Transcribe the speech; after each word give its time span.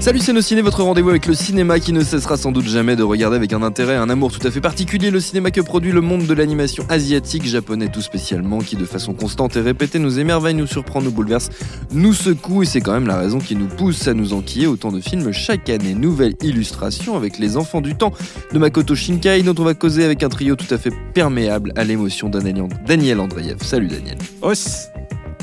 Salut 0.00 0.20
c'est 0.20 0.32
nos 0.32 0.40
ciné, 0.40 0.62
votre 0.62 0.82
rendez-vous 0.82 1.10
avec 1.10 1.26
le 1.26 1.34
cinéma 1.34 1.78
qui 1.78 1.92
ne 1.92 2.02
cessera 2.02 2.38
sans 2.38 2.52
doute 2.52 2.64
jamais 2.64 2.96
de 2.96 3.02
regarder 3.02 3.36
avec 3.36 3.52
un 3.52 3.62
intérêt, 3.62 3.96
un 3.96 4.08
amour 4.08 4.32
tout 4.32 4.44
à 4.46 4.50
fait 4.50 4.62
particulier 4.62 5.10
le 5.10 5.20
cinéma 5.20 5.50
que 5.50 5.60
produit 5.60 5.92
le 5.92 6.00
monde 6.00 6.26
de 6.26 6.32
l'animation 6.32 6.86
asiatique, 6.88 7.44
japonais 7.44 7.88
tout 7.88 8.00
spécialement, 8.00 8.60
qui 8.60 8.76
de 8.76 8.86
façon 8.86 9.12
constante 9.12 9.56
et 9.56 9.60
répétée 9.60 9.98
nous 9.98 10.18
émerveille, 10.18 10.54
nous 10.54 10.66
surprend, 10.66 11.02
nous 11.02 11.10
bouleverse, 11.10 11.50
nous 11.92 12.14
secoue 12.14 12.62
et 12.62 12.66
c'est 12.66 12.80
quand 12.80 12.94
même 12.94 13.06
la 13.06 13.18
raison 13.18 13.40
qui 13.40 13.54
nous 13.56 13.66
pousse 13.66 14.08
à 14.08 14.14
nous 14.14 14.32
enquiller 14.32 14.66
autant 14.66 14.90
de 14.90 15.02
films 15.02 15.32
chaque 15.32 15.68
année. 15.68 15.92
Nouvelle 15.92 16.34
illustration 16.42 17.14
avec 17.14 17.38
Les 17.38 17.58
Enfants 17.58 17.82
du 17.82 17.94
Temps 17.94 18.14
de 18.54 18.58
Makoto 18.58 18.94
Shinkai 18.94 19.42
dont 19.42 19.54
on 19.58 19.64
va 19.64 19.74
causer 19.74 20.02
avec 20.06 20.22
un 20.22 20.30
trio 20.30 20.56
tout 20.56 20.72
à 20.74 20.78
fait 20.78 20.92
perméable 21.12 21.74
à 21.76 21.84
l'émotion 21.84 22.30
Daniel 22.30 22.68
Daniel 22.86 23.20
Andreev. 23.20 23.58
Salut 23.62 23.88
Daniel. 23.88 24.16
Os, 24.40 24.88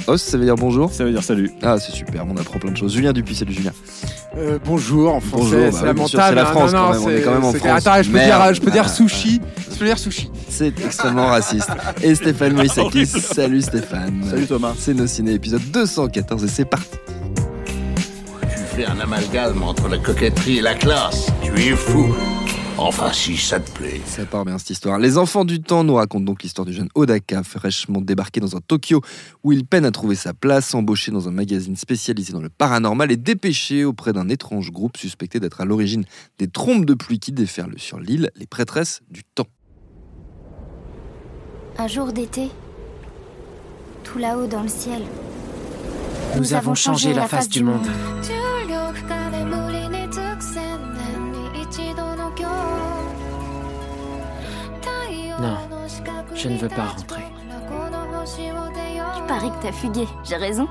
Os, 0.07 0.21
ça 0.21 0.37
veut 0.37 0.45
dire 0.45 0.55
bonjour? 0.55 0.91
Ça 0.91 1.03
veut 1.03 1.11
dire 1.11 1.23
salut. 1.23 1.51
Ah 1.61 1.77
c'est 1.77 1.91
super, 1.91 2.25
on 2.27 2.35
apprend 2.37 2.57
plein 2.57 2.71
de 2.71 2.77
choses. 2.77 2.95
Julien 2.95 3.13
Dupuis, 3.13 3.35
salut 3.35 3.53
Julien. 3.53 3.73
Euh, 4.37 4.59
bonjour 4.63 5.15
en 5.15 5.19
français, 5.19 5.43
Bonjour, 5.43 5.59
bah 5.61 5.67
c'est 5.71 5.77
sûr, 5.77 5.85
lamentable. 5.87 6.23
c'est 6.29 6.35
la 6.35 6.41
hein. 6.41 6.45
France 6.51 6.73
Non, 6.73 6.79
quand 6.79 6.91
même, 6.93 7.01
on 7.03 7.09
est 7.09 7.17
c'est- 7.17 7.23
quand 7.23 7.31
même 7.31 7.43
en 7.43 7.51
c'est- 7.51 7.57
France. 7.59 7.87
Attends, 7.87 8.03
je 8.03 8.09
peux 8.11 8.17
Merde. 8.17 8.43
dire, 8.43 8.53
je 8.53 8.61
peux 8.61 8.71
dire 8.71 8.83
Ah. 8.85 8.89
sushi. 8.89 9.41
Je 9.71 9.75
peux 9.79 9.85
dire 9.85 9.97
sushi. 9.99 10.31
C'est 10.49 10.79
extrêmement 10.79 11.25
raciste. 11.27 11.69
Et 12.03 12.13
Stéphane 12.13 12.53
Moïsakis, 12.55 13.07
salut 13.07 13.61
Stéphane. 13.61 14.23
Salut 14.29 14.45
Thomas. 14.45 14.73
C'est 14.77 14.93
nos 14.93 15.07
ciné 15.07 15.33
épisode 15.33 15.61
214 15.71 16.43
et 16.43 16.47
c'est 16.47 16.65
parti. 16.65 16.97
Tu 18.41 18.75
fais 18.75 18.85
un 18.85 18.99
amalgame 18.99 19.63
entre 19.63 19.87
la 19.87 19.97
coquetterie 19.97 20.59
et 20.59 20.61
la 20.61 20.75
classe. 20.75 21.27
Tu 21.41 21.51
es 21.59 21.75
fou. 21.75 22.13
Enfin, 22.79 23.11
si 23.11 23.37
ça 23.37 23.59
te 23.59 23.71
plaît. 23.71 23.99
Ça 24.05 24.23
part 24.25 24.45
bien 24.45 24.59
cette 24.59 24.69
histoire. 24.69 24.99
Les 24.99 25.17
enfants 25.17 25.45
du 25.45 25.61
temps 25.61 25.83
nous 25.83 25.95
racontent 25.95 26.23
donc 26.23 26.43
l'histoire 26.43 26.65
du 26.65 26.73
jeune 26.73 26.89
Odaka, 26.93 27.41
fraîchement 27.41 28.01
débarqué 28.01 28.39
dans 28.39 28.55
un 28.55 28.59
Tokyo 28.59 29.01
où 29.43 29.51
il 29.51 29.65
peine 29.65 29.83
à 29.83 29.91
trouver 29.91 30.15
sa 30.15 30.35
place, 30.35 30.75
embauché 30.75 31.11
dans 31.11 31.27
un 31.27 31.31
magazine 31.31 31.75
spécialisé 31.75 32.33
dans 32.33 32.41
le 32.41 32.49
paranormal 32.49 33.11
et 33.11 33.17
dépêché 33.17 33.83
auprès 33.83 34.13
d'un 34.13 34.29
étrange 34.29 34.71
groupe 34.71 34.95
suspecté 34.97 35.39
d'être 35.39 35.59
à 35.59 35.65
l'origine 35.65 36.05
des 36.37 36.47
trompes 36.47 36.85
de 36.85 36.93
pluie 36.93 37.19
qui 37.19 37.31
déferlent 37.31 37.79
sur 37.79 37.99
l'île, 37.99 38.29
les 38.35 38.45
prêtresses 38.47 39.01
du 39.09 39.23
temps. 39.23 39.47
Un 41.79 41.87
jour 41.87 42.13
d'été, 42.13 42.49
tout 44.03 44.19
là-haut 44.19 44.47
dans 44.47 44.61
le 44.61 44.69
ciel, 44.69 45.01
Nous 46.35 46.53
avons 46.53 46.75
changé 46.75 47.13
la 47.13 47.27
face 47.27 47.49
du 47.49 47.63
monde. 47.63 47.87
Non, 55.39 55.57
je 56.35 56.49
ne 56.49 56.57
veux 56.57 56.69
pas 56.69 56.85
rentrer. 56.85 57.23
Tu 59.15 59.21
paries 59.27 59.51
que 59.51 59.61
t'as 59.61 59.71
fugué, 59.71 60.07
j'ai 60.23 60.35
raison. 60.37 60.67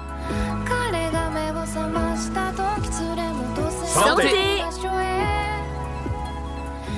Santé 3.84 4.62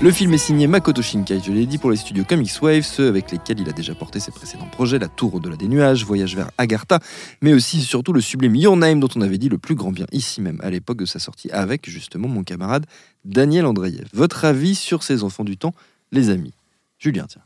Le 0.00 0.12
film 0.12 0.32
est 0.32 0.38
signé 0.38 0.68
Makoto 0.68 1.02
Shinkai, 1.02 1.40
je 1.44 1.50
l'ai 1.50 1.66
dit, 1.66 1.76
pour 1.76 1.90
les 1.90 1.96
studios 1.96 2.24
Comics 2.24 2.52
Wave, 2.62 2.82
ceux 2.82 3.08
avec 3.08 3.32
lesquels 3.32 3.58
il 3.58 3.68
a 3.68 3.72
déjà 3.72 3.96
porté 3.96 4.20
ses 4.20 4.30
précédents 4.30 4.68
projets, 4.70 5.00
La 5.00 5.08
Tour 5.08 5.34
au-delà 5.34 5.56
des 5.56 5.66
nuages, 5.66 6.04
Voyage 6.04 6.36
vers 6.36 6.50
Agartha, 6.56 7.00
mais 7.42 7.52
aussi 7.52 7.78
et 7.78 7.82
surtout 7.82 8.12
le 8.12 8.20
sublime 8.20 8.54
Your 8.54 8.76
Name, 8.76 9.00
dont 9.00 9.08
on 9.16 9.20
avait 9.22 9.38
dit 9.38 9.48
le 9.48 9.58
plus 9.58 9.74
grand 9.74 9.90
bien 9.90 10.06
ici 10.12 10.40
même, 10.40 10.60
à 10.62 10.70
l'époque 10.70 10.98
de 10.98 11.04
sa 11.04 11.18
sortie, 11.18 11.50
avec 11.50 11.90
justement 11.90 12.28
mon 12.28 12.44
camarade 12.44 12.86
Daniel 13.24 13.66
Andreev. 13.66 14.06
Votre 14.14 14.44
avis 14.44 14.76
sur 14.76 15.02
ces 15.02 15.24
enfants 15.24 15.44
du 15.44 15.56
temps, 15.56 15.74
les 16.12 16.30
amis? 16.30 16.54
Julien, 17.00 17.26
tiens. 17.28 17.42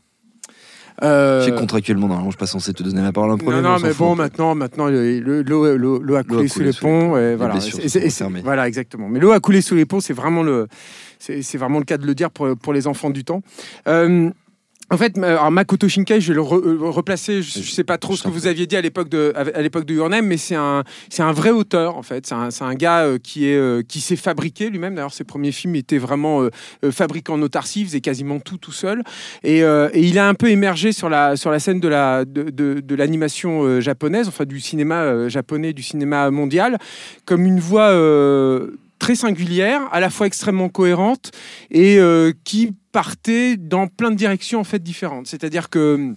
Euh, 1.01 1.49
que 1.49 1.57
contractuellement, 1.57 2.07
normalement, 2.07 2.29
je 2.29 2.35
suis 2.35 2.39
pas 2.39 2.45
censé 2.45 2.71
te 2.71 2.83
donner 2.83 3.01
la 3.01 3.11
parole 3.11 3.31
en 3.31 3.37
premier. 3.39 3.61
non, 3.63 3.63
non, 3.63 3.77
mais 3.81 3.95
bon, 3.95 4.15
maintenant, 4.15 4.53
maintenant, 4.53 4.85
le- 4.89 5.19
le- 5.19 5.41
l'eau 5.75 6.15
a 6.15 6.23
coulé 6.23 6.47
sous 6.47 6.59
les 6.59 6.71
ponts. 6.71 7.17
et 7.17 7.35
voilà, 7.35 7.55
Et 7.57 7.97
et 7.97 8.41
voilà, 8.43 8.67
exactement. 8.67 9.09
Mais 9.09 9.19
l'eau 9.19 9.31
a 9.31 9.39
coulé 9.39 9.61
sous 9.61 9.73
les 9.73 9.85
ponts, 9.87 10.01
c'est 10.01 10.13
vraiment 10.13 10.43
le, 10.43 10.67
c'est 11.41 11.57
vraiment 11.57 11.79
le 11.79 11.85
cas 11.85 11.97
de 11.97 12.05
le 12.05 12.15
dire 12.15 12.29
pour, 12.31 12.57
pour 12.57 12.73
les 12.73 12.87
enfants 12.87 13.09
du 13.09 13.23
temps. 13.23 13.41
Euh, 13.87 14.29
en 14.89 14.97
fait, 14.97 15.17
alors 15.17 15.49
Makoto 15.49 15.87
Shinkai, 15.87 16.19
je 16.19 16.27
vais 16.27 16.35
le 16.35 16.41
re- 16.41 16.61
euh, 16.61 16.77
replacer. 16.89 17.41
Je, 17.41 17.61
je 17.61 17.71
sais 17.71 17.85
pas 17.85 17.97
trop 17.97 18.15
ce 18.17 18.21
que 18.21 18.27
vous 18.27 18.47
aviez 18.47 18.67
dit 18.67 18.75
à 18.75 18.81
l'époque 18.81 19.07
de 19.09 19.31
à 19.35 19.61
l'époque 19.61 19.85
de 19.85 19.93
Your 19.93 20.09
Name, 20.09 20.27
mais 20.27 20.37
c'est 20.37 20.55
un 20.55 20.83
c'est 21.09 21.23
un 21.23 21.31
vrai 21.31 21.49
auteur 21.51 21.97
en 21.97 22.03
fait. 22.03 22.27
C'est 22.27 22.63
un, 22.63 22.75
gars 22.75 23.03
euh, 23.05 23.17
qui 23.17 23.47
est 23.47 23.87
qui 23.87 24.01
s'est 24.01 24.17
fabriqué 24.17 24.69
lui-même. 24.69 24.93
D'ailleurs, 24.93 25.13
ses 25.13 25.23
premiers 25.23 25.53
films 25.53 25.75
étaient 25.75 25.97
vraiment 25.97 26.43
euh, 26.43 26.91
fabriqués 26.91 27.31
en 27.31 27.41
autarcie. 27.41 27.81
Il 27.81 27.87
faisait 27.87 28.01
quasiment 28.01 28.39
tout 28.39 28.57
tout 28.57 28.73
seul. 28.73 29.03
Et, 29.41 29.63
euh, 29.63 29.89
et 29.93 30.01
il 30.01 30.19
a 30.19 30.27
un 30.27 30.35
peu 30.35 30.49
émergé 30.51 30.91
sur 30.91 31.09
la 31.09 31.37
sur 31.37 31.49
la 31.49 31.59
scène 31.59 31.79
de 31.79 31.87
la 31.87 32.25
de, 32.25 32.49
de, 32.51 32.81
de 32.81 32.95
l'animation 32.95 33.79
japonaise, 33.79 34.27
enfin 34.27 34.45
du 34.45 34.59
cinéma 34.59 35.27
japonais, 35.29 35.71
du 35.73 35.81
cinéma 35.81 36.29
mondial, 36.29 36.77
comme 37.25 37.45
une 37.45 37.59
voix 37.59 37.89
euh, 37.89 38.71
très 39.03 39.15
singulière, 39.15 39.81
à 39.91 39.99
la 39.99 40.09
fois 40.09 40.27
extrêmement 40.27 40.69
cohérente 40.69 41.31
et 41.69 41.97
euh, 41.99 42.31
qui 42.45 42.73
partait 42.93 43.57
dans 43.57 43.87
plein 43.87 44.11
de 44.11 44.15
directions 44.15 44.61
en 44.61 44.63
fait 44.63 44.81
différentes. 44.81 45.27
C'est-à-dire 45.27 45.69
que 45.69 46.13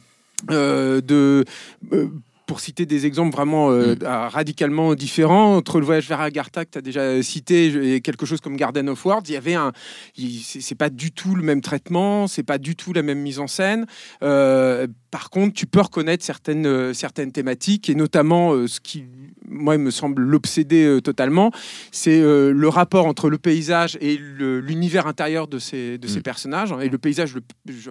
euh, 0.53 1.01
de 1.01 1.45
euh, 1.93 2.07
pour 2.47 2.61
citer 2.61 2.87
des 2.87 3.05
exemples 3.05 3.35
vraiment 3.35 3.71
euh, 3.71 3.97
ah, 4.05 4.29
radicalement 4.29 4.95
différents, 4.95 5.57
entre 5.57 5.81
le 5.81 5.85
voyage 5.85 6.09
vers 6.09 6.21
Agartha 6.21 6.65
que 6.65 6.71
tu 6.71 6.79
as 6.79 6.83
déjà 6.83 7.23
cité 7.23 7.95
et 7.95 8.01
quelque 8.01 8.25
chose 8.25 8.41
comme 8.41 8.57
Garden 8.57 8.89
of 8.89 9.05
Words, 9.05 9.23
il 9.27 9.33
y 9.33 9.37
avait 9.37 9.55
un. 9.55 9.73
C'est 10.17 10.61
c'est 10.61 10.75
pas 10.77 10.89
du 10.89 11.11
tout 11.11 11.35
le 11.35 11.43
même 11.43 11.61
traitement, 11.61 12.29
c'est 12.29 12.45
pas 12.45 12.59
du 12.59 12.77
tout 12.77 12.93
la 12.93 13.03
même 13.03 13.19
mise 13.19 13.41
en 13.41 13.49
scène. 13.49 13.87
Euh, 14.23 14.87
par 15.17 15.31
contre, 15.31 15.55
tu 15.55 15.65
peux 15.65 15.81
reconnaître 15.81 16.23
certaines, 16.23 16.67
euh, 16.67 16.93
certaines 16.93 17.33
thématiques 17.33 17.89
et 17.89 17.95
notamment 17.95 18.53
euh, 18.53 18.69
ce 18.69 18.81
qui, 18.81 19.07
moi, 19.49 19.79
me 19.79 19.91
semble 19.91 20.21
l'obséder 20.21 20.85
euh, 20.85 21.01
totalement, 21.01 21.53
c'est 21.91 22.21
le 22.21 22.69
rapport 22.69 23.07
entre 23.07 23.31
le 23.31 23.39
paysage 23.39 23.97
et 24.03 24.19
l'univers 24.19 25.07
intérieur 25.07 25.49
de 25.49 25.59
ces, 25.59 25.97
de 25.97 26.07
ces 26.07 26.19
Mm. 26.19 26.23
personnages. 26.23 26.75
Et 26.83 26.91
le 26.91 26.99
paysage, 26.99 27.35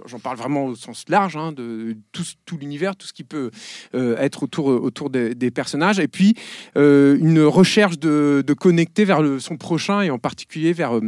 j'en 0.06 0.20
parle 0.20 0.38
vraiment 0.38 0.68
au 0.68 0.76
sens 0.76 1.06
large, 1.10 1.36
hein, 1.36 1.52
de 1.52 1.98
tout, 2.12 2.26
tout 2.46 2.58
l'univers, 2.60 2.96
tout 2.96 3.08
ce 3.08 3.14
qui 3.14 3.24
peut 3.24 3.50
être 3.94 4.44
autour, 4.44 4.68
autour 4.68 5.10
des, 5.10 5.34
des 5.34 5.50
personnages. 5.50 5.98
Et 5.98 6.08
puis, 6.08 6.36
une 6.76 7.42
recherche 7.42 7.98
de, 7.98 8.44
de 8.46 8.54
connecter 8.54 9.04
vers 9.04 9.24
le, 9.24 9.40
son 9.40 9.58
prochain 9.58 10.02
et 10.02 10.12
en 10.12 10.20
particulier 10.20 10.74
vers... 10.74 11.00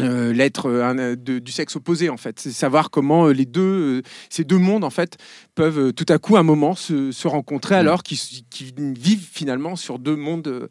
euh, 0.00 0.32
l'être 0.32 0.66
euh, 0.66 0.82
euh, 0.98 1.16
de- 1.16 1.38
du 1.38 1.52
sexe 1.52 1.76
opposé 1.76 2.08
en 2.10 2.16
fait. 2.16 2.38
C'est 2.40 2.50
savoir 2.52 2.90
comment 2.90 3.26
euh, 3.26 3.32
les 3.32 3.46
deux 3.46 4.02
ces 4.30 4.44
deux 4.44 4.58
mondes 4.58 4.84
en 4.84 4.90
fait 4.90 5.16
peuvent 5.54 5.92
tout 5.92 6.06
à 6.08 6.18
coup 6.18 6.36
à 6.36 6.40
un 6.40 6.42
moment 6.42 6.74
se, 6.74 7.12
se 7.12 7.28
rencontrer 7.28 7.74
alors 7.76 8.02
qu'ils 8.02 8.18
vivent 8.78 9.26
finalement 9.32 9.74
sur 9.76 9.98
deux 9.98 10.16
mondes 10.16 10.68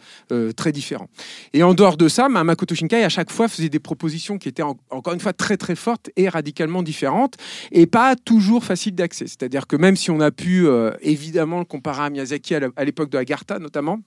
très 0.56 0.72
différents. 0.72 1.10
Et 1.54 1.64
en 1.64 1.74
dehors 1.74 1.98
de 1.98 2.08
ça 2.08 2.30
Makoto 2.30 2.76
Shinkai 2.76 3.04
à 3.04 3.10
chaque 3.10 3.32
fois 3.32 3.48
faisait 3.48 3.70
des 3.70 3.80
propositions 3.80 4.38
qui 4.38 4.48
étaient 4.50 4.64
en- 4.64 4.78
encore 4.90 5.14
une 5.14 5.20
fois 5.20 5.34
très 5.34 5.58
très 5.58 5.76
fortes 5.76 6.10
et 6.16 6.30
radicalement 6.30 6.84
différentes 6.84 7.36
et 7.72 7.88
pas 7.88 8.16
toujours 8.16 8.64
faciles 8.64 8.96
d'accès. 8.96 9.26
C'est 9.28 9.44
à 9.44 9.50
dire 9.50 9.66
que 9.68 9.76
même 9.76 9.96
si 9.96 10.12
on 10.12 10.20
a 10.20 10.32
pu 10.32 10.68
évidemment 11.02 11.60
le 11.60 11.66
comparer 11.66 12.04
à 12.04 12.10
Miyazaki 12.10 12.56
à 12.56 12.84
l'époque 12.86 13.10
de 13.10 13.18
Agartha 13.18 13.60
notamment 13.60 14.00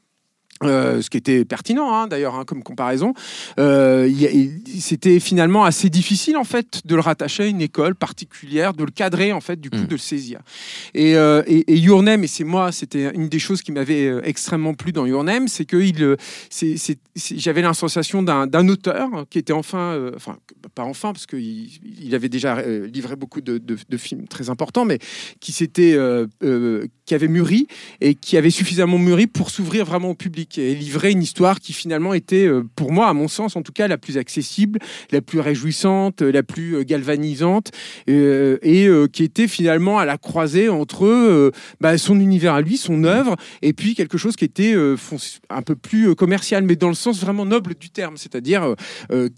euh, 0.65 1.01
ce 1.03 1.09
qui 1.11 1.17
était 1.17 1.45
pertinent 1.45 1.93
hein, 1.95 2.07
d'ailleurs 2.09 2.35
hein, 2.35 2.45
comme 2.45 2.63
comparaison. 2.63 3.15
Euh, 3.59 4.11
C'était 4.81 5.21
finalement 5.21 5.65
assez 5.65 5.89
difficile 5.91 6.37
en 6.37 6.45
fait 6.45 6.81
de 6.85 6.95
le 6.95 7.01
rattacher 7.01 7.45
à 7.45 7.47
une 7.47 7.61
école 7.61 7.95
particulière, 7.95 8.75
de 8.75 8.85
le 8.85 8.91
cadrer 8.91 9.33
en 9.33 9.41
fait 9.41 9.61
du 9.61 9.71
coup 9.71 9.79
Mm. 9.79 9.87
de 9.87 9.93
le 9.95 9.99
saisir. 9.99 10.41
Et, 10.95 11.15
euh, 11.17 11.43
et, 11.47 11.73
et 11.73 11.77
Your 11.79 12.03
Name, 12.03 12.25
et 12.25 12.27
c'est 12.27 12.45
moi, 12.45 12.73
c'était 12.73 13.11
une 13.15 13.29
des 13.29 13.39
choses 13.39 13.63
qui 13.63 13.71
m'avait 13.73 14.07
euh, 14.07 14.21
extrêmement 14.25 14.75
plu 14.75 14.91
dans 14.93 15.07
Your 15.07 15.23
Name, 15.25 15.47
c'est 15.49 15.65
que 15.65 15.77
il, 15.77 16.17
j'avais 17.37 17.63
la 17.63 17.75
sensation 17.75 18.23
d'un 18.23 18.69
auteur 18.69 19.09
qui 19.31 19.39
était 19.39 19.53
enfin, 19.53 20.11
enfin 20.17 20.37
pas 20.75 20.85
enfin 20.85 21.13
parce 21.13 21.27
qu'il 21.27 21.69
il 22.01 22.15
avait 22.15 22.29
déjà 22.29 22.63
livré 22.63 23.17
beaucoup 23.17 23.41
de, 23.41 23.59
de- 23.59 23.77
de 23.89 23.97
films 23.97 24.27
très 24.29 24.51
importants, 24.51 24.85
mais 24.85 24.99
qui 25.41 25.53
s'était, 25.53 25.97
qui 27.07 27.15
avait 27.15 27.29
mûri 27.29 27.67
et 28.01 28.15
qui 28.15 28.37
avait 28.37 28.51
suffisamment 28.51 28.99
mûri 28.99 29.27
pour 29.27 29.51
s'ouvrir 29.51 29.85
vraiment 29.85 30.11
au 30.11 30.15
public. 30.15 30.48
Est 30.57 30.75
livré 30.75 31.11
une 31.11 31.23
histoire 31.23 31.61
qui 31.61 31.73
finalement 31.73 32.15
était, 32.15 32.47
euh, 32.47 32.65
pour 32.77 32.93
moi, 32.93 33.09
à 33.09 33.13
mon 33.13 33.29
sens 33.29 33.57
en 33.57 33.63
tout 33.63 33.73
cas, 33.73 33.89
la 33.89 33.99
plus 33.99 34.19
accessible, 34.19 34.79
la 35.11 35.21
plus 35.21 35.41
réjouissante, 35.41 36.23
la 36.23 36.43
plus 36.43 36.77
euh, 36.77 36.83
galvanisante, 36.83 37.71
euh, 38.09 38.59
et 38.63 38.89
qui 39.13 39.25
était 39.25 39.49
finalement 39.49 39.99
à 39.99 40.05
la 40.05 40.19
croisée 40.19 40.69
entre 40.69 41.53
bah, 41.81 41.99
son 41.99 42.21
univers 42.21 42.55
à 42.55 42.61
lui, 42.61 42.77
son 42.77 43.05
œuvre, 43.05 43.37
et 43.63 43.73
puis 43.73 43.95
quelque 43.95 44.19
chose 44.19 44.37
qui 44.37 44.45
était 44.45 44.75
un 45.51 45.63
peu 45.63 45.75
plus 45.75 46.15
commercial, 46.15 46.65
mais 46.65 46.77
dans 46.77 46.89
le 46.89 46.95
sens 46.95 47.21
vraiment 47.21 47.45
noble 47.45 47.75
du 47.75 47.91
terme, 47.91 48.17
c'est-à-dire 48.17 48.75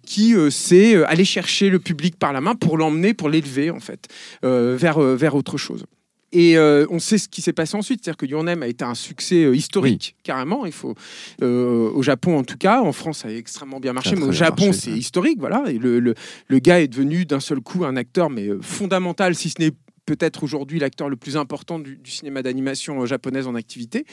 qui 0.06 0.34
sait 0.50 1.02
aller 1.04 1.24
chercher 1.24 1.70
le 1.70 1.78
public 1.78 2.16
par 2.18 2.32
la 2.32 2.40
main 2.40 2.54
pour 2.54 2.78
l'emmener, 2.78 3.14
pour 3.14 3.28
l'élever 3.28 3.70
en 3.70 3.80
fait, 3.80 4.08
vers, 4.42 5.00
vers 5.00 5.34
autre 5.34 5.56
chose. 5.56 5.84
Et 6.32 6.56
euh, 6.56 6.86
on 6.90 7.00
sait 7.00 7.18
ce 7.18 7.28
qui 7.28 7.42
s'est 7.42 7.52
passé 7.52 7.76
ensuite, 7.76 8.04
c'est-à-dire 8.04 8.16
que 8.16 8.26
Your 8.26 8.44
Name 8.44 8.62
a 8.62 8.68
été 8.68 8.84
un 8.84 8.94
succès 8.94 9.44
euh, 9.44 9.56
historique, 9.56 10.14
carrément. 10.22 10.64
Il 10.64 10.72
faut, 10.72 10.94
euh, 11.42 11.90
au 11.90 12.02
Japon 12.02 12.38
en 12.38 12.44
tout 12.44 12.56
cas, 12.56 12.80
en 12.80 12.92
France 12.92 13.18
ça 13.18 13.28
a 13.28 13.32
extrêmement 13.32 13.80
bien 13.80 13.92
marché, 13.92 14.14
mais 14.14 14.24
au 14.24 14.32
Japon 14.32 14.72
c'est 14.72 14.92
historique, 14.92 15.38
voilà. 15.40 15.64
Et 15.68 15.78
le, 15.78 15.98
le, 15.98 16.14
le 16.46 16.58
gars 16.60 16.80
est 16.80 16.88
devenu 16.88 17.24
d'un 17.24 17.40
seul 17.40 17.60
coup 17.60 17.84
un 17.84 17.96
acteur, 17.96 18.30
mais 18.30 18.48
fondamental, 18.60 19.34
si 19.34 19.50
ce 19.50 19.60
n'est 19.60 19.72
peut-être 20.06 20.44
aujourd'hui 20.44 20.79
l'acteur 20.79 21.08
le 21.08 21.17
plus 21.17 21.37
important 21.37 21.79
du, 21.79 21.97
du 21.97 22.11
cinéma 22.11 22.43
d'animation 22.43 23.02
euh, 23.02 23.06
japonaise 23.06 23.47
en 23.47 23.55
activité. 23.55 24.05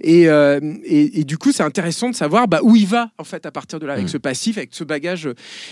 Et, 0.00 0.28
euh, 0.28 0.60
et, 0.84 1.20
et 1.20 1.24
du 1.24 1.36
coup, 1.38 1.52
c'est 1.52 1.62
intéressant 1.62 2.08
de 2.10 2.14
savoir 2.14 2.48
bah, 2.48 2.60
où 2.62 2.76
il 2.76 2.86
va 2.86 3.10
en 3.18 3.24
fait 3.24 3.44
à 3.46 3.50
partir 3.50 3.78
de 3.78 3.86
là, 3.86 3.94
avec 3.94 4.06
Mm. 4.06 4.08
ce 4.08 4.18
passif, 4.18 4.58
avec 4.58 4.70
ce 4.72 4.84
bagage. 4.84 5.28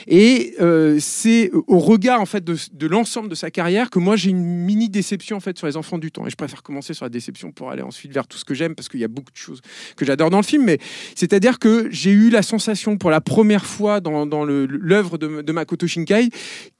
Et 0.06 0.54
euh, 0.60 0.98
c'est 1.00 1.50
au 1.66 1.78
regard 1.78 2.20
en 2.20 2.26
fait 2.26 2.44
de, 2.44 2.56
de 2.72 2.86
l'ensemble 2.86 3.28
de 3.28 3.34
sa 3.34 3.50
carrière 3.50 3.90
que 3.90 3.98
moi 3.98 4.16
j'ai 4.16 4.30
une 4.30 4.44
mini 4.44 4.88
déception 4.88 5.36
en 5.36 5.40
fait 5.40 5.56
sur 5.56 5.66
les 5.66 5.76
enfants 5.76 5.98
du 5.98 6.10
temps. 6.10 6.26
Et 6.26 6.30
je 6.30 6.36
préfère 6.36 6.62
commencer 6.62 6.94
sur 6.94 7.04
la 7.04 7.08
déception 7.08 7.52
pour 7.52 7.70
aller 7.70 7.82
ensuite 7.82 8.12
vers 8.12 8.26
tout 8.26 8.38
ce 8.38 8.44
que 8.44 8.54
j'aime 8.54 8.74
parce 8.74 8.88
qu'il 8.88 9.00
y 9.00 9.04
a 9.04 9.08
beaucoup 9.08 9.32
de 9.32 9.36
choses 9.36 9.60
que 9.96 10.04
j'adore 10.04 10.30
dans 10.30 10.38
le 10.38 10.44
film. 10.44 10.64
Mais 10.64 10.78
c'est-à-dire 11.14 11.58
que 11.58 11.88
j'ai 11.90 12.10
eu 12.10 12.30
la 12.30 12.42
sensation 12.42 12.96
pour 12.96 13.10
la 13.10 13.20
première 13.20 13.66
fois 13.66 14.00
dans, 14.00 14.26
dans 14.26 14.44
l'œuvre 14.44 15.18
de, 15.18 15.42
de 15.42 15.52
Makoto 15.52 15.86
Shinkai 15.86 16.30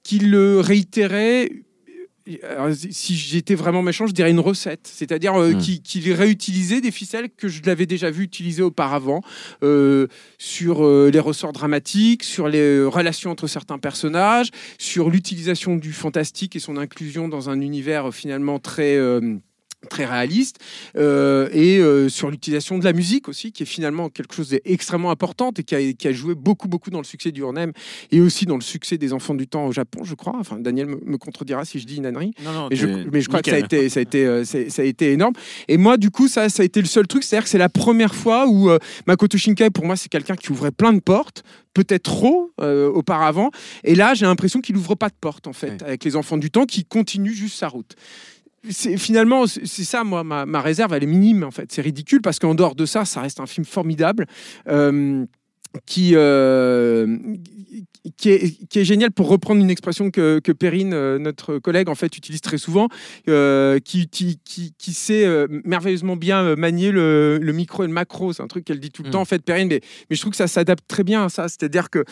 qu'il 0.03 0.31
le 0.31 0.61
réitérait 0.61 1.51
alors, 2.43 2.69
si 2.91 3.15
j'étais 3.17 3.55
vraiment 3.55 3.83
méchant, 3.83 4.07
je 4.07 4.13
dirais 4.13 4.31
une 4.31 4.41
recette, 4.41 4.87
c'est-à-dire 4.91 5.35
euh, 5.35 5.53
Mm. 5.53 5.59
qui- 5.59 5.83
qu'il 5.83 6.11
réutilisait 6.13 6.81
des 6.81 6.91
ficelles 6.91 7.29
que 7.29 7.49
je 7.49 7.61
l'avais 7.65 7.85
déjà 7.87 8.11
vu 8.11 8.23
utiliser 8.25 8.63
auparavant 8.63 9.21
euh, 9.63 10.07
sur 10.39 10.87
euh, 10.87 11.11
les 11.13 11.21
ressorts 11.21 11.53
dramatiques, 11.53 12.25
sur 12.25 12.49
les 12.49 12.61
euh, 12.61 12.87
relations 12.89 13.31
entre 13.31 13.47
certains 13.47 13.79
personnages, 13.79 14.49
sur 14.79 15.11
l'utilisation 15.11 15.77
du 15.77 15.93
fantastique 15.93 16.57
et 16.57 16.61
son 16.61 16.79
inclusion 16.79 17.29
dans 17.29 17.51
un 17.51 17.61
univers 17.61 18.07
euh, 18.09 18.11
finalement 18.11 18.59
très 18.59 18.97
euh, 18.97 19.37
très 19.89 20.05
réaliste 20.05 20.59
euh, 20.97 21.49
et 21.53 21.79
euh, 21.79 22.09
sur 22.09 22.31
l'utilisation 22.31 22.79
de 22.79 22.85
la 22.85 22.93
musique 22.93 23.29
aussi 23.29 23.53
qui 23.53 23.63
est 23.63 23.67
finalement 23.67 24.09
quelque 24.09 24.35
chose 24.35 24.51
d'extrêmement 24.51 25.11
important 25.11 25.53
et 25.57 25.63
qui 25.63 25.75
a, 25.75 25.93
qui 25.93 26.09
a 26.09 26.13
joué 26.13 26.35
beaucoup 26.35 26.69
beaucoup 26.69 26.91
dans 26.91 26.99
le 26.99 27.05
succès 27.05 27.33
du 27.33 27.43
Hornem 27.43 27.73
et 28.11 28.21
aussi 28.21 28.47
dans 28.47 28.57
le 28.57 28.63
succès 28.63 28.99
des 28.99 29.13
enfants 29.13 29.35
du 29.35 29.47
temps 29.47 29.67
au 29.67 29.73
Japon 29.73 30.05
je 30.05 30.15
crois 30.15 30.35
enfin 30.39 30.59
Daniel 30.59 30.87
me, 30.87 31.01
me 31.05 31.19
contredira 31.19 31.65
si 31.65 31.79
je 31.79 31.87
dis 31.87 31.97
une 31.97 32.07
ânerie 32.07 32.33
Non, 32.45 32.53
non, 32.53 32.69
mais 32.71 32.77
je, 32.77 32.87
t'es 32.87 33.07
mais 33.13 33.21
je 33.21 33.29
crois 33.29 33.43
que 33.43 33.51
ça 33.51 33.57
a 33.57 33.61
été, 33.61 33.89
ça 33.89 34.01
a 34.01 34.03
été, 34.03 34.27
euh, 34.27 34.45
ça 34.45 34.83
a 34.83 34.85
été 34.85 35.13
énorme. 35.13 35.35
Et 35.69 35.77
moi, 35.77 35.97
du 35.97 36.11
coup, 36.11 36.29
ça, 36.29 36.49
ça 36.49 36.63
a 36.63 36.67
été 36.67 36.81
le 36.81 36.87
seul 36.87 37.07
truc. 37.07 37.25
C'est-à-dire 37.25 37.45
que 37.45 37.51
c'est 37.51 37.59
la 37.59 37.69
première 37.69 38.15
fois 38.15 38.47
où 38.49 38.71
Makoto 39.07 39.39
Shinkai, 39.39 39.71
pour 39.71 39.85
moi, 39.85 39.97
c'est 39.97 40.09
quelqu'un 40.09 40.37
qui 40.37 40.51
ouvrait 40.53 40.73
plein 40.73 40.93
de 40.93 41.01
portes, 41.01 41.45
peut-être 41.73 42.05
trop 42.05 42.51
auparavant. 42.59 43.51
Et 43.83 43.95
là, 43.95 44.15
j'ai 44.15 44.27
l'impression 44.27 44.61
qu'il 44.61 44.77
ouvre 44.77 44.95
pas 44.95 45.09
de 45.09 45.15
porte, 45.21 45.47
en 45.47 45.53
fait, 45.53 45.83
avec 45.83 46.05
les 46.05 46.17
enfants 46.17 46.37
du 46.37 46.51
temps, 46.51 46.67
qui 46.67 46.85
continuent 46.85 47.35
juste 47.35 47.59
sa 47.59 47.69
route. 47.69 47.95
Finalement, 48.71 49.47
c'est 49.47 49.85
ça, 49.85 50.05
moi, 50.05 50.25
ma, 50.25 50.47
ma 50.47 50.61
réserve, 50.61 50.93
elle 50.95 51.03
est 51.03 51.07
minime, 51.07 51.45
en 51.45 51.51
fait. 51.51 51.71
C'est 51.71 51.83
ridicule 51.83 52.23
parce 52.23 52.39
qu'en 52.39 52.55
dehors 52.55 52.75
de 52.75 52.87
ça, 52.87 53.05
ça 53.05 53.21
reste 53.21 53.41
un 53.41 53.47
film 53.47 53.65
formidable. 53.65 54.27
euh, 54.69 55.27
qui, 55.87 56.13
euh, 56.15 57.19
qui, 58.17 58.31
est, 58.31 58.69
qui 58.69 58.79
est 58.79 58.85
génial 58.85 59.11
pour 59.11 59.29
reprendre 59.29 59.61
une 59.61 59.71
expression 59.71 60.11
que, 60.11 60.39
que 60.39 60.53
Perrine, 60.53 60.93
euh, 60.95 61.19
notre 61.19 61.59
collègue, 61.59 61.89
en 61.89 61.95
fait, 61.95 62.17
utilise 62.17 62.41
très 62.41 62.59
souvent, 62.59 62.89
euh, 63.29 63.79
qui, 63.81 64.09
qui, 64.09 64.39
qui, 64.45 64.93
sait 64.93 65.27
merveilleusement 65.65 66.17
bien 66.17 66.55
manier 66.57 66.93
le, 66.93 67.39
le 67.39 67.53
micro 67.53 67.83
et 67.83 67.87
le 67.87 67.93
macro. 67.93 68.33
C'est 68.33 68.43
un 68.43 68.47
truc 68.47 68.65
qu'elle 68.65 68.79
dit 68.81 68.91
tout 68.91 69.03
le 69.03 69.09
Mm. 69.09 69.13
temps, 69.13 69.21
en 69.23 69.25
fait, 69.25 69.43
Perrine, 69.43 69.69
mais, 69.69 69.81
mais 70.09 70.17
je 70.17 70.21
trouve 70.21 70.31
que 70.31 70.37
ça 70.37 70.47
s'adapte 70.47 70.85
très 70.87 71.03
bien 71.03 71.25
à 71.25 71.29
ça. 71.29 71.49
C'est-à-dire 71.49 71.91
que 71.91 72.05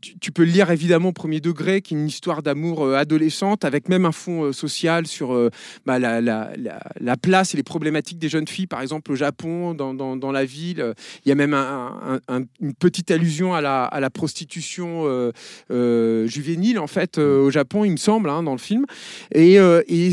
tu, 0.00 0.18
tu 0.18 0.32
peux 0.32 0.42
lire 0.42 0.70
évidemment 0.70 1.10
au 1.10 1.12
premier 1.12 1.40
degré, 1.40 1.82
qui 1.82 1.94
est 1.94 1.98
une 1.98 2.08
histoire 2.08 2.42
d'amour 2.42 2.94
adolescente, 2.94 3.64
avec 3.64 3.88
même 3.88 4.04
un 4.06 4.12
fond 4.12 4.52
social 4.52 5.06
sur 5.06 5.50
bah, 5.86 5.98
la, 5.98 6.20
la, 6.20 6.50
la, 6.56 6.80
la 6.98 7.16
place 7.16 7.54
et 7.54 7.56
les 7.56 7.62
problématiques 7.62 8.18
des 8.18 8.28
jeunes 8.28 8.48
filles, 8.48 8.66
par 8.66 8.80
exemple 8.82 9.12
au 9.12 9.14
Japon, 9.16 9.74
dans, 9.74 9.94
dans, 9.94 10.16
dans 10.16 10.32
la 10.32 10.44
ville. 10.44 10.94
Il 11.24 11.28
y 11.28 11.32
a 11.32 11.34
même 11.36 11.54
un- 11.54 12.20
un- 12.28 12.36
un- 12.40 12.44
une 12.60 12.74
petite 12.80 13.10
allusion 13.12 13.54
à 13.54 13.60
la, 13.60 14.10
prostitution 14.10 15.02
euh, 15.04 15.30
euh, 15.70 16.26
juvénile, 16.26 16.80
en 16.80 16.88
fait, 16.88 17.18
euh, 17.18 17.42
au 17.42 17.50
Japon, 17.50 17.84
il 17.84 17.92
me 17.92 17.96
semble, 17.96 18.28
hein, 18.28 18.42
dans 18.42 18.52
le 18.52 18.58
film, 18.58 18.86
et, 19.32 19.58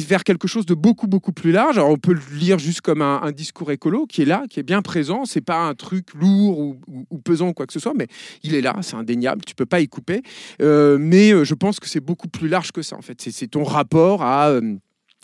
vers 0.07 0.23
quelque 0.23 0.47
chose 0.47 0.65
de 0.65 0.75
beaucoup, 0.75 1.07
beaucoup 1.07 1.31
plus 1.31 1.51
large. 1.51 1.77
Alors, 1.77 1.89
on 1.89 1.97
peut 1.97 2.13
le 2.13 2.37
lire 2.37 2.59
juste 2.59 2.81
comme 2.81 3.01
un, 3.01 3.21
un 3.23 3.31
discours 3.31 3.71
écolo 3.71 4.05
qui 4.05 4.21
est 4.21 4.25
là, 4.25 4.43
qui 4.49 4.59
est 4.59 4.63
bien 4.63 4.81
présent. 4.81 5.25
C'est 5.25 5.41
pas 5.41 5.57
un 5.57 5.73
truc 5.73 6.13
lourd 6.13 6.59
ou, 6.59 7.17
pesant 7.23 7.49
ou 7.49 7.53
quoi 7.53 7.65
que 7.65 7.73
ce 7.73 7.79
soit, 7.79 7.93
mais 7.95 8.07
il 8.43 8.53
est 8.53 8.61
là, 8.61 8.75
c'est 8.81 8.95
indéniable, 8.95 9.41
tu 9.45 9.55
peux 9.55 9.65
pas 9.65 9.79
y 9.79 9.87
couper. 9.87 10.21
Mais 10.59 11.45
je 11.45 11.53
pense 11.53 11.79
que 11.79 11.87
c'est 11.87 11.99
beaucoup 11.99 12.27
plus 12.27 12.47
large 12.47 12.71
que 12.71 12.81
ça, 12.81 12.95
en 12.95 13.01
fait. 13.01 13.19
C'est- 13.21 13.47
ton 13.47 13.63
rapport 13.63 14.23
à. 14.23 14.59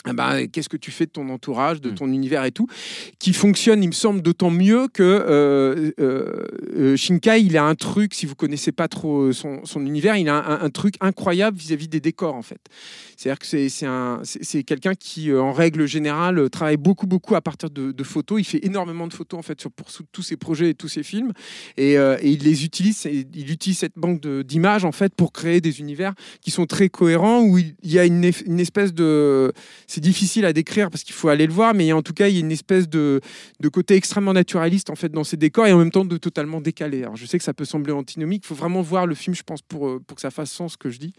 Ben, 0.05 0.47
qu'est-ce 0.47 0.67
que 0.69 0.77
tu 0.77 0.91
fais 0.91 1.05
de 1.05 1.11
ton 1.11 1.29
entourage, 1.29 1.79
de 1.79 1.91
Mm. 1.91 1.95
ton 1.95 2.07
univers 2.11 2.43
et 2.45 2.51
tout, 2.51 2.67
qui 3.19 3.31
fonctionne, 3.33 3.81
il 3.83 3.87
me 3.87 3.93
semble, 3.93 4.21
d'autant 4.21 4.49
mieux 4.51 4.87
que 4.89 5.01
euh, 5.03 5.91
euh, 5.99 6.45
euh, 6.75 6.95
Shinkai, 6.97 7.41
il 7.41 7.55
a 7.57 7.63
un 7.63 7.75
truc, 7.75 8.13
si 8.13 8.25
vous 8.25 8.35
connaissez 8.35 8.71
pas 8.71 8.87
trop 8.87 9.31
son, 9.31 9.61
son 9.65 9.85
univers, 9.85 10.17
il 10.17 10.27
a 10.27 10.35
un, 10.35 10.61
un 10.65 10.69
truc 10.69 10.95
incroyable 10.99 11.57
vis-à-vis 11.57 11.87
des 11.87 11.99
décors, 12.01 12.35
en 12.35 12.41
fait. 12.41 12.59
C'est-à-dire 13.15 13.39
que 13.39 13.45
c'est- 13.45 13.69
c'est 13.69 13.85
un- 13.85 14.19
c'est 14.23 14.43
c'est 14.43 14.63
quelqu'un 14.63 14.93
qui, 14.95 15.29
euh, 15.31 15.41
en 15.41 15.53
règle 15.53 15.85
générale, 15.85 16.39
euh, 16.39 16.49
travaille 16.49 16.77
beaucoup, 16.77 17.07
beaucoup 17.07 17.35
à 17.35 17.41
partir 17.41 17.69
de, 17.69 17.91
de 17.91 18.03
photos. 18.03 18.41
Il 18.41 18.43
fait 18.45 18.65
énormément 18.65 19.07
de 19.07 19.13
photos, 19.13 19.39
en 19.39 19.43
fait, 19.43 19.61
sur, 19.61 19.71
pour 19.71 19.87
tous 20.11 20.21
ses 20.21 20.35
projets 20.37 20.71
et 20.71 20.73
tous 20.73 20.87
ses 20.89 21.03
films. 21.03 21.31
Et, 21.77 21.97
euh, 21.97 22.17
et 22.21 22.29
il 22.31 22.43
les 22.43 22.65
utilise, 22.65 23.05
et 23.05 23.25
il 23.33 23.51
utilise 23.51 23.77
cette 23.77 23.93
banque 23.95 24.19
d'images, 24.21 24.83
en 24.85 24.91
fait, 24.91 25.13
pour 25.15 25.31
créer 25.31 25.61
des 25.61 25.79
univers 25.79 26.13
qui 26.41 26.51
sont 26.51 26.65
très 26.65 26.89
cohérents, 26.89 27.41
où 27.43 27.57
il 27.57 27.75
il 27.83 27.91
y 27.91 27.99
a 27.99 28.05
une 28.05 28.23
espèce 28.59 28.93
de 28.93 29.51
c'est 29.93 30.01
difficile 30.01 30.43
à 30.45 30.53
décrire 30.53 30.89
parce 30.89 31.03
qu'il 31.03 31.13
faut 31.13 31.29
aller 31.29 31.45
le 31.45 31.53
voir, 31.53 31.75
mais 31.75 31.93
en 31.93 32.01
tout 32.01 32.13
cas, 32.13 32.27
il 32.27 32.33
y 32.33 32.37
a 32.37 32.39
une 32.39 32.51
espèce 32.51 32.89
de, 32.89 33.21
de 33.59 33.69
côté 33.69 33.93
extrêmement 33.93 34.33
naturaliste 34.33 34.89
en 34.89 34.95
fait 34.95 35.09
dans 35.09 35.23
ces 35.23 35.37
décors 35.37 35.67
et 35.67 35.71
en 35.71 35.77
même 35.77 35.91
temps 35.91 36.03
de 36.03 36.17
totalement 36.17 36.61
décalé. 36.61 37.03
Alors, 37.03 37.15
je 37.15 37.27
sais 37.27 37.37
que 37.37 37.43
ça 37.43 37.53
peut 37.53 37.63
sembler 37.65 37.93
antinomique, 37.93 38.41
il 38.43 38.47
faut 38.47 38.55
vraiment 38.55 38.81
voir 38.81 39.05
le 39.05 39.13
film, 39.13 39.35
je 39.35 39.43
pense, 39.43 39.61
pour, 39.61 39.87
euh, 39.87 39.99
pour 39.99 40.15
que 40.15 40.21
ça 40.21 40.31
fasse 40.31 40.51
sens 40.51 40.73
ce 40.73 40.77
que 40.77 40.89
je 40.89 40.97
dis, 40.97 41.13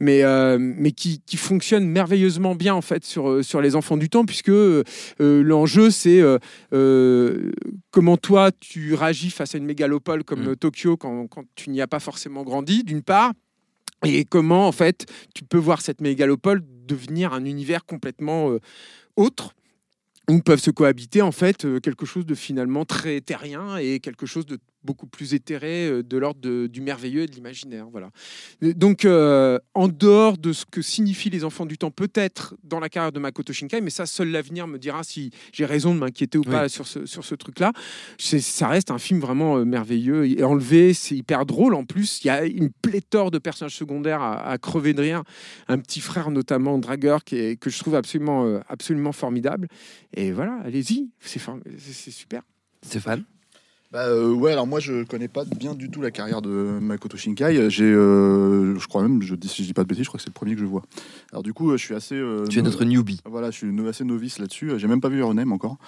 mais, 0.00 0.24
euh, 0.24 0.58
mais 0.58 0.90
qui, 0.90 1.20
qui 1.26 1.36
fonctionne 1.36 1.86
merveilleusement 1.86 2.56
bien 2.56 2.74
en 2.74 2.82
fait 2.82 3.04
sur, 3.04 3.28
euh, 3.28 3.42
sur 3.44 3.60
les 3.60 3.76
enfants 3.76 3.96
du 3.96 4.08
temps, 4.08 4.24
puisque 4.24 4.48
euh, 4.48 4.82
l'enjeu 5.20 5.90
c'est 5.90 6.20
euh, 6.20 7.52
comment 7.92 8.16
toi 8.16 8.50
tu 8.58 8.94
réagis 8.94 9.30
face 9.30 9.54
à 9.54 9.58
une 9.58 9.64
mégalopole 9.64 10.24
comme 10.24 10.38
Mm. 10.38 10.56
Tokyo 10.56 10.96
quand, 10.96 11.26
quand 11.26 11.44
tu 11.54 11.70
n'y 11.70 11.80
as 11.80 11.86
pas 11.86 12.00
forcément 12.00 12.42
grandi, 12.42 12.84
d'une 12.84 13.02
part. 13.02 13.32
Et 14.04 14.24
comment, 14.24 14.68
en 14.68 14.72
fait, 14.72 15.06
tu 15.34 15.44
peux 15.44 15.58
voir 15.58 15.80
cette 15.80 16.00
mégalopole 16.00 16.62
devenir 16.86 17.32
un 17.32 17.44
univers 17.44 17.84
complètement 17.84 18.50
euh, 18.50 18.60
autre 19.16 19.54
où 20.28 20.40
peuvent 20.40 20.60
se 20.60 20.70
cohabiter 20.70 21.22
en 21.22 21.32
fait 21.32 21.64
euh, 21.64 21.80
quelque 21.80 22.06
chose 22.06 22.26
de 22.26 22.34
finalement 22.34 22.84
très 22.84 23.20
terrien 23.20 23.78
et 23.78 23.98
quelque 23.98 24.26
chose 24.26 24.46
de 24.46 24.58
beaucoup 24.84 25.06
plus 25.06 25.34
éthéré 25.34 25.88
euh, 25.88 26.02
de 26.02 26.16
l'ordre 26.16 26.66
du 26.66 26.80
merveilleux 26.80 27.22
et 27.22 27.26
de 27.26 27.32
l'imaginaire 27.32 27.88
voilà. 27.90 28.10
Donc 28.62 29.04
euh, 29.04 29.58
en 29.74 29.88
dehors 29.88 30.38
de 30.38 30.52
ce 30.52 30.64
que 30.64 30.82
signifient 30.82 31.30
les 31.30 31.44
enfants 31.44 31.66
du 31.66 31.78
temps 31.78 31.90
peut-être 31.90 32.54
dans 32.62 32.80
la 32.80 32.88
carrière 32.88 33.12
de 33.12 33.18
Makoto 33.18 33.52
Shinkai 33.52 33.80
mais 33.80 33.90
ça 33.90 34.06
seul 34.06 34.28
l'avenir 34.30 34.66
me 34.66 34.78
dira 34.78 35.02
si 35.04 35.30
j'ai 35.52 35.64
raison 35.64 35.94
de 35.94 36.00
m'inquiéter 36.00 36.38
ou 36.38 36.42
Oui. 36.42 36.52
pas 36.52 36.68
sur 36.68 36.86
ce, 36.86 37.06
sur 37.06 37.24
ce 37.24 37.34
truc 37.34 37.58
là 37.60 37.72
ça 38.18 38.68
reste 38.68 38.90
un 38.90 38.98
film 38.98 39.20
vraiment 39.20 39.58
euh, 39.58 39.64
merveilleux 39.64 40.26
et 40.26 40.42
enlevé 40.44 40.94
c'est 40.94 41.16
hyper 41.16 41.44
drôle 41.46 41.74
en 41.74 41.84
plus. 41.84 42.20
Il 42.22 42.28
y 42.28 42.30
a 42.30 42.44
une 42.44 42.70
pléthore 42.70 43.30
de 43.30 43.38
personnages 43.38 43.76
secondaires 43.76 44.22
à, 44.22 44.48
à 44.48 44.58
crever 44.58 44.94
de 44.94 45.02
rire. 45.02 45.22
Un 45.68 45.78
petit 45.78 46.00
frère 46.00 46.30
notamment 46.30 46.78
Dragueur 46.78 47.24
qui 47.24 47.36
est, 47.36 47.56
que 47.56 47.70
je 47.70 47.78
trouve 47.78 47.94
absolument 47.94 48.60
absolument 48.68 49.12
formidable. 49.12 49.68
Et 50.14 50.32
voilà, 50.32 50.58
allez-y, 50.64 51.10
c'est 51.20 52.10
super. 52.10 52.42
Stéphane? 52.82 53.24
Bah, 53.90 54.06
euh, 54.08 54.34
ouais, 54.34 54.52
alors 54.52 54.66
moi 54.66 54.80
je 54.80 55.02
connais 55.04 55.28
pas 55.28 55.44
bien 55.46 55.74
du 55.74 55.90
tout 55.90 56.02
la 56.02 56.10
carrière 56.10 56.42
de 56.42 56.50
Makoto 56.50 57.16
Shinkai. 57.16 57.70
J'ai, 57.70 57.84
euh, 57.84 58.78
je 58.78 58.86
crois 58.86 59.00
même, 59.00 59.22
je 59.22 59.34
dis, 59.34 59.48
si 59.48 59.62
je 59.62 59.68
dis 59.68 59.72
pas 59.72 59.82
de 59.82 59.88
bêtises, 59.88 60.04
je 60.04 60.08
crois 60.10 60.18
que 60.18 60.22
c'est 60.24 60.28
le 60.28 60.34
premier 60.34 60.54
que 60.54 60.60
je 60.60 60.66
vois. 60.66 60.82
Alors 61.32 61.42
du 61.42 61.54
coup, 61.54 61.70
euh, 61.70 61.78
je 61.78 61.84
suis 61.84 61.94
assez. 61.94 62.14
euh, 62.14 62.44
Tu 62.48 62.58
es 62.58 62.62
no- 62.62 62.68
notre 62.68 62.84
newbie. 62.84 63.20
Voilà, 63.24 63.50
je 63.50 63.56
suis 63.56 63.88
assez 63.88 64.04
novice 64.04 64.38
là-dessus. 64.40 64.72
J'ai 64.76 64.88
même 64.88 65.00
pas 65.00 65.08
vu 65.08 65.18
Your 65.20 65.32
Name 65.32 65.52
encore, 65.52 65.78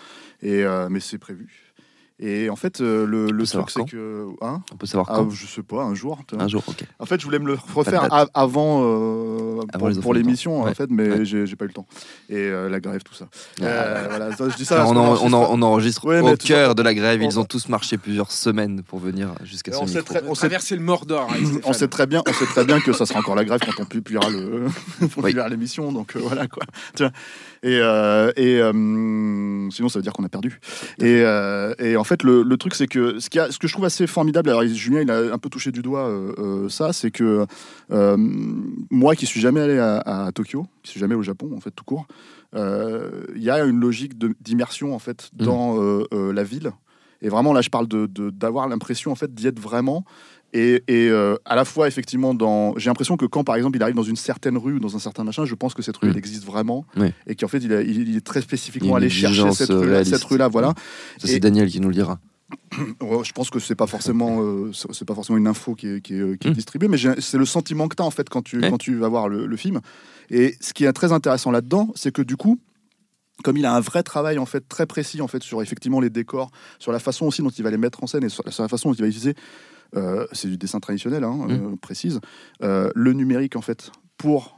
et 0.40 0.64
euh, 0.64 0.88
mais 0.90 1.00
c'est 1.00 1.18
prévu. 1.18 1.69
Et 2.22 2.50
en 2.50 2.56
fait, 2.56 2.80
euh, 2.82 3.06
le, 3.06 3.30
truc 3.46 3.70
c'est 3.70 3.84
que, 3.86 4.26
hein, 4.42 4.60
On 4.72 4.76
peut 4.76 4.86
savoir 4.86 5.06
ah, 5.10 5.14
quand 5.16 5.30
je 5.30 5.46
sais 5.46 5.62
pas, 5.62 5.82
un 5.82 5.94
jour. 5.94 6.18
Un 6.38 6.48
jour, 6.48 6.62
ok. 6.66 6.84
En 6.98 7.06
fait, 7.06 7.18
je 7.18 7.24
voulais 7.24 7.38
me 7.38 7.46
le 7.46 7.56
refaire 7.74 8.06
avant, 8.34 8.82
euh, 8.84 9.60
Avant 9.72 9.90
pour, 9.90 10.00
pour 10.02 10.14
l'émission, 10.14 10.62
en 10.62 10.74
fait, 10.74 10.90
mais 10.90 11.08
Ouais. 11.10 11.24
j'ai 11.24 11.56
pas 11.56 11.64
eu 11.64 11.68
le 11.68 11.72
temps. 11.74 11.86
Et 12.28 12.36
euh, 12.36 12.68
la 12.68 12.78
grève, 12.80 13.02
tout 13.02 13.14
ça. 13.14 13.26
Ah. 13.60 13.64
Euh, 13.64 14.06
voilà, 14.10 14.36
ça, 14.36 14.48
je 14.50 14.56
dis 14.56 14.64
ça. 14.66 14.86
on, 14.86 14.90
en- 14.90 14.94
on 14.96 15.32
en- 15.32 15.32
enregistre- 15.32 15.50
on 15.50 15.62
enregistre 15.62 16.04
Ouais, 16.06 16.20
au 16.20 16.36
cœur 16.36 16.74
de 16.74 16.82
la 16.82 16.92
grève. 16.94 17.22
Ils 17.22 17.38
on- 17.38 17.42
ont 17.42 17.44
tous 17.46 17.68
marché 17.70 17.96
plusieurs 17.96 18.32
semaines 18.32 18.82
pour 18.82 18.98
venir 18.98 19.30
jusqu'à 19.44 19.72
on 19.80 19.86
ce 19.86 19.92
sait 19.94 19.98
micro. 20.00 20.14
très- 20.14 20.22
on 20.28 20.34
le 20.76 20.80
Mordor. 20.82 21.30
avec 21.30 21.42
On 21.64 21.72
sait 21.72 21.88
très 21.88 22.06
bien, 22.06 22.22
on 22.28 22.32
sait 22.34 22.44
très 22.46 22.64
bien 22.64 22.80
que 22.80 22.92
ça 22.92 23.06
sera 23.06 23.20
encore 23.20 23.34
la 23.34 23.44
grève 23.44 23.60
quand 23.64 23.82
on 23.82 23.86
publiera 23.86 24.28
le, 24.28 24.66
on 25.00 25.04
Oui. 25.04 25.08
publiera 25.22 25.48
l'émission, 25.48 25.90
donc 25.92 26.16
euh, 26.16 26.20
voilà 26.22 26.46
quoi. 26.48 26.64
Tu 26.96 27.02
vois. 27.02 27.12
Et, 27.62 27.78
euh, 27.80 28.32
et 28.36 28.58
euh, 28.60 28.72
sinon 29.70 29.88
ça 29.88 29.98
veut 29.98 30.02
dire 30.02 30.12
qu'on 30.12 30.24
a 30.24 30.28
perdu. 30.28 30.60
Et, 30.98 31.22
euh, 31.24 31.74
et 31.78 31.96
en 31.96 32.04
fait 32.04 32.09
le, 32.22 32.42
le 32.42 32.56
truc 32.56 32.74
c'est 32.74 32.86
que 32.86 33.18
ce, 33.18 33.30
qui 33.30 33.38
a- 33.38 33.50
ce 33.50 33.58
que 33.58 33.66
je 33.68 33.72
trouve 33.72 33.84
assez 33.84 34.06
formidable, 34.06 34.50
alors 34.50 34.62
Julien 34.66 35.00
il 35.02 35.10
a 35.10 35.32
un 35.32 35.38
peu 35.38 35.48
touché 35.48 35.72
du 35.72 35.82
doigt 35.82 36.08
euh, 36.08 36.32
euh, 36.38 36.68
ça, 36.68 36.92
c'est 36.92 37.10
que 37.10 37.46
euh, 37.90 38.16
moi 38.90 39.14
qui 39.16 39.26
suis 39.26 39.40
jamais 39.40 39.60
allé 39.60 39.78
à, 39.78 39.98
à 40.26 40.32
Tokyo, 40.32 40.66
qui 40.82 40.90
suis 40.92 41.00
jamais 41.00 41.14
au 41.14 41.22
Japon 41.22 41.50
en 41.56 41.60
fait 41.60 41.70
tout 41.70 41.84
court, 41.84 42.06
il 42.54 43.42
y 43.42 43.50
a 43.50 43.64
une 43.64 43.80
logique 43.80 44.18
de- 44.18 44.34
d'immersion 44.40 44.94
en 44.94 44.98
fait 44.98 45.30
Mhm. 45.38 45.46
dans 45.46 45.76
la 46.12 46.42
ville. 46.44 46.72
Et 47.22 47.28
vraiment 47.28 47.52
là 47.52 47.60
je 47.60 47.68
parle 47.68 47.86
de- 47.86 48.06
de- 48.06 48.30
d'avoir 48.30 48.66
l'impression 48.68 49.12
en 49.12 49.14
fait 49.14 49.34
d'y 49.34 49.46
être 49.46 49.60
vraiment 49.60 50.04
et, 50.52 50.82
et, 50.88 51.08
euh, 51.08 51.36
à 51.44 51.54
la 51.56 51.64
fois, 51.64 51.86
effectivement, 51.88 52.34
dans... 52.34 52.76
j'ai 52.76 52.90
l'impression 52.90 53.16
que 53.16 53.24
quand, 53.26 53.44
par 53.44 53.54
exemple, 53.56 53.76
il 53.76 53.82
arrive 53.82 53.94
dans 53.94 54.02
une 54.02 54.16
certaine 54.16 54.56
rue 54.58 54.74
ou 54.74 54.78
dans 54.80 54.96
un 54.96 54.98
certain 54.98 55.22
machin, 55.24 55.44
je 55.44 55.54
pense 55.54 55.74
que 55.74 55.82
cette 55.82 55.96
rue, 55.96 56.08
Mm. 56.08 56.10
elle 56.10 56.16
existe 56.18 56.44
vraiment. 56.44 56.84
Et 57.26 57.34
qu'en 57.36 57.48
fait, 57.48 57.58
il, 57.58 57.72
a- 57.72 57.82
il- 57.82 58.08
il 58.08 58.16
est 58.16 58.20
très 58.26 58.40
spécifiquement 58.42 58.96
allé 58.96 59.08
chercher 59.08 59.50
cette 59.52 59.70
euh, 59.70 60.02
rue-là. 60.28 60.48
voilà. 60.48 60.74
Ça, 61.18 61.28
c'est 61.28 61.34
Et- 61.36 61.40
Daniel 61.40 61.68
qui 61.68 61.80
nous 61.80 61.88
le 61.88 61.94
dira. 61.94 62.18
Je 62.72 63.32
pense 63.32 63.48
que 63.50 63.60
c'est 63.60 63.76
pas 63.76 63.86
forcément, 63.86 64.42
euh, 64.42 64.72
c'est 64.72 65.04
pas 65.04 65.14
forcément 65.14 65.38
une 65.38 65.46
info 65.46 65.74
qui 65.76 65.86
est, 65.86 66.00
qui 66.00 66.14
est, 66.14 66.38
qui 66.40 66.48
est 66.48 66.50
Mm. 66.50 66.54
distribuée, 66.54 66.88
mais 66.88 66.96
c'est 67.20 67.38
le 67.38 67.44
sentiment 67.44 67.86
que 67.88 67.94
tu 67.96 68.02
as 68.02 68.06
en 68.06 68.10
fait 68.10 68.28
quand 68.28 68.42
tu, 68.42 68.58
Ouais. 68.58 68.70
quand 68.70 68.78
tu 68.78 68.96
vas 68.96 69.08
voir 69.08 69.28
le, 69.28 69.46
le 69.46 69.56
film. 69.56 69.80
Et 70.30 70.56
ce 70.60 70.72
qui 70.72 70.84
est 70.84 70.92
très 70.92 71.12
intéressant 71.12 71.50
là-dedans, 71.52 71.92
c'est 71.94 72.12
que 72.12 72.22
du 72.22 72.36
coup, 72.36 72.58
comme 73.44 73.56
il 73.56 73.64
a 73.66 73.72
un 73.74 73.80
vrai 73.80 74.02
travail 74.02 74.38
en 74.38 74.46
fait 74.46 74.68
très 74.68 74.86
précis 74.86 75.22
en 75.22 75.28
fait 75.28 75.42
sur 75.42 75.62
effectivement 75.62 76.00
les 76.00 76.10
décors, 76.10 76.50
sur 76.78 76.92
la 76.92 76.98
façon 76.98 77.26
aussi 77.26 77.40
dont 77.42 77.48
il 77.50 77.62
va 77.62 77.70
les 77.70 77.78
mettre 77.78 78.02
en 78.02 78.06
scène 78.06 78.24
et 78.24 78.28
sur, 78.28 78.42
sur 78.52 78.62
la 78.62 78.68
façon 78.68 78.90
dont 78.90 78.94
il 78.94 79.00
va 79.00 79.06
utiliser, 79.08 79.30
euh, 79.30 79.79
c'est 80.32 80.48
du 80.48 80.56
dessin 80.56 80.80
traditionnel, 80.80 81.24
hein, 81.24 81.36
Mm. 81.48 81.50
euh, 81.50 81.76
précise, 81.80 82.20
euh, 82.62 82.90
le 82.94 83.12
numérique 83.12 83.56
en 83.56 83.62
fait 83.62 83.90
pour 84.18 84.56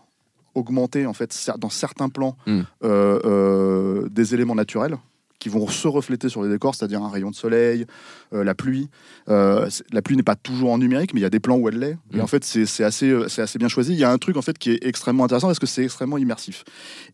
augmenter 0.55 1.07
en 1.07 1.15
fait 1.15 1.35
dans 1.59 1.71
certains 1.71 2.09
plans 2.11 2.37
Mm. 2.47 2.61
euh, 2.85 3.21
euh, 3.25 4.09
des 4.11 4.35
éléments 4.35 4.55
naturels 4.55 4.97
qui 5.39 5.49
vont 5.49 5.67
se 5.67 5.89
refléter 5.89 6.29
sur 6.29 6.45
les 6.45 6.49
décors, 6.51 6.75
c'est-à-dire 6.77 7.03
un 7.03 7.09
rayon 7.11 7.29
de 7.31 7.35
soleil, 7.35 7.85
euh, 8.33 8.45
la 8.45 8.55
pluie. 8.55 8.89
Euh, 9.29 9.69
la 9.93 10.01
pluie 10.01 10.15
n'est 10.17 10.23
pas 10.23 10.37
toujours 10.37 10.71
en 10.71 10.79
numérique, 10.79 11.15
mais 11.15 11.21
il 11.21 11.25
y 11.25 11.27
a 11.27 11.31
des 11.31 11.41
plans 11.41 11.57
où 11.57 11.69
elle 11.69 11.81
l'est. 11.81 11.97
Et 12.13 12.19
Mm. 12.19 12.21
en 12.21 12.27
fait, 12.29 12.45
c'est 12.45 12.85
assez, 12.85 13.11
euh, 13.11 13.27
c'est 13.29 13.43
assez 13.43 13.59
bien 13.59 13.67
choisi. 13.69 13.93
Il 13.93 13.99
y 13.99 14.05
a 14.05 14.11
un 14.13 14.19
truc 14.19 14.37
en 14.37 14.43
fait 14.43 14.57
qui 14.57 14.71
est 14.71 14.85
extrêmement 14.87 15.25
intéressant 15.25 15.49
parce 15.49 15.59
que 15.59 15.67
c'est 15.67 15.83
extrêmement 15.83 16.17
immersif. 16.19 16.63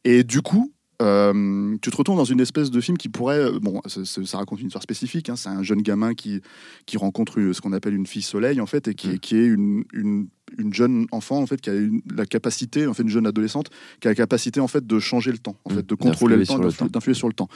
Et 0.04 0.24
du 0.24 0.42
coup, 0.42 0.72
euh, 1.02 1.76
tu 1.80 1.90
te 1.90 1.96
retrouves 1.96 2.16
dans 2.16 2.24
une 2.24 2.40
espèce 2.40 2.70
de 2.70 2.80
film 2.80 2.96
qui 2.98 3.08
pourrait, 3.08 3.38
euh, 3.38 3.58
bon, 3.60 3.80
ça, 3.86 4.38
raconte 4.38 4.60
une 4.60 4.66
histoire 4.66 4.82
spécifique. 4.82 5.28
hein. 5.28 5.36
c'est 5.36 5.48
un 5.48 5.62
jeune 5.62 5.82
gamin 5.82 6.14
qui 6.14 6.40
qui 6.86 6.96
rencontre 6.98 7.38
une- 7.38 7.54
ce 7.54 7.60
qu'on 7.60 7.72
appelle 7.72 7.94
une 7.94 8.06
fille 8.06 8.22
soleil 8.22 8.60
en 8.60 8.66
fait, 8.66 8.88
et 8.88 8.94
qui, 8.94 9.08
Mm. 9.10 9.18
qui 9.18 9.36
est 9.36 9.46
une, 9.46 9.84
une 9.92 10.28
une 10.56 10.72
jeune 10.72 11.06
enfant 11.12 11.38
en 11.42 11.46
fait 11.46 11.60
qui 11.60 11.68
a 11.68 11.74
une- 11.74 12.00
la 12.16 12.24
capacité 12.24 12.86
en 12.86 12.94
fait 12.94 13.02
une 13.02 13.10
jeune 13.10 13.26
adolescente 13.26 13.68
qui 14.00 14.08
a 14.08 14.10
la 14.10 14.14
capacité 14.14 14.60
en 14.60 14.66
fait 14.68 14.86
de 14.86 14.98
changer 14.98 15.30
le 15.30 15.36
temps 15.38 15.56
en 15.66 15.70
Mm. 15.72 15.76
fait 15.76 15.86
de 15.86 15.94
contrôler 15.94 16.36
le 16.36 16.46
temps 16.46 16.58
d'influer 16.58 17.12
sur 17.14 17.28
le 17.28 17.34
temps 17.34 17.48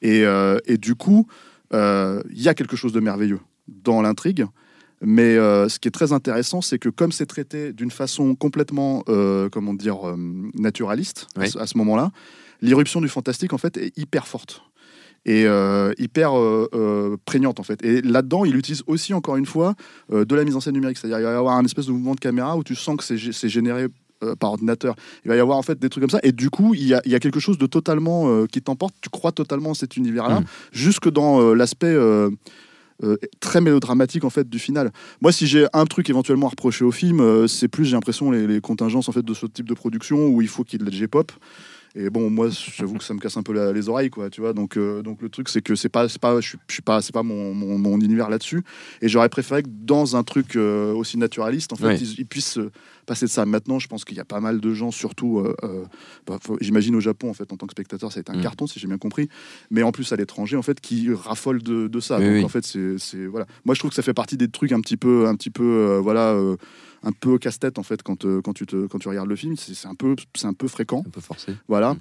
et, 0.00 0.24
euh, 0.24 0.58
et 0.66 0.78
du 0.78 0.94
coup 0.94 1.26
euh, 1.74 2.22
il 2.30 2.40
y 2.40 2.48
a 2.48 2.54
quelque 2.54 2.76
chose 2.76 2.92
de 2.92 3.00
merveilleux 3.00 3.40
dans 3.66 4.00
l'intrigue 4.00 4.46
mais 5.02 5.36
euh, 5.36 5.68
ce 5.68 5.78
qui 5.78 5.88
est 5.88 5.90
très 5.90 6.12
intéressant, 6.14 6.62
c'est 6.62 6.78
que 6.78 6.88
comme 6.88 7.12
c'est 7.12 7.26
traité 7.26 7.74
d'une 7.74 7.90
façon 7.90 8.34
complètement, 8.34 9.02
euh, 9.10 9.50
comment 9.50 9.74
dire, 9.74 10.08
euh, 10.08 10.16
naturaliste 10.54 11.26
à 11.36 11.40
Oui. 11.40 11.50
ce- 11.50 11.58
à, 11.58 11.66
ce 11.66 11.76
moment-là, 11.76 12.12
l'irruption 12.62 13.00
du 13.00 13.08
fantastique 13.08 13.52
en 13.52 13.58
fait 13.58 13.76
est 13.76 13.96
hyper 13.98 14.26
forte 14.26 14.62
et 15.24 15.44
euh, 15.46 15.92
hyper 15.98 16.38
euh, 16.38 16.68
euh, 16.74 17.16
prégnante 17.24 17.58
en 17.58 17.64
fait. 17.64 17.84
Et 17.84 18.00
là-dedans, 18.02 18.44
il 18.44 18.54
utilise 18.56 18.82
aussi 18.86 19.12
encore 19.12 19.36
une 19.36 19.46
fois 19.46 19.74
de 20.10 20.34
la 20.36 20.44
mise 20.44 20.54
en 20.56 20.60
scène 20.60 20.74
numérique, 20.74 20.98
c'est-à-dire 20.98 21.18
il 21.18 21.24
va 21.24 21.32
y 21.32 21.34
avoir 21.34 21.56
un 21.56 21.64
espèce 21.64 21.86
de 21.86 21.92
mouvement 21.92 22.14
de 22.14 22.20
caméra 22.20 22.56
où 22.56 22.62
tu 22.62 22.74
sens 22.76 22.96
que 22.96 23.02
c'est 23.04 23.16
gé- 23.16 23.32
c'est 23.32 23.48
généré 23.48 23.86
par 24.40 24.50
ordinateur. 24.52 24.94
Il 25.24 25.28
va 25.28 25.36
y 25.36 25.40
avoir 25.40 25.58
en 25.58 25.62
fait 25.62 25.78
des 25.78 25.88
trucs 25.90 26.00
comme 26.02 26.10
ça, 26.10 26.20
et 26.22 26.32
du 26.32 26.48
coup, 26.48 26.74
il 26.74 26.84
y 26.86 26.94
a, 26.94 27.02
il 27.04 27.12
y 27.12 27.14
a 27.14 27.18
quelque 27.18 27.40
chose 27.40 27.58
de 27.58 27.66
totalement 27.66 28.46
qui 28.46 28.62
t'emporte. 28.62 28.94
Tu 29.02 29.10
crois 29.10 29.32
totalement 29.32 29.70
en 29.70 29.74
cet 29.74 29.96
univers-là, 29.96 30.40
Mm. 30.40 30.44
jusque 30.72 31.10
dans 31.10 31.52
l'aspect 31.54 31.86
euh, 31.88 32.30
euh, 33.04 33.16
très 33.40 33.60
mélodramatique 33.60 34.24
en 34.24 34.30
fait 34.30 34.48
du 34.48 34.58
final. 34.58 34.90
Moi, 35.20 35.32
si 35.32 35.46
j'ai 35.46 35.66
un 35.74 35.84
truc 35.84 36.08
éventuellement 36.08 36.46
à 36.46 36.50
reprocher 36.50 36.84
au 36.84 36.92
film, 36.92 37.20
euh, 37.20 37.46
c'est 37.46 37.68
plus 37.68 37.84
j'ai 37.84 37.92
l'impression 37.92 38.30
les, 38.30 38.46
les 38.46 38.60
contingences 38.62 39.08
en 39.08 39.12
fait 39.12 39.24
de 39.24 39.34
ce 39.34 39.44
type 39.44 39.68
de 39.68 39.74
production 39.74 40.28
où 40.28 40.40
il 40.40 40.48
faut 40.48 40.64
qu'il 40.64 40.80
y 40.80 40.82
ait 40.82 40.86
de 40.86 40.90
la 40.90 40.96
J-pop. 40.96 41.30
Et 41.98 42.10
bon, 42.10 42.28
moi, 42.28 42.48
j'avoue 42.76 42.98
que 42.98 43.04
ça 43.04 43.14
me 43.14 43.18
casse 43.20 43.38
un 43.38 43.42
peu 43.42 43.54
la- 43.54 43.72
les 43.72 43.88
oreilles, 43.88 44.10
quoi, 44.10 44.28
tu 44.28 44.42
vois. 44.42 44.52
Donc, 44.52 44.76
euh, 44.76 45.00
donc 45.02 45.22
le 45.22 45.30
truc, 45.30 45.48
c'est 45.48 45.62
que 45.62 45.74
c'est 45.74 45.88
pas, 45.88 46.06
pas, 46.20 46.40
je 46.42 46.56
suis, 46.68 46.82
pas, 46.82 47.00
c'est 47.00 47.14
pas 47.14 47.22
mon, 47.22 47.54
mon, 47.54 47.78
mon 47.78 47.98
univers 48.00 48.28
là-dessus. 48.28 48.62
Et 49.00 49.08
j'aurais 49.08 49.30
préféré 49.30 49.62
que 49.62 49.68
dans 49.70 50.14
un 50.14 50.22
truc 50.22 50.56
euh, 50.56 50.92
aussi 50.92 51.16
naturaliste, 51.16 51.72
en 51.72 51.76
fait, 51.76 51.94
ils, 52.02 52.20
ils 52.20 52.26
puissent 52.26 52.58
euh, 52.58 52.70
passer 53.06 53.24
de 53.24 53.30
ça. 53.30 53.46
Maintenant, 53.46 53.78
je 53.78 53.88
pense 53.88 54.04
qu'il 54.04 54.16
y 54.16 54.20
a 54.20 54.26
pas 54.26 54.40
mal 54.40 54.60
de 54.60 54.74
gens, 54.74 54.90
surtout, 54.90 55.42
bah, 56.26 56.38
j'imagine 56.60 56.94
au 56.96 57.00
Japon, 57.00 57.30
en 57.30 57.34
fait, 57.34 57.52
en 57.52 57.56
tant 57.56 57.66
que 57.66 57.72
spectateur, 57.72 58.12
ça 58.12 58.18
a 58.18 58.20
été 58.20 58.32
un 58.32 58.36
Mm. 58.36 58.42
carton, 58.42 58.66
si 58.66 58.78
j'ai 58.78 58.88
bien 58.88 58.98
compris. 58.98 59.28
Mais 59.70 59.82
en 59.82 59.92
plus 59.92 60.12
à 60.12 60.16
l'étranger, 60.16 60.56
en 60.56 60.62
fait, 60.62 60.80
qui 60.80 61.12
raffolent 61.14 61.62
de, 61.62 61.88
de 61.88 62.00
ça. 62.00 62.18
Oui, 62.18 62.24
donc, 62.26 62.34
oui. 62.34 62.44
en 62.44 62.48
fait, 62.48 62.64
c'est, 62.98 63.26
voilà. 63.26 63.46
Moi, 63.64 63.74
je 63.74 63.78
trouve 63.80 63.90
que 63.90 63.94
ça 63.96 64.02
fait 64.02 64.12
partie 64.14 64.36
des 64.36 64.48
trucs 64.48 64.72
un 64.72 64.80
petit 64.80 64.96
peu, 64.98 65.26
un 65.28 65.34
petit 65.34 65.50
peu, 65.50 65.98
voilà. 66.02 66.36
Un 67.02 67.12
peu 67.12 67.38
casse-tête 67.38 67.78
en 67.78 67.82
fait 67.82 68.02
quand, 68.02 68.24
euh, 68.24 68.40
quand, 68.42 68.52
tu 68.52 68.66
te, 68.66 68.86
quand 68.86 68.98
tu 68.98 69.08
regardes 69.08 69.28
le 69.28 69.36
film 69.36 69.56
c'est, 69.56 69.86
un 69.88 69.94
peu 69.94 70.16
c'est 70.34 70.46
un 70.46 70.54
peu 70.54 70.68
fréquent 70.68 71.02
Un 71.06 71.10
peu 71.10 71.20
forcé. 71.20 71.54
voilà 71.68 71.94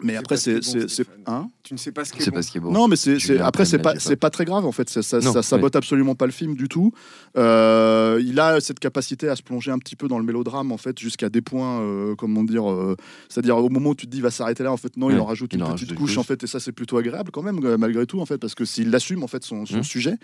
Mm. 0.00 0.06
mais 0.06 0.16
après 0.16 0.38
c'est 0.38 0.58
bon, 0.60 0.86
hein 1.26 1.48
Tu 1.62 1.74
ne 1.74 1.78
sais 1.78 1.92
pas 1.92 2.06
ce 2.06 2.14
qui 2.14 2.22
est 2.22 2.26
bon. 2.30 2.32
pas 2.36 2.42
ce 2.42 2.50
qui 2.50 2.56
est 2.56 2.60
beau. 2.62 2.70
non 2.70 2.88
mais 2.88 2.96
c'est, 2.96 3.38
après 3.40 3.66
c'est 3.66 3.78
pas 3.78 3.92
pas 4.18 4.30
très 4.30 4.46
grave 4.46 4.64
en 4.64 4.72
fait 4.72 4.88
ça, 4.88 5.02
ça, 5.02 5.18
Non, 5.20 5.34
ça 5.34 5.42
sabote 5.42 5.76
absolument 5.76 6.14
pas 6.14 6.24
le 6.24 6.32
film 6.32 6.54
du 6.56 6.66
tout 6.66 6.92
Euh, 7.36 8.18
il 8.24 8.40
a 8.40 8.58
cette 8.60 8.78
capacité 8.80 9.28
à 9.28 9.36
se 9.36 9.42
plonger 9.42 9.70
un 9.70 9.78
petit 9.78 9.94
peu 9.94 10.08
dans 10.08 10.18
le 10.18 10.24
mélodrame 10.24 10.72
en 10.72 10.78
fait 10.78 10.98
jusqu'à 10.98 11.28
des 11.28 11.42
points 11.42 11.80
euh, 11.82 12.14
comment 12.16 12.42
dire 12.42 12.70
euh, 12.70 12.96
c'est-à-dire 13.28 13.58
au 13.58 13.68
moment 13.68 13.90
où 13.90 13.94
tu 13.94 14.06
te 14.06 14.10
dis 14.10 14.18
il 14.18 14.22
va 14.22 14.30
s'arrêter 14.30 14.62
là 14.62 14.72
en 14.72 14.78
fait 14.78 14.96
non 14.96 15.10
il 15.10 15.18
en 15.20 15.26
rajoute 15.26 15.52
il 15.52 15.56
une 15.56 15.62
en 15.64 15.74
petite 15.74 15.88
rajoute 15.90 15.98
couche, 15.98 16.10
couche. 16.12 16.18
en 16.18 16.22
fait 16.22 16.42
et 16.42 16.46
ça 16.46 16.58
c'est 16.58 16.72
plutôt 16.72 16.96
agréable 16.96 17.30
quand 17.30 17.42
même 17.42 17.60
malgré 17.76 18.06
tout 18.06 18.18
en 18.20 18.26
fait 18.26 18.38
parce 18.38 18.54
que 18.54 18.64
s'il 18.64 18.94
assume 18.94 19.22
en 19.22 19.28
fait 19.28 19.44
son, 19.44 19.66
son 19.66 19.78
Mm. 19.80 19.82
sujet 19.84 20.16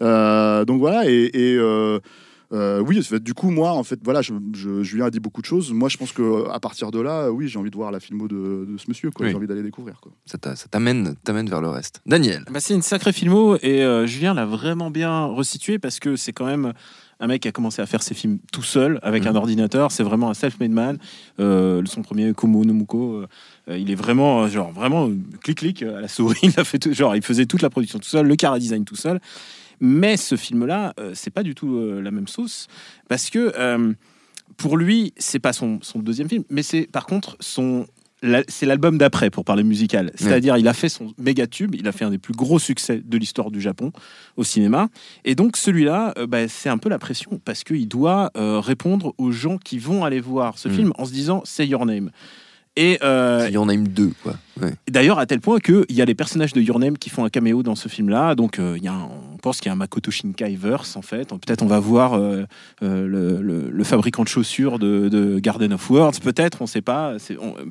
Euh, 0.00 0.64
donc 0.64 0.80
voilà 0.80 1.08
et, 1.08 1.30
et, 1.32 1.56
euh, 2.52 2.80
oui, 2.80 3.00
du 3.20 3.34
coup, 3.34 3.50
moi, 3.50 3.72
en 3.72 3.82
fait, 3.82 3.98
voilà, 4.04 4.20
je, 4.22 4.34
je- 4.54 4.82
Julien 4.82 5.06
a 5.06 5.10
dit 5.10 5.20
beaucoup 5.20 5.40
de 5.40 5.46
choses. 5.46 5.72
Moi, 5.72 5.88
je 5.88 5.96
pense 5.96 6.12
que 6.12 6.48
à 6.50 6.60
partir 6.60 6.90
de 6.90 7.00
là, 7.00 7.30
oui, 7.30 7.48
j'ai 7.48 7.58
envie 7.58 7.70
de 7.70 7.76
voir 7.76 7.90
la 7.90 7.98
filmo 8.00 8.28
de, 8.28 8.66
de 8.70 8.76
ce 8.78 8.84
monsieur. 8.88 9.10
Oui. 9.20 9.28
J'ai 9.30 9.34
envie 9.34 9.46
d'aller 9.46 9.62
découvrir, 9.62 10.00
quoi. 10.00 10.12
Ça 10.26 10.36
t'a- 10.38 10.54
ça 10.56 10.66
t'amène 10.70 11.14
t'amène 11.24 11.48
vers 11.48 11.60
le 11.62 11.68
reste. 11.70 12.00
Daniel. 12.06 12.44
Bah, 12.50 12.60
c'est 12.60 12.74
une 12.74 12.82
sacrée 12.82 13.12
filmo 13.12 13.56
et 13.62 13.82
euh, 13.82 14.06
Julien 14.06 14.34
l'a 14.34 14.44
vraiment 14.46 14.90
bien 14.90 15.24
resitué 15.26 15.78
parce 15.78 15.98
que 15.98 16.16
c'est 16.16 16.32
quand 16.32 16.46
même 16.46 16.72
un 17.20 17.26
mec 17.28 17.42
qui 17.42 17.48
a 17.48 17.52
commencé 17.52 17.80
à 17.80 17.86
faire 17.86 18.02
ses 18.02 18.14
films 18.14 18.38
tout 18.52 18.64
seul 18.64 18.98
avec 19.02 19.22
Mhm. 19.22 19.28
un 19.30 19.34
ordinateur. 19.36 19.92
C'est 19.92 20.02
vraiment 20.02 20.28
un 20.28 20.34
self-made 20.34 20.72
man. 20.72 20.98
Euh, 21.40 21.80
son 21.86 22.02
premier 22.02 22.32
Komo 22.34 22.64
no 22.64 22.74
Muko, 22.74 23.22
euh, 23.68 23.78
il 23.78 23.90
est 23.90 23.94
vraiment 23.94 24.48
genre 24.48 24.72
vraiment 24.72 25.08
clic 25.42 25.58
clic 25.58 25.82
à 25.84 26.00
la 26.00 26.08
souris. 26.08 26.38
Il 26.42 26.58
a 26.58 26.64
fait 26.64 26.78
tout, 26.80 26.92
genre 26.92 27.14
il 27.14 27.22
faisait 27.22 27.46
toute 27.46 27.62
la 27.62 27.70
production 27.70 27.98
tout 28.00 28.08
seul, 28.08 28.26
le 28.26 28.34
cara 28.36 28.58
design 28.58 28.84
tout 28.84 28.96
seul. 28.96 29.20
Mais 29.84 30.16
ce 30.16 30.36
film-là, 30.36 30.94
euh, 31.00 31.10
c'est 31.14 31.30
pas 31.32 31.42
du 31.42 31.54
tout 31.56 31.74
euh, 31.76 32.00
la 32.00 32.12
même 32.12 32.28
sauce 32.28 32.68
parce 33.08 33.28
que 33.30 33.52
euh, 33.58 33.92
pour 34.56 34.76
lui, 34.76 35.12
c'est 35.16 35.40
pas 35.40 35.52
son, 35.52 35.80
son 35.82 35.98
deuxième 35.98 36.28
film, 36.28 36.44
mais 36.50 36.62
c'est 36.62 36.88
par 36.90 37.04
contre 37.04 37.36
son 37.40 37.84
la- 38.24 38.44
c'est 38.46 38.66
l'album 38.66 38.98
d'après 38.98 39.30
pour 39.30 39.44
parler 39.44 39.64
musical. 39.64 40.12
C'est-à-dire, 40.14 40.56
il 40.56 40.68
a 40.68 40.74
fait 40.74 40.88
son 40.88 41.12
méga 41.18 41.48
tube, 41.48 41.74
il 41.74 41.88
a 41.88 41.92
fait 41.92 42.04
un 42.04 42.10
des 42.10 42.18
plus 42.18 42.34
gros 42.34 42.60
succès 42.60 43.02
de 43.04 43.18
l'histoire 43.18 43.50
du 43.50 43.60
Japon 43.60 43.90
au 44.36 44.44
cinéma. 44.44 44.88
Et 45.24 45.34
donc, 45.34 45.56
celui-là, 45.56 46.14
euh, 46.16 46.28
bah, 46.28 46.46
c'est 46.46 46.68
un 46.68 46.78
peu 46.78 46.88
la 46.88 47.00
pression 47.00 47.40
parce 47.44 47.64
qu'il 47.64 47.88
doit 47.88 48.30
répondre 48.36 49.12
aux 49.18 49.32
gens 49.32 49.58
qui 49.58 49.78
vont 49.78 50.04
aller 50.04 50.20
voir 50.20 50.56
ce 50.56 50.68
Mm. 50.68 50.72
film 50.72 50.92
en 50.98 51.04
se 51.04 51.10
disant 51.12 51.42
Say 51.44 51.66
Your 51.66 51.84
Name. 51.84 52.12
Et 52.76 52.98
euh, 53.02 53.46
Il 53.48 53.52
y 53.54 53.58
en 53.58 53.68
a 53.68 53.76
deux, 53.76 54.12
quoi. 54.22 54.34
Ouais. 54.60 54.72
D'ailleurs, 54.90 55.18
à 55.18 55.26
tel 55.26 55.40
point 55.40 55.58
qu'il 55.60 55.84
y 55.90 56.00
a 56.00 56.06
les 56.06 56.14
personnages 56.14 56.54
de 56.54 56.60
Your 56.62 56.78
Name 56.78 56.96
qui 56.96 57.10
font 57.10 57.22
un 57.24 57.28
caméo 57.28 57.62
dans 57.62 57.74
ce 57.74 57.88
film-là. 57.88 58.34
Donc, 58.34 58.58
euh, 58.58 58.78
y 58.80 58.88
a 58.88 58.92
un- 58.94 59.10
on 59.34 59.36
pense 59.36 59.58
qu'il 59.58 59.66
y 59.66 59.68
a 59.68 59.72
un 59.72 59.76
Makoto 59.76 60.10
Shinkai 60.10 60.56
verse, 60.56 60.96
en 60.96 61.02
fait. 61.02 61.28
Peut-être 61.28 61.62
on 61.62 61.66
va 61.66 61.80
voir 61.80 62.14
euh, 62.14 62.44
euh, 62.82 63.06
le, 63.06 63.42
le- 63.42 63.70
le 63.70 63.84
fabricant 63.84 64.22
de 64.22 64.28
chaussures 64.28 64.78
de, 64.78 65.10
de 65.10 65.38
Garden 65.38 65.74
of 65.74 65.90
Words. 65.90 66.20
Peut-être, 66.22 66.58
on 66.62 66.64
ne 66.64 66.68
sait 66.68 66.80
pas. 66.80 67.16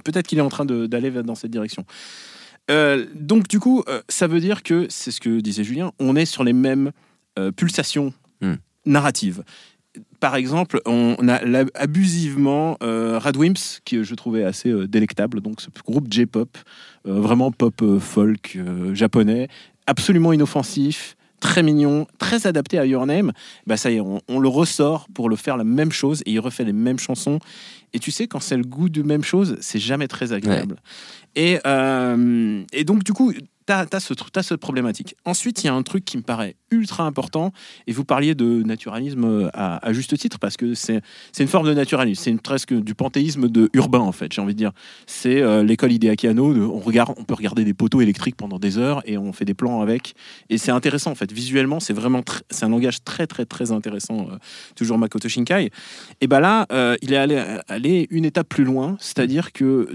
Peut-être 0.04 0.28
qu'il 0.28 0.38
est 0.38 0.42
en 0.42 0.50
train 0.50 0.66
d'aller 0.66 1.10
dans 1.10 1.36
cette 1.36 1.52
direction. 1.52 1.84
Euh, 2.70 3.06
donc, 3.16 3.48
du 3.48 3.60
coup, 3.60 3.84
ça 4.08 4.28
veut 4.28 4.40
dire 4.40 4.62
que, 4.62 4.86
c'est 4.90 5.10
ce 5.12 5.20
que 5.20 5.40
disait 5.40 5.64
Julien, 5.64 5.92
on 6.00 6.16
est 6.16 6.26
sur 6.26 6.44
les 6.44 6.54
mêmes 6.54 6.92
pulsations 7.56 8.14
Hmm. 8.44 8.56
narratives. 8.86 9.44
Par 10.22 10.36
exemple, 10.36 10.82
on 10.86 11.28
a 11.28 11.66
abusivement 11.74 12.78
euh, 12.84 13.18
Radwimps, 13.18 13.82
que 13.84 14.04
je 14.04 14.14
trouvais 14.16 14.44
assez 14.44 14.70
euh, 14.70 14.88
délectable, 14.88 15.42
donc 15.42 15.60
ce 15.60 15.70
groupe 15.84 16.08
J-pop, 16.14 16.58
euh, 17.08 17.20
vraiment 17.20 17.52
pop 17.52 17.82
euh, 17.82 18.00
folk 18.00 18.56
euh, 18.56 18.94
japonais, 18.94 19.48
absolument 19.88 20.32
inoffensif, 20.32 21.18
très 21.40 21.64
mignon, 21.64 22.06
très 22.20 22.46
adapté 22.46 22.78
à 22.78 22.86
Your 22.86 23.08
Name. 23.08 23.32
Bah 23.66 23.78
ça 23.78 23.90
y 23.90 23.96
est, 23.96 24.00
on, 24.00 24.22
on 24.28 24.40
le 24.40 24.48
ressort 24.48 25.08
pour 25.12 25.28
le 25.28 25.36
faire 25.36 25.58
la 25.58 25.64
même 25.64 25.92
chose 25.92 26.22
et 26.28 26.34
il 26.34 26.40
refait 26.40 26.66
les 26.66 26.72
mêmes 26.72 27.00
chansons. 27.00 27.40
Et 27.94 28.00
tu 28.00 28.12
sais, 28.12 28.28
quand 28.28 28.40
c'est 28.40 28.58
le 28.58 28.64
goût 28.64 28.90
de 28.90 29.02
même 29.02 29.24
chose, 29.24 29.58
c'est 29.60 29.80
jamais 29.80 30.08
très 30.08 30.34
agréable. 30.34 30.76
Et, 31.36 31.58
euh, 31.66 32.62
et 32.72 32.84
donc, 32.84 33.04
du 33.04 33.14
coup, 33.14 33.34
tu 33.66 33.74
as, 33.74 33.86
t'as 33.86 34.00
cette 34.44 34.58
problématique. 34.58 35.16
Ensuite, 35.26 35.64
il 35.64 35.68
y 35.68 35.70
a 35.70 35.74
un 35.74 35.84
truc 35.84 36.06
qui 36.06 36.18
me 36.18 36.24
paraît 36.24 36.56
ultra 36.72 37.06
important, 37.06 37.52
et 37.88 37.92
vous 37.92 38.06
parliez 38.06 38.34
de 38.34 38.64
naturalisme 38.64 39.26
euh, 39.26 39.50
à, 39.54 39.94
juste 39.94 40.18
titre, 40.18 40.40
parce 40.40 40.58
que 40.58 40.74
c'est 40.74 41.02
une 41.40 41.48
forme 41.48 41.68
de 41.68 41.74
naturalisme, 41.74 42.24
c'est 42.24 42.42
presque 42.42 42.74
du 42.74 42.96
panthéisme 42.96 43.50
de 43.50 43.70
urbain, 43.74 44.00
en 44.00 44.12
fait, 44.12 44.32
j'ai 44.32 44.42
envie 44.42 44.54
de 44.54 44.58
dire. 44.58 44.72
C'est 45.06 45.42
euh, 45.42 45.64
l'école 45.64 45.92
Hideaki-Anno, 45.92 46.54
de- 46.54 46.62
on, 46.62 46.80
regarde, 46.80 47.14
on 47.18 47.24
peut 47.24 47.34
regarder 47.34 47.64
des 47.64 47.74
poteaux 47.74 48.02
électriques 48.02 48.36
pendant 48.36 48.60
des 48.60 48.78
heures, 48.78 49.02
et 49.06 49.18
on 49.18 49.34
fait 49.34 49.46
des 49.46 49.54
plans 49.54 49.82
avec, 49.82 50.16
et 50.50 50.58
c'est 50.58 50.72
intéressant, 50.72 51.12
en 51.12 51.16
fait. 51.16 51.32
Visuellement, 51.32 51.80
c'est 51.80 51.94
vraiment 51.94 52.22
c'est 52.50 52.66
un 52.66 52.70
langage 52.70 53.04
très, 53.04 53.28
très, 53.28 53.46
très 53.46 53.72
intéressant, 53.72 54.28
euh, 54.32 54.38
toujours 54.76 54.98
Makoto 54.98 55.28
Shinkai. 55.28 55.70
Et 56.22 56.28
ben 56.28 56.40
là, 56.40 56.66
euh, 56.72 56.96
il 57.02 57.14
est 57.14 57.18
allé, 57.18 57.44
allé 57.68 58.08
une 58.10 58.26
étape 58.26 58.48
plus 58.50 58.64
loin, 58.64 58.98
c'est-à-dire 59.00 59.52
que 59.52 59.90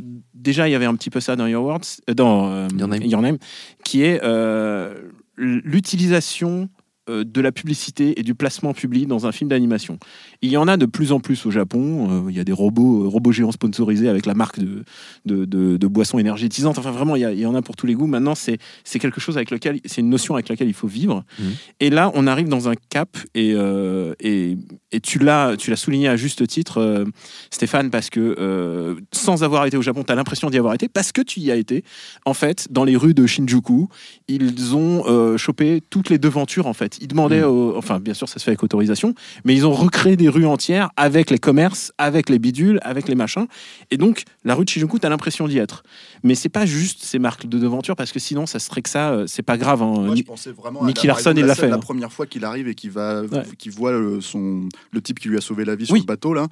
déjà, 0.47 0.69
il 0.69 0.73
y 0.73 0.75
avait 0.75 0.87
un 0.87 0.95
petit 0.95 1.11
peu 1.11 1.21
ça 1.21 1.37
dans 1.37 1.47
Your 1.47 1.65
Words, 1.65 2.01
euh, 2.09 2.15
dans 2.15 2.51
euh, 2.51 2.69
Your 2.79 2.89
Name. 2.89 3.03
Your 3.03 3.21
Name, 3.21 3.39
qui 3.85 4.03
est 4.03 4.23
euh, 4.23 4.95
l'utilisation 5.37 6.71
de 7.09 7.41
la 7.41 7.53
publicité 7.53 8.19
et 8.19 8.23
du 8.23 8.35
placement 8.35 8.73
public 8.75 9.07
dans 9.07 9.27
un 9.27 9.33
film 9.33 9.49
d'animation. 9.51 9.99
Il 10.43 10.51
y 10.51 10.57
en 10.57 10.67
a 10.69 10.77
de 10.77 10.87
plus 10.87 11.13
en 11.13 11.21
plus 11.21 11.47
au 11.47 11.51
Japon. 11.51 12.27
euh, 12.27 12.31
il 12.31 12.37
y 12.37 12.41
a 12.41 12.45
des 12.45 12.53
robots, 12.53 13.05
euh, 13.05 13.09
robots 13.09 13.33
géants 13.33 13.53
sponsorisés 13.53 14.09
avec 14.09 14.27
la 14.27 14.35
marque 14.35 14.59
de, 14.59 14.85
de, 15.25 15.45
de- 15.45 15.77
de 15.77 15.87
boissons 15.87 16.19
énergétisantes. 16.19 16.79
Enfin, 16.79 16.91
vraiment, 16.91 17.17
il 17.17 17.23
y, 17.23 17.25
a- 17.25 17.33
il 17.33 17.39
y 17.41 17.47
en 17.47 17.55
a 17.55 17.63
pour 17.63 17.77
tous 17.77 17.87
les 17.87 17.95
goûts. 17.95 18.07
Maintenant, 18.07 18.35
c'est 18.35 18.59
quelque 18.99 19.21
chose 19.21 19.37
avec 19.37 19.51
lequel, 19.51 19.81
c'est 19.85 20.01
une 20.01 20.11
notion 20.11 20.35
avec 20.35 20.49
laquelle 20.49 20.69
il 20.69 20.75
faut 20.75 20.89
vivre. 20.89 21.25
Mhm. 21.39 21.53
Et 21.81 21.91
là, 21.91 22.11
on 22.15 22.27
arrive 22.27 22.49
dans 22.49 22.69
un 22.69 22.75
cap, 22.91 23.17
et, 23.35 23.53
euh, 23.55 24.15
et, 24.21 24.57
et 24.93 25.01
tu 25.01 25.19
l'as 25.19 25.57
tu 25.57 25.71
l'as 25.71 25.77
souligné 25.77 26.09
à 26.09 26.17
juste 26.17 26.47
titre, 26.47 26.79
euh, 26.79 27.05
Stéphane, 27.51 27.91
parce 27.91 28.11
que 28.11 28.35
euh, 28.39 28.95
sans 29.13 29.45
avoir 29.45 29.67
été 29.67 29.77
au 29.77 29.83
Japon, 29.83 30.03
tu 30.05 30.13
as 30.13 30.17
l'impression 30.17 30.51
d'y 30.51 30.59
avoir 30.59 30.75
été, 30.75 30.89
parce 30.89 31.13
que 31.13 31.21
tu 31.23 31.41
y 31.41 31.51
as 31.51 31.57
été. 31.57 31.85
En 32.25 32.35
fait, 32.35 32.67
dans 32.71 32.85
les 32.85 32.97
rues 32.97 33.15
de 33.15 33.27
Shinjuku, 33.27 33.89
ils 34.29 34.75
ont 34.75 35.05
euh, 35.07 35.37
chopé 35.37 35.83
toutes 35.91 36.11
les 36.11 36.19
devantures, 36.19 36.67
en 36.67 36.73
fait. 36.75 36.96
Ils 37.01 37.09
demandaient, 37.09 37.43
aux- 37.43 37.77
enfin, 37.77 37.99
bien 38.01 38.15
sûr, 38.15 38.29
ça 38.29 38.39
se 38.39 38.45
fait 38.45 38.51
avec 38.53 38.63
autorisation, 38.63 39.15
mais 39.45 39.55
ils 39.55 39.67
ont 39.67 39.73
recréé 39.73 40.17
des 40.17 40.29
rues 40.29 40.47
entières 40.47 40.91
avec 40.97 41.31
les 41.31 41.39
commerces, 41.39 41.93
avec 41.99 42.29
les 42.29 42.39
bidules, 42.39 42.79
avec 42.83 43.09
les 43.09 43.15
machins. 43.15 43.47
Et 43.91 43.97
donc, 43.97 44.25
la 44.45 44.55
rue 44.55 44.65
de 44.65 44.69
Shinjuku, 44.71 44.99
tu 44.99 45.07
as 45.07 45.11
l'impression 45.11 45.47
d'y 45.49 45.59
être. 45.59 45.83
Mais 46.23 46.35
c'est 46.35 46.49
pas 46.49 46.67
juste 46.67 47.05
ces 47.05 47.19
marques 47.19 47.47
de 47.47 47.59
devanture, 47.59 47.97
parce 47.97 48.13
que 48.13 48.19
sinon, 48.19 48.47
ça 48.47 48.59
serait 48.59 48.83
que 48.83 48.91
ça, 48.91 49.11
euh, 49.11 49.25
c'est 49.27 49.43
pas 49.43 49.57
grave. 49.59 49.83
hein. 49.83 49.87
Moi, 49.93 50.09
je 50.11 50.15
Ni- 50.15 50.23
pensais 50.23 50.51
vraiment 50.53 50.85
Nicky 50.85 51.07
à 51.07 51.09
la, 51.09 51.15
Larson, 51.15 51.33
il 51.37 51.45
la 51.45 51.55
fait, 51.55 51.69
La 51.69 51.77
hein. 51.77 51.79
première 51.79 52.13
fois 52.13 52.27
qu'il 52.27 52.45
arrive 52.45 52.69
et 52.69 52.75
qu'il 52.75 52.91
va, 52.91 53.23
Ouais. 53.23 53.43
qu'il 53.59 53.73
voit 53.73 53.93
le, 53.93 54.21
son, 54.21 54.69
le 54.93 55.01
type 55.01 55.19
qui 55.21 55.29
lui 55.29 55.37
a 55.37 55.41
sauvé 55.41 55.65
la 55.65 55.75
vie 55.77 55.87
sur 55.87 55.95
Oui. 55.95 56.01
le 56.01 56.07
bateau 56.07 56.35
là, 56.35 56.47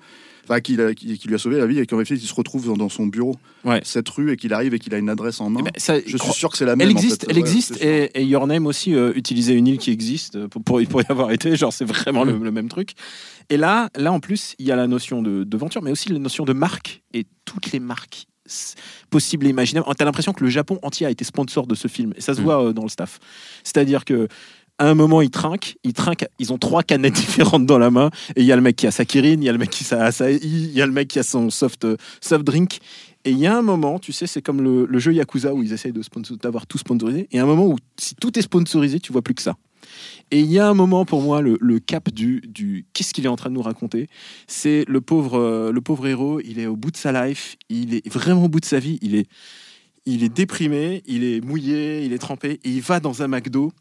enfin 0.45 0.61
qui, 0.61 0.77
l'a- 0.77 0.95
qui, 0.95 1.19
qui 1.19 1.29
lui 1.29 1.35
a 1.35 1.39
sauvé 1.39 1.59
la 1.59 1.67
vie 1.67 1.79
et 1.79 1.87
qu'en 1.87 1.99
fait 2.05 2.15
il 2.15 2.21
se 2.21 2.35
retrouve 2.35 2.67
dans, 2.67 2.77
dans 2.77 2.89
son 2.89 3.07
bureau, 3.07 3.37
Ouais. 3.65 3.81
cette 3.85 4.09
rue 4.11 4.31
et 4.33 4.37
qu'il 4.37 4.53
arrive 4.53 4.75
et 4.75 4.79
qu'il 4.79 4.95
a 4.95 4.99
une 4.99 5.09
adresse 5.09 5.41
en 5.41 5.49
main. 5.51 5.61
Eh 5.61 5.65
ben, 5.65 5.73
ça- 5.77 5.99
je 6.07 6.17
suis 6.17 6.33
sûr 6.33 6.51
que 6.51 6.57
c'est 6.59 6.67
la 6.67 6.77
même. 6.77 6.89
Elle 6.89 6.95
en 6.95 6.99
existe, 6.99 7.23
fait. 7.23 7.27
elle 7.31 7.37
Ouais, 7.37 7.41
existe, 7.41 7.83
et, 7.83 8.11
et 8.15 8.25
Your 8.25 8.47
Name 8.47 8.67
aussi 8.67 8.95
euh, 8.95 9.13
utilisait 9.15 9.55
une 9.55 9.67
île 9.67 9.79
qui 9.79 9.91
existe 9.91 10.37
euh, 10.37 10.49
pour, 10.49 10.63
pour, 10.63 10.81
y 11.03 11.05
avoir 11.09 11.31
été. 11.33 11.57
Genre, 11.57 11.73
c'est 11.73 11.85
vraiment 11.87 12.25
le, 12.25 12.37
le 12.37 12.51
même 12.51 12.69
truc. 12.69 12.93
Et 13.51 13.57
là, 13.57 13.89
là, 13.97 14.13
en 14.13 14.21
plus, 14.21 14.55
il 14.59 14.67
y 14.67 14.73
a 14.73 14.77
la 14.77 14.87
notion 14.87 15.23
de, 15.23 15.45
de 15.45 15.57
venture, 15.57 15.83
mais 15.83 15.91
aussi 15.91 16.11
la 16.11 16.19
notion 16.19 16.45
de 16.45 16.53
marque 16.53 17.03
et 17.13 17.27
toutes 17.45 17.73
les 17.73 17.81
marques 17.81 18.27
possibles 19.11 19.47
et 19.47 19.51
imaginables. 19.51 19.87
T'as 19.97 20.05
l'impression 20.05 20.33
que 20.33 20.45
le 20.45 20.51
Japon 20.51 20.79
entier 20.83 21.07
a 21.07 21.11
été 21.11 21.25
sponsor 21.25 21.67
de 21.67 21.75
ce 21.75 21.89
film, 21.89 22.13
et 22.17 22.21
ça 22.21 22.35
se 22.35 22.41
Mm. 22.41 22.45
voit 22.45 22.65
euh, 22.65 22.73
dans 22.73 22.83
le 22.83 22.89
staff. 22.89 23.19
C'est-à-dire 23.63 24.05
que 24.05 24.29
à 24.79 24.89
un 24.89 24.95
moment, 24.95 25.23
ils 25.23 25.31
trinquent, 25.31 25.77
ils 25.85 25.93
trinquent, 25.93 26.27
ils 26.39 26.53
ont 26.53 26.59
trois 26.59 26.83
canettes 26.83 27.15
différentes 27.27 27.67
dans 27.67 27.79
la 27.79 27.91
main, 27.91 28.11
et 28.37 28.41
il 28.41 28.47
y 28.47 28.53
a 28.53 28.57
le 28.57 28.63
mec 28.63 28.77
qui 28.77 28.87
a 28.87 28.91
sa 28.91 29.05
Kirin, 29.05 29.35
il 29.35 29.45
y 29.45 29.49
a 29.49 29.53
le 29.53 29.59
mec 29.59 29.71
qui 29.71 29.85
a 29.95 30.13
sa 30.13 30.31
il 30.31 30.73
y 30.73 30.83
a 30.83 30.87
le 30.87 30.93
mec 30.93 31.09
qui 31.09 31.19
a 31.19 31.23
son 31.23 31.51
soft, 31.51 31.85
euh, 31.85 31.97
soft 32.21 32.45
drink. 32.45 32.79
Et 33.27 33.31
il 33.31 33.39
y 33.39 33.47
a 33.47 33.57
un 33.57 33.63
moment, 33.63 33.99
tu 33.99 34.13
sais, 34.13 34.27
c'est 34.27 34.43
comme 34.43 34.61
le, 34.61 34.99
jeu 34.99 35.15
Yakuza 35.15 35.55
où 35.55 35.63
ils 35.63 35.73
essayent 35.73 35.95
d'avoir 36.43 36.67
tout 36.67 36.77
sponsorisé. 36.77 37.27
Et 37.33 37.39
un 37.39 37.47
moment 37.47 37.67
où, 37.67 37.77
si 37.97 38.15
tout 38.15 38.39
est 38.39 38.43
sponsorisé, 38.43 39.01
tu 39.01 39.13
vois 39.13 39.23
plus 39.23 39.35
que 39.35 39.41
ça. 39.41 39.57
Et 40.31 40.41
il 40.41 40.53
y 40.53 40.59
a 40.59 40.69
un 40.69 40.75
moment 40.75 41.07
pour 41.07 41.23
moi, 41.23 41.41
le, 41.41 41.57
le 41.61 41.79
cap 41.79 42.11
du, 42.11 42.43
du 42.47 42.85
qu'est-ce 42.93 43.15
qu'il 43.15 43.25
est 43.25 43.29
en 43.29 43.37
train 43.37 43.49
de 43.49 43.55
nous 43.55 43.63
raconter 43.63 44.09
C'est 44.47 44.85
le 44.89 45.01
pauvre, 45.01 45.39
euh, 45.39 45.73
le 45.73 45.81
pauvre 45.81 46.07
héros, 46.07 46.41
il 46.41 46.59
est 46.59 46.67
au 46.67 46.77
bout 46.77 46.91
de 46.91 46.97
sa 46.99 47.27
life, 47.27 47.57
il 47.71 47.95
est 47.95 48.13
vraiment 48.13 48.45
au 48.45 48.49
bout 48.49 48.61
de 48.61 48.65
sa 48.67 48.79
vie, 48.79 48.99
il 49.01 49.15
est, 49.15 49.27
il 50.05 50.23
est 50.23 50.29
déprimé, 50.29 51.03
il 51.07 51.25
est 51.25 51.41
mouillé, 51.43 52.05
il 52.05 52.13
est 52.13 52.19
trempé, 52.19 52.61
et 52.63 52.71
il 52.71 52.83
va 52.83 53.01
dans 53.01 53.23
un 53.23 53.29
McDo. 53.29 53.73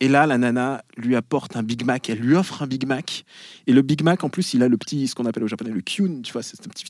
Et 0.00 0.08
là, 0.08 0.26
la 0.26 0.38
nana 0.38 0.82
lui 0.96 1.14
apporte 1.14 1.56
un 1.56 1.62
Big 1.62 1.84
Mac, 1.84 2.08
elle 2.08 2.18
lui 2.18 2.34
offre 2.34 2.62
un 2.62 2.66
Big 2.66 2.86
Mac. 2.86 3.24
Et 3.66 3.72
le 3.72 3.82
Big 3.82 4.02
Mac, 4.02 4.24
en 4.24 4.30
plus, 4.30 4.54
il 4.54 4.62
a 4.62 4.68
le 4.68 4.78
petit, 4.78 5.06
ce 5.08 5.14
qu'on 5.14 5.26
appelle 5.26 5.44
au 5.44 5.48
japonais 5.48 5.70
le 5.70 5.82
kyun, 5.82 6.22
tu 6.22 6.32
vois, 6.32 6.42
c'est 6.42 6.66
un 6.66 6.70
petit, 6.70 6.86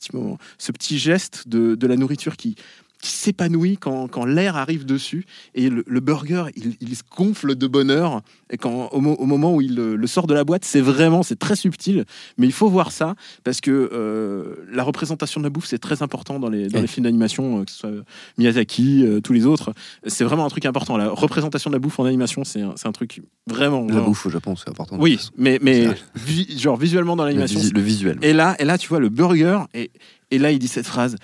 ce 0.58 0.72
petit 0.72 0.98
geste 0.98 1.48
de, 1.48 1.74
de 1.74 1.86
la 1.88 1.96
nourriture 1.96 2.36
qui, 2.36 2.54
qui 3.00 3.12
s'épanouit 3.12 3.78
quand, 3.78 4.08
quand 4.08 4.24
l'air 4.26 4.56
arrive 4.56 4.84
dessus. 4.84 5.24
Et 5.54 5.70
le, 5.70 5.84
le 5.86 6.00
burger, 6.00 6.44
il, 6.56 6.76
il 6.80 6.94
se 6.94 7.02
gonfle 7.16 7.54
de 7.54 7.66
bonheur. 7.66 8.20
Et 8.50 8.58
quand, 8.58 8.88
au, 8.92 9.00
mo- 9.00 9.14
au 9.18 9.24
moment 9.26 9.54
où 9.54 9.60
il 9.60 9.74
le, 9.74 9.96
le 9.96 10.06
sort 10.06 10.26
de 10.26 10.34
la 10.34 10.44
boîte, 10.44 10.64
c'est 10.64 10.80
vraiment, 10.82 11.22
c'est 11.22 11.38
très 11.38 11.56
subtil. 11.56 12.04
Mais 12.36 12.46
il 12.46 12.52
faut 12.52 12.68
voir 12.68 12.92
ça 12.92 13.14
parce 13.42 13.60
que 13.60 13.70
euh, 13.92 14.56
la 14.72 14.82
représentation 14.82 15.40
de 15.40 15.46
la 15.46 15.50
bouffe, 15.50 15.66
c'est 15.66 15.78
très 15.78 16.02
important 16.02 16.38
dans 16.38 16.50
les, 16.50 16.68
dans 16.68 16.76
Ouais. 16.76 16.82
les 16.82 16.86
films 16.88 17.04
d'animation, 17.04 17.60
euh, 17.60 17.64
que 17.64 17.70
ce 17.70 17.78
soit 17.78 17.90
Miyazaki, 18.38 19.04
euh, 19.04 19.20
tous 19.20 19.32
les 19.32 19.46
autres. 19.46 19.72
C'est 20.06 20.24
vraiment 20.24 20.44
un 20.44 20.48
truc 20.50 20.66
important. 20.66 20.96
La 20.96 21.08
représentation 21.10 21.70
de 21.70 21.74
la 21.76 21.78
bouffe 21.80 21.98
en 22.00 22.04
animation, 22.04 22.44
c'est 22.44 22.60
un, 22.62 22.74
un 22.84 22.92
truc 22.92 23.22
vraiment. 23.46 23.86
La 23.88 24.00
bouffe 24.00 24.26
au 24.26 24.30
Japon, 24.30 24.56
c'est 24.56 24.68
important. 24.68 24.96
Oui, 25.00 25.18
mais, 25.36 25.58
mais 25.62 25.86
vi- 26.16 26.58
genre 26.58 26.76
visuellement 26.76 27.16
dans 27.16 27.24
Le, 27.24 27.30
l'animation. 27.30 27.60
visi- 27.60 27.72
le 27.72 27.80
visuel. 27.80 28.18
Et 28.22 28.32
là, 28.32 28.56
et 28.58 28.64
là, 28.64 28.78
tu 28.78 28.88
vois 28.88 29.00
le 29.00 29.08
burger, 29.08 29.60
et, 29.74 29.90
et 30.30 30.38
là, 30.38 30.50
il 30.52 30.58
dit 30.58 30.68
cette 30.68 30.86
phrase 30.86 31.16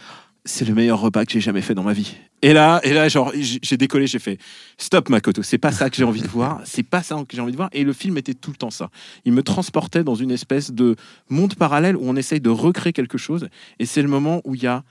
c'est 0.46 0.64
le 0.64 0.74
meilleur 0.74 1.00
repas 1.00 1.24
que 1.24 1.32
j'ai 1.32 1.40
jamais 1.40 1.60
fait 1.60 1.74
dans 1.74 1.82
ma 1.82 1.92
vie. 1.92 2.16
Et 2.40 2.52
là, 2.52 2.80
et 2.84 2.92
là, 2.92 3.08
genre, 3.08 3.32
j'ai 3.34 3.76
décollé, 3.76 4.06
j'ai 4.06 4.18
fait 4.18 4.38
stop, 4.78 5.08
Makoto, 5.08 5.42
c'est 5.42 5.58
pas 5.58 5.72
ça 5.72 5.90
que 5.90 5.96
j'ai 5.96 6.04
envie 6.04 6.22
de 6.22 6.28
voir, 6.28 6.60
c'est 6.64 6.82
pas 6.82 7.02
ça 7.02 7.16
que 7.28 7.36
j'ai 7.36 7.42
envie 7.42 7.52
de 7.52 7.56
voir. 7.56 7.68
Et 7.72 7.84
le 7.84 7.92
film 7.92 8.16
était 8.16 8.34
tout 8.34 8.50
le 8.50 8.56
temps 8.56 8.70
ça. 8.70 8.90
Il 9.24 9.32
me 9.32 9.42
transportait 9.42 10.04
dans 10.04 10.14
une 10.14 10.30
espèce 10.30 10.72
de 10.72 10.96
monde 11.28 11.54
parallèle 11.56 11.96
où 11.96 12.02
on 12.04 12.16
essaye 12.16 12.40
de 12.40 12.50
recréer 12.50 12.92
quelque 12.92 13.18
chose. 13.18 13.48
Et 13.78 13.86
c'est 13.86 14.02
le 14.02 14.08
moment 14.08 14.40
où 14.44 14.54
il 14.54 14.62
y 14.62 14.66
a 14.66 14.84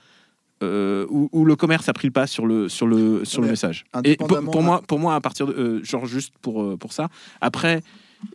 euh, 0.63 1.05
où, 1.09 1.29
où 1.33 1.45
le 1.45 1.55
commerce 1.55 1.89
a 1.89 1.93
pris 1.93 2.07
le 2.07 2.13
pas 2.13 2.27
sur 2.27 2.45
le 2.45 2.69
sur 2.69 2.87
le 2.87 3.25
sur 3.25 3.41
le 3.41 3.49
message. 3.49 3.85
Et 4.03 4.15
pour, 4.15 4.61
moi, 4.61 4.81
pour 4.87 4.99
moi, 4.99 5.15
à 5.15 5.21
partir 5.21 5.47
de 5.47 5.53
euh, 5.53 5.83
genre 5.83 6.05
juste 6.05 6.33
pour 6.41 6.63
euh, 6.63 6.77
pour 6.77 6.93
ça. 6.93 7.09
Après, 7.41 7.81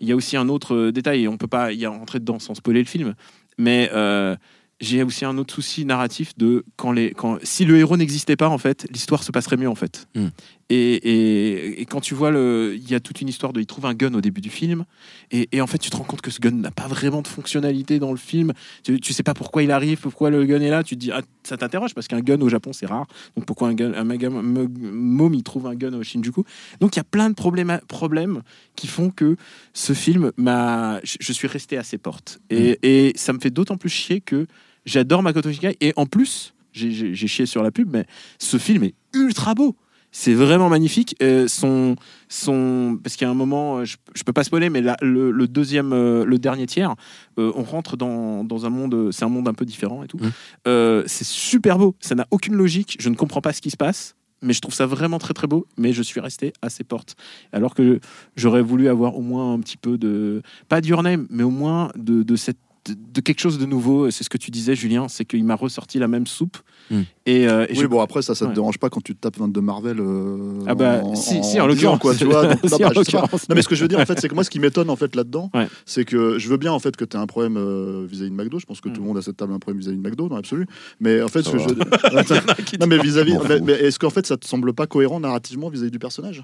il 0.00 0.08
y 0.08 0.12
a 0.12 0.16
aussi 0.16 0.36
un 0.36 0.48
autre 0.48 0.90
détail 0.90 1.24
et 1.24 1.28
on 1.28 1.36
peut 1.36 1.46
pas 1.46 1.72
y 1.72 1.86
rentrer 1.86 2.20
dedans 2.20 2.38
sans 2.38 2.54
spoiler 2.54 2.80
le 2.80 2.86
film. 2.86 3.14
Mais 3.58 3.90
euh, 3.92 4.36
j'ai 4.80 5.02
aussi 5.02 5.24
un 5.24 5.36
autre 5.38 5.54
souci 5.54 5.84
narratif 5.84 6.36
de 6.36 6.64
quand 6.76 6.92
les 6.92 7.10
quand 7.12 7.38
si 7.42 7.64
le 7.64 7.78
héros 7.78 7.96
n'existait 7.96 8.36
pas 8.36 8.48
en 8.48 8.58
fait 8.58 8.86
l'histoire 8.90 9.22
se 9.22 9.30
passerait 9.30 9.56
mieux 9.56 9.68
en 9.68 9.74
fait. 9.74 10.08
Mm. 10.14 10.28
et, 10.70 10.94
et, 10.94 11.80
et 11.82 11.84
quand 11.84 12.00
tu 12.00 12.14
vois 12.14 12.30
le 12.30 12.74
il 12.76 12.90
y 12.90 12.94
a 12.94 13.00
toute 13.00 13.20
une 13.20 13.28
histoire 13.28 13.52
de 13.52 13.60
il 13.60 13.66
trouve 13.66 13.86
un 13.86 13.94
gun 13.94 14.14
au 14.14 14.20
début 14.20 14.40
du 14.40 14.50
film 14.50 14.84
et, 15.30 15.48
et 15.52 15.60
en 15.60 15.66
fait 15.66 15.78
tu 15.78 15.90
te 15.90 15.96
rends 15.96 16.04
compte 16.04 16.22
que 16.22 16.30
ce 16.30 16.40
gun 16.40 16.52
n'a 16.52 16.70
pas 16.70 16.88
vraiment 16.88 17.20
de 17.20 17.28
fonctionnalité 17.28 17.98
dans 17.98 18.10
le 18.10 18.16
film. 18.16 18.52
Tu, 18.82 18.98
tu 19.00 19.12
sais 19.12 19.22
pas 19.22 19.34
pourquoi 19.34 19.62
il 19.62 19.70
arrive 19.70 20.00
pourquoi 20.00 20.30
le 20.30 20.44
gun 20.46 20.60
est 20.60 20.70
là 20.70 20.82
tu 20.82 20.94
te 20.94 21.00
dis 21.00 21.12
ah, 21.12 21.20
ça 21.42 21.56
t'interroge 21.56 21.94
parce 21.94 22.08
qu'un 22.08 22.20
gun 22.20 22.40
au 22.40 22.48
Japon 22.48 22.72
c'est 22.72 22.86
rare. 22.86 23.06
Donc 23.36 23.44
pourquoi 23.44 23.68
un 23.68 23.74
gun 23.74 23.92
un 23.94 24.04
môme 24.04 25.34
il 25.34 25.42
trouve 25.42 25.66
un 25.66 25.74
gun 25.74 25.92
au 25.92 26.02
Shinjuku? 26.02 26.44
Donc 26.80 26.96
il 26.96 26.98
y 26.98 27.00
a 27.00 27.04
plein 27.04 27.28
de 27.28 27.34
problèmes 27.34 27.80
problèmes 27.86 28.42
qui 28.76 28.86
font 28.86 29.10
que 29.10 29.36
ce 29.74 29.92
film 29.92 30.32
m'a 30.36 31.00
je, 31.04 31.16
je 31.20 31.32
suis 31.32 31.48
resté 31.48 31.76
à 31.76 31.82
ses 31.82 31.98
portes. 31.98 32.40
Et, 32.48 32.78
et 32.82 33.12
ça 33.16 33.32
me 33.32 33.38
fait 33.38 33.50
d'autant 33.50 33.76
plus 33.76 33.90
chier 33.90 34.20
que 34.20 34.46
J'adore 34.86 35.22
Makoto 35.22 35.50
Shinkai 35.52 35.76
et 35.80 35.92
en 35.96 36.06
plus, 36.06 36.54
j'ai- 36.72 37.14
chié 37.14 37.46
sur 37.46 37.62
la 37.62 37.70
pub, 37.70 37.90
mais 37.92 38.06
ce 38.38 38.56
film 38.56 38.84
est 38.84 38.94
ultra 39.14 39.54
beau. 39.54 39.76
C'est 40.12 40.34
vraiment 40.34 40.68
magnifique. 40.68 41.14
Euh, 41.22 41.46
son, 41.46 41.94
son, 42.28 42.98
parce 43.00 43.14
qu'il 43.14 43.24
y 43.24 43.28
a 43.28 43.30
un 43.30 43.34
moment, 43.34 43.78
euh, 43.78 43.84
je, 43.84 43.96
je 44.14 44.24
peux 44.24 44.32
pas 44.32 44.42
spoiler, 44.42 44.68
mais 44.68 44.80
la- 44.80 44.96
le, 45.02 45.30
le 45.30 45.46
deuxième, 45.46 45.92
euh, 45.92 46.24
le 46.24 46.38
dernier 46.38 46.66
tiers, 46.66 46.94
euh, 47.38 47.52
on 47.54 47.62
rentre 47.62 47.96
dans, 47.96 48.42
dans 48.42 48.66
un 48.66 48.70
monde, 48.70 49.12
c'est 49.12 49.24
un 49.24 49.28
monde 49.28 49.46
un 49.46 49.54
peu 49.54 49.64
différent 49.64 50.02
et 50.02 50.08
tout. 50.08 50.18
Euh, 50.66 51.04
c'est 51.06 51.26
super 51.26 51.78
beau. 51.78 51.94
Ça 52.00 52.16
n'a 52.16 52.26
aucune 52.32 52.54
logique. 52.54 52.96
Je 52.98 53.08
ne 53.08 53.14
comprends 53.14 53.40
pas 53.40 53.52
ce 53.52 53.60
qui 53.60 53.70
se 53.70 53.76
passe. 53.76 54.16
Mais 54.42 54.54
je 54.54 54.60
trouve 54.62 54.72
ça 54.72 54.86
vraiment 54.86 55.18
très 55.18 55.34
très 55.34 55.46
beau, 55.46 55.66
mais 55.76 55.92
je 55.92 56.02
suis 56.02 56.18
resté 56.18 56.54
à 56.62 56.70
ses 56.70 56.82
portes. 56.82 57.14
Alors 57.52 57.74
que 57.74 58.00
j'aurais 58.36 58.62
voulu 58.62 58.88
avoir 58.88 59.14
au 59.16 59.20
moins 59.20 59.52
un 59.52 59.60
petit 59.60 59.76
peu 59.76 59.98
de, 59.98 60.40
pas 60.68 60.80
d'Your 60.80 61.02
Name, 61.02 61.26
mais 61.28 61.42
au 61.42 61.50
moins 61.50 61.90
de, 61.94 62.22
de 62.22 62.36
cette 62.36 62.56
de, 62.94 63.12
de 63.14 63.20
quelque 63.20 63.40
chose 63.40 63.58
de 63.58 63.66
nouveau. 63.66 64.10
C'est 64.10 64.24
ce 64.24 64.30
que 64.30 64.38
tu 64.38 64.50
disais, 64.50 64.74
Julien, 64.74 65.08
c'est 65.08 65.24
qu'il 65.24 65.44
m'a 65.44 65.54
ressorti 65.56 65.98
la 65.98 66.08
même 66.08 66.26
soupe. 66.26 66.58
Mm. 66.90 67.00
Et, 67.26 67.46
euh, 67.48 67.66
et 67.68 67.72
Oui, 67.72 67.78
je- 67.82 67.86
bon, 67.86 68.00
après, 68.00 68.22
ça, 68.22 68.34
ça 68.34 68.44
te 68.46 68.50
Ouais. 68.50 68.54
dérange 68.54 68.78
pas 68.78 68.88
quand 68.90 69.02
tu 69.02 69.14
te 69.14 69.20
tapes 69.20 69.38
22 69.38 69.60
Marvel. 69.60 69.98
euh, 70.00 70.60
Ah 70.66 70.74
bah, 70.74 71.00
en, 71.04 71.14
si, 71.14 71.42
si, 71.44 71.60
en 71.60 71.66
disant, 71.66 71.66
l'occurrence. 71.66 71.98
quoi, 72.00 72.14
tu 72.14 72.24
vois. 72.24 72.46
donc, 72.46 72.62
non, 72.64 72.76
Si, 72.76 72.82
bah, 72.82 72.90
je. 72.94 73.16
Non, 73.16 73.54
mais 73.54 73.62
ce 73.62 73.68
que 73.68 73.74
je 73.74 73.82
veux 73.82 73.88
dire, 73.88 74.00
en 74.00 74.06
fait, 74.06 74.20
c'est 74.20 74.28
que 74.28 74.34
moi, 74.34 74.44
ce 74.44 74.50
qui 74.50 74.58
m'étonne, 74.60 74.90
en 74.90 74.96
fait, 74.96 75.14
là-dedans, 75.14 75.50
Ouais. 75.54 75.68
c'est 75.86 76.04
que 76.04 76.38
je 76.38 76.48
veux 76.48 76.56
bien, 76.56 76.72
en 76.72 76.78
fait, 76.78 76.96
que 76.96 77.04
tu 77.04 77.16
aies 77.16 77.20
un 77.20 77.26
problème 77.26 77.56
euh, 77.56 78.06
vis-à-vis 78.08 78.30
de 78.30 78.34
McDo. 78.36 78.58
Je 78.58 78.66
pense 78.66 78.80
que 78.80 78.88
tout 78.88 79.00
le 79.00 79.06
monde 79.06 79.18
à 79.18 79.22
cette 79.22 79.36
table 79.36 79.52
a 79.52 79.56
un 79.56 79.58
problème 79.60 79.80
vis-à-vis 79.80 79.98
de 79.98 80.02
McDo, 80.02 80.28
dans 80.28 80.36
l'absolu. 80.36 80.66
Mais 81.00 81.22
en 81.22 81.28
fait, 81.28 81.42
ce 81.42 81.50
que 81.50 81.58
je 81.58 81.68
Non, 82.80 82.86
mais 82.86 82.98
vis-à-vis. 82.98 83.34
Est-ce 83.80 83.98
qu'en 83.98 84.10
fait, 84.10 84.26
ça 84.26 84.36
te 84.36 84.46
semble 84.46 84.72
pas 84.72 84.86
cohérent 84.86 85.20
narrativement 85.20 85.68
vis-à-vis 85.68 85.90
du 85.90 85.98
personnage? 85.98 86.42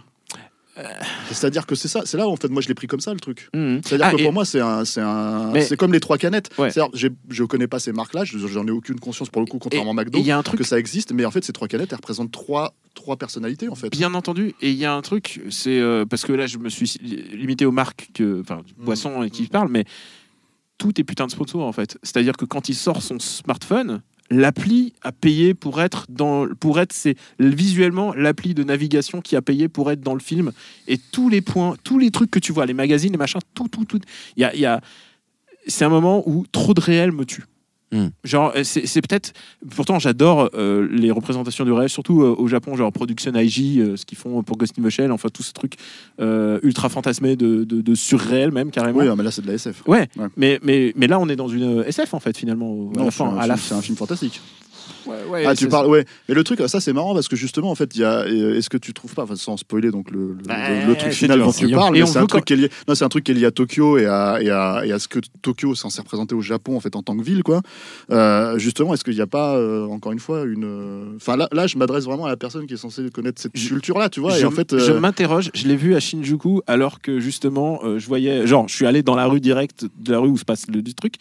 C'est-à-dire 1.31 1.67
que 1.67 1.75
c'est 1.75 1.89
ça, 1.89 2.03
c'est 2.05 2.17
là 2.17 2.27
en 2.29 2.37
fait 2.37 2.49
moi 2.49 2.61
je 2.63 2.69
l'ai 2.69 2.75
pris 2.75 2.87
comme 2.87 3.01
ça 3.01 3.13
le 3.15 3.21
truc. 3.21 3.49
Mhm. 3.55 3.81
C'est-à-dire 3.85 4.07
Ah, 4.11 4.17
que 4.17 4.23
pour 4.23 4.33
moi 4.33 4.45
c'est 4.45 4.61
un, 4.61 4.85
c'est 4.85 5.01
un, 5.01 5.51
Mais- 5.53 5.63
c'est 5.63 5.77
comme 5.77 5.93
les 5.93 6.01
trois 6.01 6.19
canettes. 6.19 6.51
Ouais. 6.59 6.71
J'ai- 6.95 7.11
je 7.31 7.45
connais 7.45 7.67
pas 7.67 7.79
ces 7.79 7.93
marques-là, 7.93 8.25
je- 8.25 8.39
j'en 8.39 8.67
ai 8.67 8.71
aucune 8.71 9.01
conscience 9.01 9.29
pour 9.31 9.41
le 9.41 9.47
coup 9.47 9.59
contrairement 9.59 9.91
à 9.93 9.95
Et 9.95 10.05
McDo 10.05 10.19
il 10.19 10.27
y 10.27 10.31
a 10.31 10.39
un 10.39 10.43
truc 10.43 10.59
que 10.59 10.67
ça 10.67 10.79
existe, 10.79 11.13
mais 11.13 11.25
en 11.25 11.31
fait 11.31 11.45
ces 11.45 11.53
trois 11.53 11.69
canettes 11.69 11.89
elles 11.93 11.97
représentent 11.97 12.33
trois 12.33 12.75
trois 12.95 13.17
personnalités 13.17 13.69
en 13.69 13.75
fait. 13.75 13.91
Bien 13.91 14.15
entendu, 14.15 14.55
et 14.63 14.71
il 14.71 14.77
y 14.77 14.85
a 14.85 14.95
un 14.95 15.03
truc, 15.03 15.41
c'est 15.51 15.79
euh, 15.79 16.05
parce 16.07 16.25
que 16.25 16.33
là 16.33 16.47
je 16.47 16.59
me 16.59 16.69
suis 16.69 16.95
limité 17.33 17.65
aux 17.67 17.73
marques, 17.73 18.09
que, 18.15 18.41
enfin, 18.41 18.63
du 18.67 18.73
Mm. 18.79 18.85
poisson 18.85 19.23
et 19.23 19.31
qui 19.31 19.47
parle, 19.49 19.69
mais 19.71 19.85
tout 20.79 20.99
est 21.01 21.05
putain 21.05 21.27
de 21.27 21.31
sponsor 21.31 21.63
en 21.63 21.73
fait. 21.73 21.99
C'est-à-dire 22.03 22.37
que 22.37 22.45
quand 22.45 22.69
il 22.69 22.75
sort 22.75 23.03
son 23.03 23.19
smartphone, 23.19 24.03
l'appli 24.31 24.93
a 25.03 25.13
payé 25.13 25.55
pour 25.55 25.81
être 25.81 26.07
dans, 26.09 26.47
pour 26.61 26.81
être, 26.81 26.93
c'est 26.93 27.17
visuellement 27.39 28.15
l'appli 28.15 28.55
de 28.55 28.63
navigation 28.65 29.21
qui 29.21 29.37
a 29.37 29.43
payé 29.43 29.69
pour 29.69 29.91
être 29.91 30.01
dans 30.01 30.15
le 30.15 30.21
film, 30.21 30.53
et 30.89 30.99
tous 30.99 31.29
les 31.29 31.41
points, 31.41 31.77
tous 31.85 31.99
les 31.99 32.11
trucs 32.11 32.31
que 32.31 32.39
tu 32.39 32.53
vois, 32.53 32.67
les 32.67 32.75
magazines, 32.75 33.13
les 33.13 33.19
machins, 33.19 33.41
tout, 33.55 33.69
tout, 33.69 33.85
tout, 33.85 34.01
il 34.37 34.41
y 34.41 34.45
a, 34.45 34.55
y 34.57 34.67
a- 34.67 34.81
c'est 35.67 35.85
un 35.85 35.89
moment 35.89 36.23
où 36.27 36.47
trop 36.53 36.75
de 36.75 36.81
réel 36.81 37.13
me 37.13 37.25
tue. 37.25 37.45
Hmm. 37.93 38.09
Genre, 38.25 38.53
euh, 38.57 38.65
c'est 38.65 38.85
c'est 38.87 39.01
peut-être. 39.01 39.33
Pourtant, 39.77 40.01
j'adore 40.01 40.51
euh, 40.55 40.89
les 40.91 41.13
représentations 41.13 41.65
du 41.65 41.71
réel, 41.71 41.89
surtout 41.89 42.23
euh, 42.23 42.35
au 42.37 42.49
Japon, 42.49 42.75
genre 42.75 42.91
Production 42.93 43.33
IG, 43.35 43.79
euh, 43.79 43.97
ce 43.97 44.05
qu'ils 44.05 44.19
font 44.19 44.43
pour 44.43 44.57
Ghost 44.57 44.75
in 44.79 44.83
the 44.83 44.91
Shell, 44.91 45.13
enfin 45.13 45.29
tout 45.33 45.45
ce 45.45 45.53
truc 45.53 45.75
euh, 46.21 46.59
ultra 46.65 46.89
fantasmé 46.89 47.37
de, 47.37 47.63
de, 47.63 47.81
de 47.81 47.95
surréel, 47.95 48.51
même 48.51 48.73
carrément. 48.73 48.99
Oui, 48.99 49.07
mais 49.17 49.23
là 49.23 49.31
c'est 49.31 49.43
de 49.43 49.47
la 49.47 49.53
SF. 49.55 49.83
Ouais, 49.87 50.09
Ouais. 50.17 50.27
Mais, 50.37 50.59
mais, 50.63 50.93
mais 50.97 51.07
là, 51.07 51.21
on 51.21 51.29
est 51.29 51.37
dans 51.37 51.47
une 51.49 51.85
SF 51.87 52.13
en 52.15 52.19
fait, 52.21 52.37
finalement. 52.37 52.91
à 52.95 52.99
Non, 52.99 53.05
la 53.05 53.11
c'est 53.13 53.17
fin. 53.19 53.27
un 53.29 53.37
à 53.39 53.47
la 53.47 53.57
film- 53.57 53.67
c'est 53.69 53.75
un 53.75 53.83
film 53.83 53.97
fantastique. 53.97 54.41
Ouais, 55.07 55.15
ouais, 55.31 55.45
Ah, 55.47 55.55
tu 55.55 55.69
parles, 55.69 55.87
ouais. 55.89 56.05
Mais 56.29 56.35
le 56.35 56.43
truc, 56.45 56.61
ça 56.67 56.81
c'est 56.81 56.93
marrant 56.93 57.15
parce 57.15 57.29
que 57.29 57.37
justement, 57.37 57.71
en 57.71 57.75
fait, 57.75 57.95
il 57.95 58.01
y 58.01 58.05
a. 58.05 58.21
euh, 58.21 58.57
Est-ce 58.57 58.69
que 58.71 58.77
tu 58.77 58.93
trouves 58.93 59.15
pas, 59.15 59.23
enfin, 59.25 59.37
sans 59.37 59.57
spoiler 59.57 59.91
donc 59.91 60.11
le, 60.11 60.35
le, 60.35 60.87
le 60.89 60.95
truc 60.97 61.13
c'est 61.13 61.19
final 61.27 61.39
dont 61.41 61.53
tu 61.53 61.69
parles, 61.71 61.97
Et 61.97 62.01
mais 62.01 62.05
on 62.05 62.07
c'est 62.07 62.19
un 62.19 62.27
truc 62.27 62.45
qui 62.45 62.53
est 62.55 62.57
lié. 62.57 62.71
Non, 62.89 62.95
c'est 62.95 63.05
un 63.05 63.09
truc 63.09 63.25
qui 63.25 63.31
est 63.33 63.35
lié 63.35 63.45
à 63.47 63.51
Tokyo 63.51 63.99
et 63.99 64.07
à, 64.07 64.39
et 64.43 64.51
à, 64.51 64.83
et 64.85 64.93
à 64.93 64.99
ce 64.99 65.09
que 65.09 65.19
Tokyo 65.43 65.73
est 65.73 65.77
censé 65.77 66.01
représenter 66.01 66.35
au 66.35 66.41
Japon 66.41 66.77
en 66.77 66.81
fait 66.81 66.97
en 66.97 67.03
tant 67.03 67.17
que 67.17 67.23
ville, 67.23 67.43
quoi. 67.43 67.61
Euh, 68.11 68.59
justement, 68.59 68.95
est-ce 68.95 69.05
qu'il 69.05 69.15
n'y 69.15 69.21
a 69.21 69.27
pas, 69.27 69.57
euh, 69.57 69.87
encore 69.87 70.13
une 70.13 70.19
fois, 70.21 70.45
une. 70.45 71.15
Enfin, 71.17 71.37
là, 71.37 71.49
là, 71.53 71.67
je 71.67 71.77
m'adresse 71.79 72.05
vraiment 72.05 72.27
à 72.27 72.29
la 72.29 72.37
personne 72.37 72.67
qui 72.67 72.75
est 72.75 72.79
censée 72.79 73.09
connaître 73.11 73.41
cette 73.41 73.53
culture-là, 73.53 74.09
tu 74.09 74.21
vois. 74.21 74.31
je, 74.35 74.41
et 74.43 74.45
en 74.45 74.51
fait, 74.51 74.77
je 74.79 74.93
m'interroge, 74.93 75.51
je 75.55 75.67
l'ai 75.69 75.77
vu 75.77 75.95
à 75.95 76.01
Shinjuku 76.01 76.63
alors 76.67 77.01
que 77.01 77.21
justement, 77.21 77.81
euh, 77.85 77.99
je 77.99 78.07
voyais, 78.07 78.47
genre, 78.47 78.69
je 78.69 78.75
suis 78.75 78.87
allé 78.87 79.03
dans 79.03 79.15
la 79.15 79.27
rue 79.27 79.41
directe 79.41 79.87
de 79.99 80.13
la 80.13 80.19
rue 80.19 80.29
où 80.29 80.37
se 80.37 80.45
passe 80.45 80.67
le, 80.73 80.83
du 80.83 80.95
truc. 80.95 81.15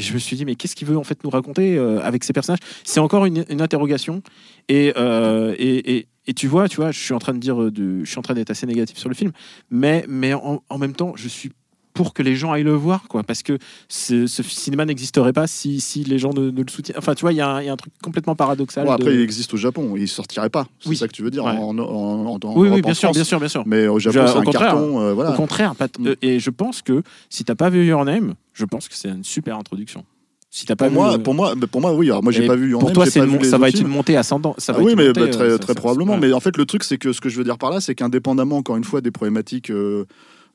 Et 0.00 0.02
je 0.02 0.14
me 0.14 0.18
suis 0.18 0.34
dit, 0.34 0.46
mais 0.46 0.54
qu'est-ce 0.54 0.74
qu'il 0.74 0.88
veut 0.88 0.96
en 0.96 1.04
fait 1.04 1.22
nous 1.24 1.28
raconter 1.28 1.76
euh, 1.76 2.00
avec 2.00 2.24
ces 2.24 2.32
personnages? 2.32 2.60
C'est 2.84 3.00
encore 3.00 3.26
une, 3.26 3.44
interrogation. 3.60 4.22
Et, 4.70 4.94
euh, 4.96 5.54
et, 5.58 5.96
et, 5.96 6.08
et 6.26 6.32
tu 6.32 6.46
vois, 6.46 6.70
tu 6.70 6.76
vois, 6.76 6.90
je 6.90 6.98
suis 6.98 7.12
en 7.12 7.18
train 7.18 7.34
de 7.34 7.38
dire, 7.38 7.60
euh, 7.60 7.70
de, 7.70 8.02
je 8.02 8.08
suis 8.08 8.18
en 8.18 8.22
train 8.22 8.32
d'être 8.32 8.48
assez 8.48 8.66
négatif 8.66 8.96
sur 8.96 9.10
le 9.10 9.14
film, 9.14 9.32
mais, 9.68 10.06
mais 10.08 10.32
en 10.32 10.78
même 10.78 10.94
temps, 10.94 11.12
je 11.16 11.28
suis 11.28 11.50
pour 11.92 12.14
que 12.14 12.22
les 12.22 12.36
gens 12.36 12.52
aillent 12.52 12.62
le 12.62 12.72
voir, 12.74 13.02
quoi, 13.08 13.22
parce 13.24 13.42
que 13.42 13.58
ce, 13.88 14.26
ce 14.26 14.42
cinéma 14.42 14.84
n'existerait 14.84 15.32
pas 15.32 15.46
si, 15.46 15.80
si 15.80 16.04
les 16.04 16.18
gens 16.18 16.32
ne, 16.32 16.50
ne 16.50 16.62
le 16.62 16.68
soutiennent. 16.70 16.96
Enfin, 16.98 17.14
tu 17.14 17.22
vois, 17.22 17.32
il 17.32 17.36
y, 17.36 17.40
a 17.40 17.48
un- 17.48 17.60
il 17.60 17.66
y 17.66 17.68
a 17.68 17.72
un 17.72 17.76
truc 17.76 17.92
complètement 18.02 18.34
paradoxal. 18.36 18.84
bon, 18.86 18.92
après, 18.92 19.10
de- 19.10 19.14
il 19.16 19.20
existe 19.20 19.52
au 19.54 19.56
Japon, 19.56 19.94
il 19.96 20.06
sortirait 20.08 20.50
pas. 20.50 20.66
C'est 20.78 20.88
Oui. 20.88 20.96
ça 20.96 21.08
que 21.08 21.12
tu 21.12 21.22
veux 21.22 21.30
dire 21.30 21.44
Ouais. 21.44 21.50
en, 21.52 21.76
en, 21.78 22.38
en- 22.42 22.56
oui, 22.56 22.80
bien 22.82 22.94
sûr, 22.94 23.10
bien 23.12 23.24
sûr, 23.24 23.38
bien 23.40 23.48
sûr. 23.48 23.64
Mais 23.66 23.86
au 23.88 23.98
Japon, 23.98 24.24
c'est 24.26 24.36
au 24.36 24.40
un 24.40 24.44
contraire. 24.44 24.66
carton. 24.72 25.00
euh, 25.00 25.12
voilà. 25.14 25.32
Au 25.32 25.36
contraire, 25.36 25.74
pas 25.74 25.88
t- 25.88 26.00
euh, 26.06 26.14
et 26.22 26.38
je 26.38 26.50
pense 26.50 26.80
que 26.82 27.02
si 27.28 27.44
t'as 27.44 27.54
pas 27.56 27.70
vu 27.70 27.84
Your 27.86 28.04
Name, 28.04 28.34
je 28.54 28.64
pense 28.64 28.88
que 28.88 28.94
c'est 28.94 29.08
une 29.08 29.24
super 29.24 29.58
introduction. 29.58 30.04
Si 30.52 30.66
t'as 30.66 30.74
pas 30.74 30.86
Pour 30.86 30.94
moi, 30.94 31.18
pour 31.18 31.34
moi, 31.34 31.54
pour 31.70 31.80
moi, 31.80 31.92
oui. 31.94 32.08
Alors 32.10 32.24
moi, 32.24 32.32
j'ai 32.32 32.44
pas 32.46 32.56
vu. 32.56 32.72
Pour 32.72 32.92
toi, 32.92 33.04
pas 33.04 33.24
vu 33.24 33.44
ça 33.44 33.56
va 33.58 33.68
être 33.68 33.80
une 33.80 33.86
montée 33.88 34.16
ascendante. 34.16 34.56
Ça 34.58 34.72
va 34.72 34.78
Ah 34.80 34.82
oui, 34.84 34.94
mais 34.96 35.12
bah, 35.12 35.28
très, 35.28 35.42
euh, 35.44 35.58
très 35.58 35.74
ça- 35.74 35.80
probablement. 35.80 36.16
Mais 36.16 36.32
en 36.32 36.40
fait, 36.40 36.56
le 36.56 36.66
truc, 36.66 36.82
c'est 36.82 36.98
que 36.98 37.12
ce 37.12 37.20
que 37.20 37.28
je 37.28 37.36
veux 37.36 37.44
dire 37.44 37.56
par 37.58 37.70
là, 37.70 37.80
c'est 37.80 37.94
qu'indépendamment, 37.94 38.56
encore 38.56 38.76
une 38.76 38.82
fois, 38.84 39.00
des 39.00 39.12
problématiques, 39.12 39.70
euh, 39.70 40.06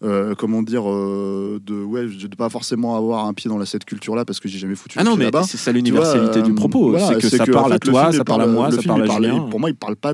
euh, 0.03 0.35
comment 0.35 0.61
dire, 0.61 0.89
euh, 0.89 1.59
de 1.65 1.73
ouais, 1.83 2.05
de 2.07 2.35
pas 2.35 2.49
forcément 2.49 2.95
avoir 2.97 3.25
un 3.25 3.33
pied 3.33 3.49
dans 3.49 3.57
la 3.57 3.65
cette 3.65 3.85
culture-là 3.85 4.25
parce 4.25 4.39
que 4.39 4.47
j'ai 4.47 4.59
jamais 4.59 4.75
foutu 4.75 4.97
Ah 4.99 5.03
non, 5.03 5.15
mais 5.15 5.29
c'est 5.47 5.57
ça 5.57 5.71
l'universalité 5.71 6.41
du 6.41 6.51
euh, 6.51 6.55
propos. 6.55 6.89
voilà, 6.91 7.07
c'est 7.07 7.21
que 7.21 7.29
ça 7.29 7.45
que, 7.45 7.51
parle 7.51 7.65
en 7.65 7.69
à 7.69 7.73
fait, 7.73 7.79
toi, 7.79 8.11
ça 8.11 8.23
parle 8.25 8.41
à 8.43 8.47
moi, 8.47 8.71
ça 8.71 8.81
parle 8.83 9.03
à 9.03 9.05
parle- 9.07 9.23
Julien. 9.23 9.39
Pour 9.49 9.59
moi, 9.59 9.69
il 9.69 9.75
parle 9.75 9.95
pas 9.95 10.13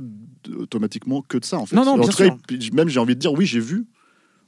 automatiquement 0.59 1.23
que 1.27 1.37
de 1.37 1.45
ça, 1.45 1.57
en 1.57 1.65
fait. 1.65 1.75
Non, 1.75 1.83
non, 1.85 1.91
En 1.93 1.97
bien 1.97 2.07
tout 2.09 2.17
cas, 2.17 2.25
sûr. 2.25 2.37
il- 2.49 2.73
même 2.73 2.89
j'ai 2.89 2.99
envie 2.99 3.15
de 3.15 3.19
dire, 3.19 3.31
oui, 3.33 3.45
j'ai 3.45 3.59
vu. 3.59 3.85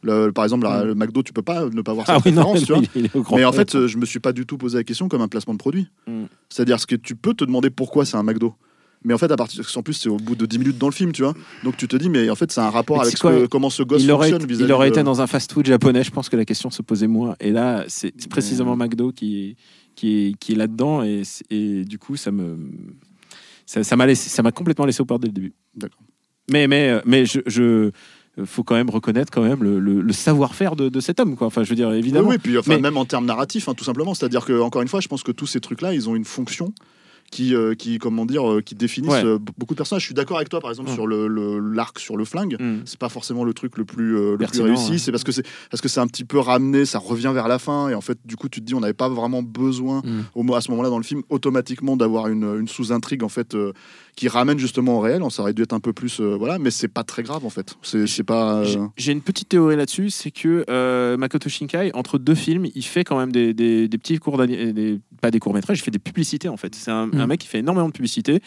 Le- 0.06 0.32
par 0.32 0.44
exemple, 0.44 0.64
la- 0.66 0.84
Mm. 0.84 0.88
le 0.88 0.96
McDo, 0.96 1.24
tu 1.24 1.32
peux 1.32 1.42
pas 1.42 1.66
ne 1.66 1.82
pas 1.82 1.94
voir 1.94 2.06
Ah 2.10 2.16
cette 2.18 2.26
oui, 2.26 2.32
non, 2.34 2.54
tu 2.56 2.74
vois. 2.74 2.82
il 2.96 3.10
Mais 3.36 3.46
en 3.46 3.54
fait, 3.54 3.88
je 3.88 3.98
me 3.98 4.06
suis 4.06 4.20
pas 4.20 4.34
du 4.34 4.46
tout 4.46 4.58
posé 4.58 4.78
la 4.78 4.84
question 4.84 5.08
comme 5.08 5.22
un 5.22 5.28
placement 5.30 5.54
de 5.54 5.60
produit. 5.60 5.88
Mm. 6.08 6.24
C'est-à-dire 6.50 6.80
ce 6.80 6.86
que 6.88 6.96
tu 6.96 7.16
peux 7.16 7.34
te 7.34 7.46
demander 7.46 7.70
pourquoi 7.70 8.06
c'est 8.06 8.18
un 8.18 8.24
McDo. 8.24 8.54
Mais 9.06 9.14
en 9.14 9.18
fait, 9.18 9.32
à 9.32 9.36
partir, 9.36 9.64
en 9.76 9.82
plus, 9.84 9.94
c'est 9.94 10.10
au 10.10 10.18
bout 10.18 10.36
de 10.36 10.46
10 10.46 10.60
minutes 10.60 10.78
dans 10.78 10.88
le 10.88 10.94
film, 10.94 11.12
tu 11.12 11.24
vois. 11.24 11.34
Donc 11.64 11.78
tu 11.78 11.88
te 11.88 11.96
dis, 11.96 12.10
mais 12.10 12.30
en 12.30 12.36
fait, 12.36 12.52
c'est 12.52 12.62
un 12.62 12.70
rapport 12.70 12.98
Mais 12.98 13.02
avec 13.04 13.12
c'est 13.12 13.18
ce 13.18 13.22
quoi, 13.22 13.32
que- 13.34 13.46
comment 13.48 13.70
ce 13.70 13.84
gosse 13.84 14.02
il 14.04 14.12
aurait, 14.12 14.30
fonctionne 14.30 14.48
vis-à-vis 14.48 14.66
il 14.70 14.72
aurait 14.72 14.88
de- 14.90 14.94
été 14.96 15.04
dans 15.04 15.22
un 15.22 15.28
fast-food 15.28 15.66
japonais, 15.66 16.04
je 16.04 16.12
pense 16.12 16.30
que 16.30 16.36
la 16.38 16.46
question 16.46 16.70
se 16.72 16.82
posait 16.82 17.08
moins. 17.08 17.36
Et 17.40 17.52
là, 17.52 17.84
c'est 17.88 18.14
c'est 18.18 18.30
précisément 18.30 18.76
McDo 18.76 19.12
qui 19.12 19.44
est, 19.50 19.56
qui 19.96 20.28
est, 20.28 20.38
qui 20.40 20.54
est 20.54 20.56
là-dedans. 20.56 21.04
Et, 21.04 21.24
c'est- 21.24 21.44
et 21.52 21.84
du 21.86 22.00
coup, 22.00 22.16
ça 22.16 22.32
me. 22.32 22.58
Ça 23.66 23.84
ça 23.84 23.96
m'a 23.96 24.06
laissé- 24.06 24.30
ça 24.30 24.44
m'a 24.44 24.52
complètement 24.52 24.86
laissé 24.86 25.02
au 25.02 25.06
port 25.06 25.20
dès 25.20 25.28
le 25.28 25.34
début. 25.34 25.54
D'accord. 25.76 26.02
Mais, 26.52 26.68
mais, 26.68 26.90
euh, 26.90 27.02
mais 27.06 27.26
je. 27.26 27.40
je 27.46 27.92
faut 28.46 28.64
quand 28.64 28.74
même 28.74 28.90
reconnaître 28.90 29.32
quand 29.32 29.44
même 29.44 29.62
le, 29.62 29.80
le- 29.80 30.02
le 30.02 30.12
savoir-faire 30.14 30.76
de, 30.76 30.90
de 30.90 31.00
cet 31.00 31.20
homme 31.20 31.36
quoi 31.36 31.46
enfin 31.46 31.64
je 31.64 31.70
veux 31.70 31.76
dire 31.76 31.90
Oui, 31.90 31.98
évidemment 31.98 32.30
oui, 32.30 32.40
puis 32.40 32.58
enfin, 32.58 32.74
Mais- 32.78 32.80
même 32.82 32.98
en 32.98 33.06
termes 33.06 33.28
narratifs, 33.28 33.70
hein, 33.70 33.76
tout 33.76 33.84
simplement. 33.84 34.16
C'est-à-dire 34.16 34.44
que, 34.44 34.60
encore 34.60 34.82
une 34.82 34.88
fois, 34.88 35.02
je 35.02 35.08
pense 35.08 35.22
que 35.22 35.32
tous 35.32 35.46
ces 35.46 35.60
trucs-là, 35.60 35.94
ils 35.94 36.10
ont 36.10 36.16
une 36.16 36.26
fonction 36.26 36.74
qui, 37.32 37.56
euh, 37.56 37.74
qui 37.74 37.98
comment 37.98 38.26
dire, 38.26 38.48
euh, 38.50 38.62
qui 38.62 38.76
définissent 38.76 39.12
Ouais. 39.12 39.26
euh, 39.26 39.40
beaucoup 39.58 39.74
de 39.74 39.78
personnages. 39.78 40.02
Je 40.04 40.06
suis 40.08 40.14
d'accord 40.14 40.38
avec 40.38 40.50
toi, 40.50 40.60
par 40.60 40.70
exemple, 40.70 40.92
Mm. 40.92 40.94
sur 40.94 41.08
le 41.08 41.28
l'arc 41.74 41.98
sur 42.00 42.16
le 42.18 42.26
flingue. 42.26 42.58
Hmm. 42.60 42.82
C'est 42.86 43.00
pas 43.00 43.10
forcément 43.10 43.44
le 43.44 43.54
truc 43.54 43.78
le 43.78 43.86
plus, 43.86 44.14
le 44.14 44.30
plus 44.32 44.38
Pertinent, 44.38 44.66
réussi. 44.66 44.92
ouais. 44.92 44.98
C'est 45.00 45.12
parce 45.12 45.24
que 45.24 45.32
c'est 45.32 45.44
parce 45.72 45.82
que 45.82 45.88
c'est 45.90 46.00
un 46.00 46.08
petit 46.08 46.26
peu 46.26 46.38
ramené, 46.40 46.86
ça 46.86 47.00
revient 47.00 47.32
vers 47.34 47.48
la 47.48 47.58
fin, 47.60 47.90
et 47.90 47.96
en 47.96 48.02
fait, 48.02 48.18
du 48.26 48.36
coup, 48.36 48.50
tu 48.50 48.60
te 48.62 48.66
dis, 48.66 48.76
on 48.76 48.80
n'avait 48.82 48.94
pas 48.94 49.10
vraiment 49.10 49.42
besoin 49.42 50.02
Mm. 50.04 50.22
au 50.36 50.54
à 50.54 50.62
ce 50.62 50.70
moment-là 50.72 50.90
dans 50.90 50.98
le 51.00 51.04
film 51.04 51.24
automatiquement 51.30 51.98
d'avoir 51.98 52.28
une, 52.28 52.44
une 52.60 52.68
sous-intrigue 52.68 53.24
en 53.24 53.30
fait 53.30 53.58
qui 54.16 54.28
ramène 54.28 54.60
justement 54.60 54.98
au 54.98 55.00
réel. 55.00 55.24
Ça 55.32 55.42
aurait 55.42 55.54
dû 55.54 55.64
être 55.64 55.74
un 55.74 55.80
peu 55.80 55.94
plus, 55.94 56.22
voilà, 56.22 56.60
mais 56.60 56.70
c'est 56.70 56.88
pas 56.88 57.04
très 57.04 57.24
grave 57.24 57.46
en 57.46 57.50
fait. 57.50 57.76
C'est 57.82 58.24
pas. 58.24 58.64
J'ai- 58.98 59.12
une 59.14 59.22
petite 59.22 59.50
théorie 59.50 59.76
là-dessus, 59.76 60.10
c'est 60.12 60.32
que 60.32 60.64
Makoto 61.18 61.50
Shinkai, 61.50 61.92
entre 61.96 62.18
deux 62.20 62.36
films, 62.36 62.68
il 62.76 62.84
fait 62.84 63.04
quand 63.04 63.18
même 63.18 63.32
des, 63.32 63.54
des- 63.54 63.88
des 63.88 63.98
petits 63.98 64.18
cours, 64.20 64.38
des, 64.46 65.00
pas 65.24 65.32
des 65.32 65.40
courts 65.40 65.54
métrages, 65.54 65.80
il 65.80 65.82
fait 65.82 65.92
des 66.00 66.00
publicités 66.10 66.50
en 66.50 66.58
fait. 66.58 66.76
C'est 66.76 66.92
un, 66.92 67.08
Mm. 67.08 67.20
un 67.22 67.28
mec 67.28 67.40
qui 67.40 67.48
fait 67.48 67.60
énormément 67.60 67.88
de 67.88 67.94
publicité 67.94 68.42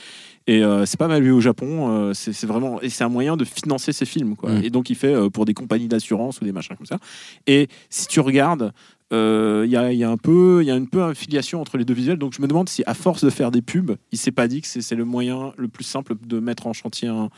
et 0.47 0.63
euh, 0.63 0.85
c'est 0.87 0.99
pas 0.99 1.09
mal 1.09 1.23
vu 1.23 1.33
au 1.33 1.41
Japon. 1.41 1.89
euh, 1.91 2.13
c'est 2.15 2.45
vraiment 2.47 2.81
et 2.83 2.89
c'est 2.91 3.03
un 3.05 3.09
moyen 3.09 3.37
de 3.37 3.45
financer 3.45 3.93
ses 3.93 4.05
films 4.07 4.37
quoi. 4.37 4.51
Mm. 4.53 4.65
Et 4.65 4.71
donc 4.71 4.91
il 4.91 4.95
fait 4.97 5.15
euh, 5.15 5.31
pour 5.31 5.45
des 5.47 5.55
compagnies 5.55 5.89
d'assurance 5.89 6.41
ou 6.41 6.45
des 6.45 6.53
machins 6.53 6.77
comme 6.77 6.87
ça. 6.87 6.99
Et 7.47 7.69
si 7.91 8.07
tu 8.09 8.21
regardes. 8.21 8.73
euh, 9.13 9.63
Il 9.67 9.71
y, 9.73 9.77
a, 9.77 9.93
il 9.93 9.99
y 9.99 10.05
a 10.05 10.11
un 10.11 10.17
peu, 10.17 10.59
il 10.63 10.67
y 10.67 10.71
a 10.73 10.77
une 10.77 10.89
peu 10.89 11.03
affiliation 11.05 11.61
entre 11.61 11.79
les 11.79 11.85
deux 11.85 11.95
visuels, 11.95 12.19
donc 12.19 12.33
je 12.37 12.43
me 12.43 12.49
demande 12.49 12.69
si 12.69 12.83
à 12.87 12.95
force 12.95 13.23
de 13.25 13.31
faire 13.31 13.51
des 13.53 13.63
pubs, 13.63 13.93
il 14.13 14.19
s'est 14.19 14.33
pas 14.33 14.49
dit 14.49 14.61
que 14.63 14.67
c'est 14.69 14.95
le 14.97 15.05
moyen 15.05 15.53
le 15.57 15.69
plus 15.69 15.85
simple 15.85 16.15
de 16.27 16.41
mettre 16.41 16.67
en 16.67 16.73
chantier 16.73 17.07
un, 17.09 17.31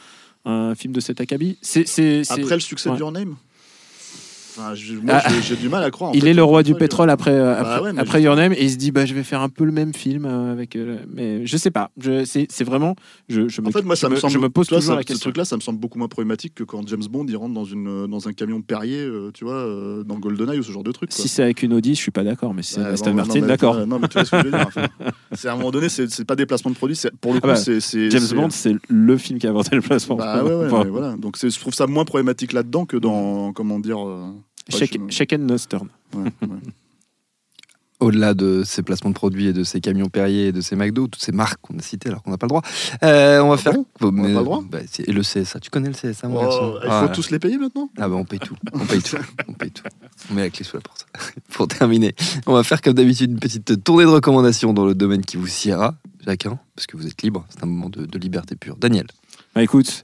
un 0.47 0.75
film 0.75 0.93
de 0.95 1.01
cet 1.01 1.21
acabit. 1.21 1.59
C'est- 1.61 2.23
Après 2.31 2.55
le 2.55 2.61
succès 2.61 2.89
ouais. 2.89 2.95
de 2.97 3.01
Your 3.01 3.13
Name. 3.13 3.37
Enfin, 4.59 4.75
je- 4.75 4.95
moi, 4.95 5.21
Ah. 5.25 5.29
j'ai- 5.31 5.43
j'ai 5.43 5.57
du 5.57 5.69
mal 5.69 5.83
à 5.85 5.91
croire. 5.91 6.11
en 6.11 6.15
il 6.15 6.23
fait, 6.23 6.31
est 6.31 6.35
le 6.35 6.43
roi 6.43 6.63
du 6.63 6.75
pétrole 6.75 7.11
après, 7.11 7.31
euh, 7.33 7.55
Bah 7.55 7.61
après, 7.61 7.81
ouais, 7.87 7.93
mais 7.93 8.01
après 8.01 8.23
Your 8.23 8.35
Name 8.37 8.53
et 8.53 8.65
il 8.65 8.71
se 8.71 8.77
dit 8.77 8.91
bah 8.91 9.07
je 9.07 9.15
vais 9.15 9.23
faire 9.23 9.41
un 9.41 9.49
peu 9.49 9.65
le 9.65 9.73
même 9.73 9.95
film 9.95 10.25
euh, 10.25 10.53
avec 10.53 10.75
euh, 10.77 10.99
mais 11.13 11.47
je 11.47 11.57
sais 11.57 11.71
pas 11.71 11.91
je 11.99 12.25
c'est 12.25 12.47
c'est 12.51 12.65
vraiment 12.65 12.97
je, 13.29 13.49
je 13.49 13.61
me 13.61 13.69
En 13.69 13.71
fait, 13.71 13.83
moi, 13.83 13.95
ça 13.97 14.09
je 14.09 14.15
me, 14.15 14.19
semble. 14.19 14.33
je 14.33 14.39
me 14.39 14.49
pose 14.49 14.67
tu 14.67 14.75
vois, 14.75 14.81
toujours 14.81 14.93
ça- 14.95 14.97
la 14.97 15.03
Ce 15.03 15.07
question 15.07 15.23
truc-là, 15.31 15.45
ça 15.45 15.57
me 15.57 15.61
semble 15.61 15.79
beaucoup 15.79 15.99
moins 15.99 16.09
problématique 16.09 16.55
que 16.55 16.65
quand 16.65 16.87
James 16.89 17.03
Bond 17.11 17.27
il 17.29 17.37
rentre 17.37 17.55
dans 17.55 17.65
une 17.65 18.07
dans 18.09 18.29
un 18.29 18.33
camion 18.33 18.61
Perrier, 18.63 19.01
euh, 19.01 19.31
tu 19.33 19.45
vois, 19.45 19.55
euh, 19.55 20.03
dans 20.05 20.19
GoldenEye 20.19 20.59
ou 20.59 20.63
ce 20.63 20.73
genre 20.73 20.83
de 20.83 20.93
truc. 20.93 21.11
quoi. 21.11 21.17
si 21.23 21.29
c'est 21.29 21.43
avec 21.43 21.63
une 21.63 21.73
Audi 21.75 21.95
je 21.95 22.01
suis 22.01 22.11
pas 22.11 22.25
d'accord 22.25 22.53
mais 22.55 22.63
si 22.63 22.75
c'est 22.75 22.81
Ouais, 22.81 22.87
une 22.89 22.93
Aston 22.95 23.11
non, 23.11 23.17
Martin 23.17 23.41
mais- 23.41 23.47
d'accord 23.47 23.77
ouais, 23.77 23.87
Non, 23.87 23.99
mais 24.01 24.09
tu 24.09 24.15
vois 24.15 24.25
ce 24.25 24.31
que 24.33 24.39
je 24.39 24.45
veux 24.45 24.51
dire. 24.51 24.65
enfin. 24.67 24.87
C'est 25.33 25.49
à 25.49 25.53
un 25.53 25.57
moment 25.57 25.71
donné, 25.71 25.89
c'est 25.89 26.11
c'est 26.11 26.25
pas 26.25 26.37
des 26.37 26.47
placements 26.47 26.71
de 26.71 26.77
produits. 26.77 26.97
c'est- 26.97 27.13
Pour 27.21 27.33
le 27.33 27.39
Ah 27.39 27.41
coup, 27.43 27.47
bah, 27.49 27.57
c'est 27.57 27.81
c'est- 27.81 28.11
James 28.11 28.21
c'est- 28.21 28.35
Bond 28.35 28.49
c'est 28.51 28.75
le 28.89 29.17
film 29.19 29.39
qui 29.39 29.47
a 29.47 29.51
inventé 29.51 29.77
le 29.77 29.83
placement 29.83 30.17
Bah 30.17 30.43
ouais, 30.43 30.53
ouais, 30.55 30.67
Enfin, 30.67 30.85
mais 30.85 30.91
voilà. 30.91 31.17
Donc 31.17 31.37
c'est- 31.37 31.51
je 31.51 31.61
trouve 31.61 31.75
ça 31.75 31.87
moins 31.87 32.05
problématique 32.05 32.53
là-dedans 32.53 32.85
que 32.87 32.97
dans 32.97 33.53
comment 33.53 33.79
dire. 33.79 33.99
euh, 34.07 34.25
shake, 34.69 34.93
ouais, 34.93 35.01
je- 35.09 35.15
shake 35.15 35.33
and 35.35 35.39
no 35.39 35.57
turn 35.59 35.89
ouais, 36.15 36.23
ouais. 36.43 36.49
Au-delà 38.01 38.33
de 38.33 38.63
ces 38.65 38.85
placements 38.85 39.11
de 39.11 39.15
produits 39.17 39.47
et 39.49 39.53
de 39.53 39.65
ces 39.65 39.81
camions 39.81 40.09
Perrier 40.09 40.47
et 40.49 40.53
de 40.53 40.61
ces 40.61 40.77
McDo, 40.77 41.09
toutes 41.09 41.21
ces 41.21 41.33
marques 41.33 41.61
qu'on 41.61 41.77
a 41.77 41.83
citées 41.83 42.11
alors 42.11 42.23
qu'on 42.23 42.31
n'a 42.31 42.39
pas 42.39 42.47
le 42.47 42.51
droit, 42.51 42.63
euh, 43.03 43.41
on 43.41 43.49
va 43.49 43.55
Ah 43.55 43.59
faire. 43.59 43.73
bon 43.73 43.87
Bon, 43.99 44.09
On 44.11 44.13
n'a 44.13 44.23
pas 44.23 44.29
le 44.39 44.45
droit 44.45 44.63
bah, 44.71 44.79
Et 45.05 45.11
le 45.13 45.23
CSA, 45.23 45.59
tu 45.59 45.69
connais 45.69 45.89
le 45.89 45.95
CSA, 45.95 46.29
mon 46.29 46.37
Oh, 46.37 46.41
garçon 46.43 46.75
il 46.77 46.87
faut 46.87 46.93
Ah, 46.93 47.09
tous 47.13 47.31
les 47.31 47.41
payer 47.41 47.59
maintenant 47.59 47.91
Ah 47.99 48.09
bah 48.09 48.15
on 48.15 48.25
paye 48.25 48.39
tout, 48.39 48.55
on 48.73 48.87
paye 48.87 49.03
tout, 49.03 49.17
on 49.49 49.53
paye 49.53 49.73
tout. 49.73 49.83
On 50.31 50.35
met 50.35 50.43
la 50.43 50.51
clé 50.51 50.65
sous 50.65 50.77
la 50.77 50.83
porte. 50.83 51.09
Pour 51.51 51.67
terminer, 51.67 52.15
on 52.47 52.53
va 52.53 52.63
faire 52.63 52.83
comme 52.83 52.95
d'habitude 52.95 53.33
une 53.33 53.41
petite 53.41 53.83
tournée 53.83 54.05
de 54.05 54.11
recommandations 54.11 54.73
dans 54.73 54.87
le 54.87 54.95
domaine 54.95 55.25
qui 55.25 55.37
vous 55.37 55.49
siera, 55.49 55.97
chacun, 56.25 56.57
parce 56.77 56.87
que 56.87 56.97
vous 56.97 57.09
êtes 57.09 57.21
libre, 57.23 57.47
c'est 57.49 57.65
un 57.65 57.67
moment 57.67 57.89
de, 57.89 58.07
de 58.07 58.19
liberté 58.21 58.55
pure. 58.55 58.77
Daniel. 58.77 59.09
Bah 59.57 59.63
écoute, 59.65 60.03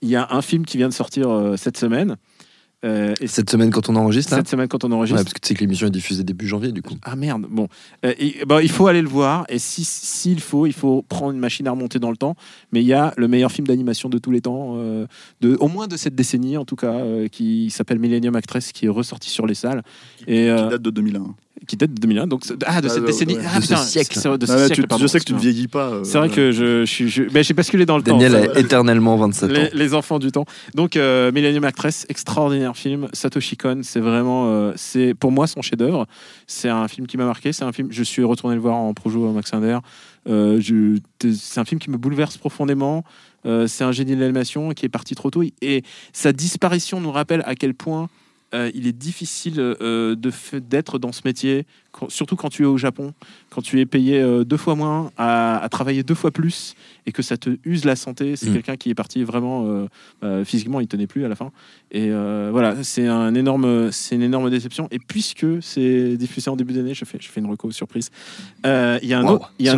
il 0.00 0.08
y 0.10 0.14
a 0.14 0.28
un 0.30 0.42
film 0.42 0.64
qui 0.64 0.76
vient 0.76 0.88
de 0.88 0.94
sortir 0.94 1.28
euh, 1.28 1.56
cette 1.56 1.76
semaine. 1.76 2.16
Euh, 2.84 3.14
et 3.20 3.26
Cette 3.28 3.48
semaine, 3.48 3.70
quand 3.70 3.88
on 3.88 3.96
enregistre, 3.96 4.32
là 4.32 4.38
cette 4.38 4.48
semaine, 4.48 4.66
quand 4.66 4.82
on 4.84 4.90
enregistre, 4.90 5.18
Ouais, 5.18 5.24
parce 5.24 5.34
que 5.34 5.40
tu 5.40 5.48
sais 5.48 5.54
que 5.54 5.60
l'émission 5.60 5.86
est 5.86 5.90
diffusée 5.90 6.24
début 6.24 6.48
janvier, 6.48 6.72
du 6.72 6.82
coup. 6.82 6.94
Ah 7.04 7.14
merde, 7.14 7.46
bon. 7.48 7.68
Euh, 8.04 8.12
et- 8.18 8.44
bah, 8.44 8.60
il 8.62 8.70
faut 8.70 8.86
aller 8.88 9.02
le 9.02 9.08
voir, 9.08 9.44
et 9.48 9.58
si- 9.60 9.84
s'il 9.84 10.40
faut, 10.40 10.66
il 10.66 10.72
faut 10.72 11.02
prendre 11.02 11.30
une 11.32 11.38
machine 11.38 11.66
à 11.68 11.70
remonter 11.70 11.98
dans 12.00 12.10
le 12.10 12.16
temps. 12.16 12.34
Mais 12.72 12.80
il 12.82 12.86
y 12.86 12.92
a 12.92 13.14
le 13.16 13.28
meilleur 13.28 13.52
film 13.52 13.66
d'animation 13.68 14.08
de 14.08 14.18
tous 14.18 14.32
les 14.32 14.40
temps, 14.40 14.74
euh, 14.76 15.06
de, 15.40 15.56
au 15.60 15.68
moins 15.68 15.86
de 15.86 15.96
cette 15.96 16.14
décennie 16.16 16.56
en 16.56 16.64
tout 16.64 16.76
cas, 16.76 16.92
euh, 16.94 17.28
qui 17.28 17.70
s'appelle 17.70 17.98
Millennium 18.00 18.34
Actress, 18.34 18.72
qui 18.72 18.86
est 18.86 18.88
ressorti 18.88 19.30
sur 19.30 19.46
les 19.46 19.54
salles, 19.54 19.82
et 20.26 20.46
Qui 20.48 20.68
date 20.70 20.82
de 20.82 20.90
2001. 20.90 21.34
Qui 21.66 21.76
date 21.76 21.92
de 21.94 22.00
2001. 22.00 22.26
Donc, 22.26 22.42
ah, 22.66 22.80
de 22.80 22.86
Ah, 22.88 22.90
cette 22.90 23.04
décennie. 23.04 23.36
ouais. 23.36 23.42
Ah, 23.46 23.56
De 23.58 23.62
ce 23.64 23.68
putain, 23.68 23.82
siècle. 23.82 24.18
c'est- 24.18 24.36
de 24.38 24.46
ce 24.46 24.52
Ah 24.52 24.56
ouais, 24.56 24.66
siècle, 24.66 24.82
tu- 24.82 24.86
pardon, 24.88 25.02
je 25.02 25.06
sais 25.08 25.18
que 25.20 25.24
tu 25.24 25.32
ne 25.34 25.38
vieillis 25.38 25.68
pas. 25.68 25.88
euh, 25.90 26.04
C'est 26.04 26.18
vrai 26.18 26.28
que 26.28 26.50
je, 26.52 26.80
je 26.80 26.84
suis. 26.84 27.08
je- 27.08 27.22
mais 27.32 27.42
j'ai 27.42 27.54
basculé 27.54 27.86
dans 27.86 27.96
le 27.96 28.02
Daniel 28.02 28.32
temps. 28.32 28.38
a 28.38 28.42
ça 28.46 28.52
va. 28.54 28.60
éternellement 28.60 29.16
27 29.16 29.50
ans. 29.50 29.54
Les, 29.54 29.70
les 29.72 29.94
enfants 29.94 30.18
du 30.18 30.32
temps. 30.32 30.44
Donc, 30.74 30.96
euh, 30.96 31.30
Millennium 31.32 31.64
Actress, 31.64 32.06
extraordinaire 32.08 32.76
film. 32.76 33.08
Satoshi 33.12 33.56
Kon, 33.56 33.80
c'est 33.82 34.00
vraiment, 34.00 34.46
euh, 34.48 34.72
c'est 34.76 35.14
pour 35.14 35.32
moi 35.32 35.46
son 35.46 35.62
chef-d'œuvre. 35.62 36.06
C'est 36.46 36.68
un 36.68 36.88
film 36.88 37.06
qui 37.06 37.16
m'a 37.16 37.24
marqué. 37.26 37.52
C'est 37.52 37.64
un 37.64 37.72
film. 37.72 37.88
Je 37.90 38.02
suis 38.02 38.24
retourné 38.24 38.54
le 38.56 38.60
voir 38.60 38.76
en 38.76 38.92
projo 38.94 39.28
à 39.28 39.32
Max 39.32 39.52
Inder. 39.54 39.78
Euh, 40.28 40.60
je- 40.60 40.98
c'est 41.32 41.58
un 41.60 41.64
film 41.64 41.80
qui 41.80 41.90
me 41.90 41.96
bouleverse 41.96 42.36
profondément. 42.36 43.04
Euh, 43.44 43.66
c'est 43.66 43.82
un 43.82 43.90
génie 43.90 44.14
de 44.14 44.20
l'animation 44.20 44.70
qui 44.70 44.86
est 44.86 44.88
parti 44.88 45.14
trop 45.16 45.30
tôt. 45.30 45.42
Et 45.62 45.82
sa 46.12 46.32
disparition 46.32 47.00
nous 47.00 47.10
rappelle 47.10 47.42
à 47.44 47.54
quel 47.56 47.74
point 47.74 48.02
euh, 48.04 48.06
il 48.52 48.86
est 48.86 48.92
difficile 48.92 49.54
euh, 49.58 50.16
d'être 50.54 50.98
dans 50.98 51.12
ce 51.12 51.22
métier, 51.24 51.66
quand- 51.92 52.10
surtout 52.10 52.36
quand 52.36 52.48
tu 52.48 52.62
es 52.62 52.66
au 52.66 52.78
Japon, 52.78 53.12
quand 53.50 53.62
tu 53.62 53.78
es 53.80 53.86
payé 53.86 54.20
euh, 54.20 54.44
deux 54.44 54.56
fois 54.56 54.74
moins, 54.74 55.10
à, 55.16 55.58
à 55.62 55.68
travailler 55.68 56.02
deux 56.02 56.14
fois 56.14 56.30
plus, 56.30 56.74
et 57.06 57.12
que 57.12 57.22
ça 57.22 57.36
te 57.36 57.50
use 57.64 57.84
la 57.84 57.96
santé. 57.96 58.36
C'est 58.36 58.48
Mm. 58.50 58.52
quelqu'un 58.54 58.76
qui 58.76 58.90
est 58.90 58.94
parti 58.94 59.22
vraiment 59.24 59.66
euh, 59.66 59.86
euh, 60.24 60.44
physiquement, 60.44 60.80
il 60.80 60.86
tenait 60.88 61.06
plus 61.06 61.24
à 61.24 61.28
la 61.28 61.34
fin. 61.36 61.50
Et 61.90 62.08
euh, 62.10 62.48
voilà, 62.52 62.82
c'est 62.82 63.06
un 63.06 63.34
énorme, 63.34 63.90
c'est 63.92 64.14
une 64.14 64.22
énorme 64.22 64.48
déception. 64.50 64.88
Et 64.90 64.98
puisque 64.98 65.46
c'est 65.60 66.16
diffusé 66.16 66.48
en 66.50 66.56
début 66.56 66.72
d'année, 66.72 66.94
je 66.94 67.04
fais, 67.04 67.18
je 67.20 67.28
fais 67.28 67.40
une 67.40 67.46
reco 67.50 67.70
surprise. 67.70 68.10
Euh, 68.66 68.98
Il 69.02 69.08
y 69.08 69.14
a 69.14 69.18
un 69.20 69.24
Wow, 69.24 69.40
y 69.58 69.64
y 69.64 69.68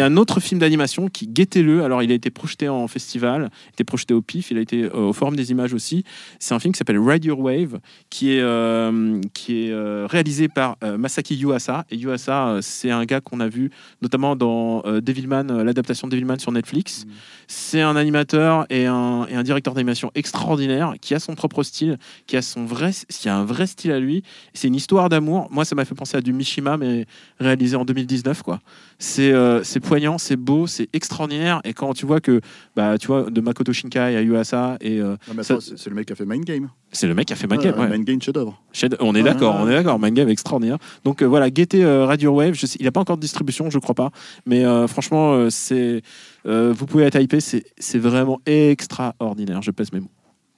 a 0.00 0.04
un 0.06 0.16
autre 0.16 0.38
film 0.40 0.60
d'animation 0.60 1.08
qui 1.08 1.26
guettez-le. 1.26 1.82
Alors, 1.82 2.02
il 2.02 2.10
a 2.12 2.14
été 2.14 2.30
projeté 2.30 2.68
en 2.68 2.86
festival, 2.88 3.50
il 3.50 3.68
a 3.68 3.72
été 3.72 3.84
projeté 3.84 4.14
au 4.14 4.22
PIF, 4.22 4.50
il 4.50 4.58
a 4.58 4.60
été 4.60 4.84
euh, 4.84 4.90
au 5.08 5.12
Forum 5.12 5.34
des 5.36 5.50
images 5.50 5.74
aussi. 5.74 6.04
C'est 6.38 6.54
un 6.54 6.58
film 6.60 6.72
qui 6.72 6.78
s'appelle 6.78 6.98
Ride 6.98 7.24
Your 7.24 7.40
Wave, 7.40 7.80
qui 8.10 8.32
est, 8.32 8.40
euh, 8.40 9.20
qui 9.34 9.64
est 9.66 9.70
euh, 9.72 10.06
réalisé 10.08 10.48
par 10.48 10.76
euh, 10.84 10.96
Masaki 10.98 11.34
Yuasa. 11.36 11.55
Et 11.90 11.96
Yuasa, 11.96 12.48
euh, 12.48 12.58
c'est 12.62 12.90
un 12.90 13.04
gars 13.04 13.20
qu'on 13.20 13.40
a 13.40 13.48
vu 13.48 13.70
notamment 14.02 14.36
dans 14.36 14.82
euh, 14.84 15.00
Devilman, 15.00 15.50
euh, 15.50 15.64
l'adaptation 15.64 16.06
de 16.06 16.12
Devilman 16.12 16.38
sur 16.38 16.52
Netflix. 16.52 17.06
C'est 17.46 17.80
un 17.80 17.96
animateur 17.96 18.66
et 18.70 18.86
un, 18.86 19.26
et 19.28 19.34
un 19.34 19.42
directeur 19.42 19.74
d'animation 19.74 20.10
extraordinaire 20.14 20.94
qui 21.00 21.14
a 21.14 21.20
son 21.20 21.34
propre 21.34 21.62
style, 21.62 21.98
qui 22.26 22.36
a, 22.36 22.42
son 22.42 22.64
vrai, 22.64 22.90
qui 23.08 23.28
a 23.28 23.36
un 23.36 23.44
vrai 23.44 23.66
style 23.66 23.92
à 23.92 24.00
lui. 24.00 24.22
C'est 24.54 24.68
une 24.68 24.74
histoire 24.74 25.08
d'amour. 25.08 25.48
Moi, 25.50 25.64
ça 25.64 25.74
m'a 25.74 25.84
fait 25.84 25.94
penser 25.94 26.16
à 26.16 26.20
du 26.20 26.32
Mishima, 26.32 26.76
mais 26.76 27.06
réalisé 27.38 27.76
en 27.76 27.84
2019. 27.84 28.42
quoi. 28.42 28.60
C'est 28.98 29.32
euh, 29.32 29.62
poignant, 29.82 30.18
c'est 30.18 30.36
beau, 30.36 30.66
c'est 30.66 30.88
extraordinaire. 30.92 31.60
Et 31.64 31.74
quand 31.74 31.92
tu 31.92 32.06
vois 32.06 32.20
que, 32.20 32.40
bah, 32.74 32.96
tu 32.98 33.08
vois, 33.08 33.30
de 33.30 33.40
Makoto 33.40 33.72
Shinkai 33.72 33.98
à 33.98 34.22
Yuasa, 34.22 34.78
et 34.80 35.00
euh, 35.00 35.16
c'est 35.42 35.86
le 35.88 35.94
mec 35.94 36.06
qui 36.06 36.12
a 36.12 36.16
fait 36.16 36.24
Mind 36.24 36.44
Game. 36.44 36.68
c'est 36.92 37.06
le 37.06 37.14
mec 37.14 37.26
qui 37.26 37.32
a 37.32 37.36
fait 37.36 37.46
Mind 37.46 37.62
Game. 37.62 37.74
Ouais, 37.74 37.80
ouais. 37.82 37.90
Mind 37.90 38.04
Game, 38.04 38.22
chef-d'œuvre. 38.22 38.60
On 39.00 39.14
est 39.14 39.22
d'accord, 39.22 39.56
on 39.60 39.68
est 39.68 39.72
d'accord. 39.72 39.98
Mind 39.98 40.14
Game 40.14 40.28
extraordinaire. 40.28 40.78
Donc 41.04 41.22
euh, 41.22 41.26
voilà, 41.26 41.45
guettez 41.50 41.84
euh, 41.84 42.04
Radio 42.06 42.32
Wave. 42.32 42.54
Je 42.54 42.66
sais, 42.66 42.76
il 42.80 42.84
n'a 42.84 42.92
pas 42.92 43.00
encore 43.00 43.16
de 43.16 43.22
distribution, 43.22 43.70
je 43.70 43.78
crois 43.78 43.94
pas. 43.94 44.10
Mais 44.46 44.64
euh, 44.64 44.86
franchement, 44.86 45.34
euh, 45.34 45.48
c'est, 45.50 46.02
euh, 46.46 46.72
vous 46.76 46.86
pouvez 46.86 47.04
être 47.04 47.20
hypé. 47.20 47.40
C'est, 47.40 47.64
c'est 47.78 47.98
vraiment 47.98 48.40
extraordinaire. 48.46 49.62
Je 49.62 49.70
pèse 49.70 49.92
mes 49.92 50.00
mots. 50.00 50.10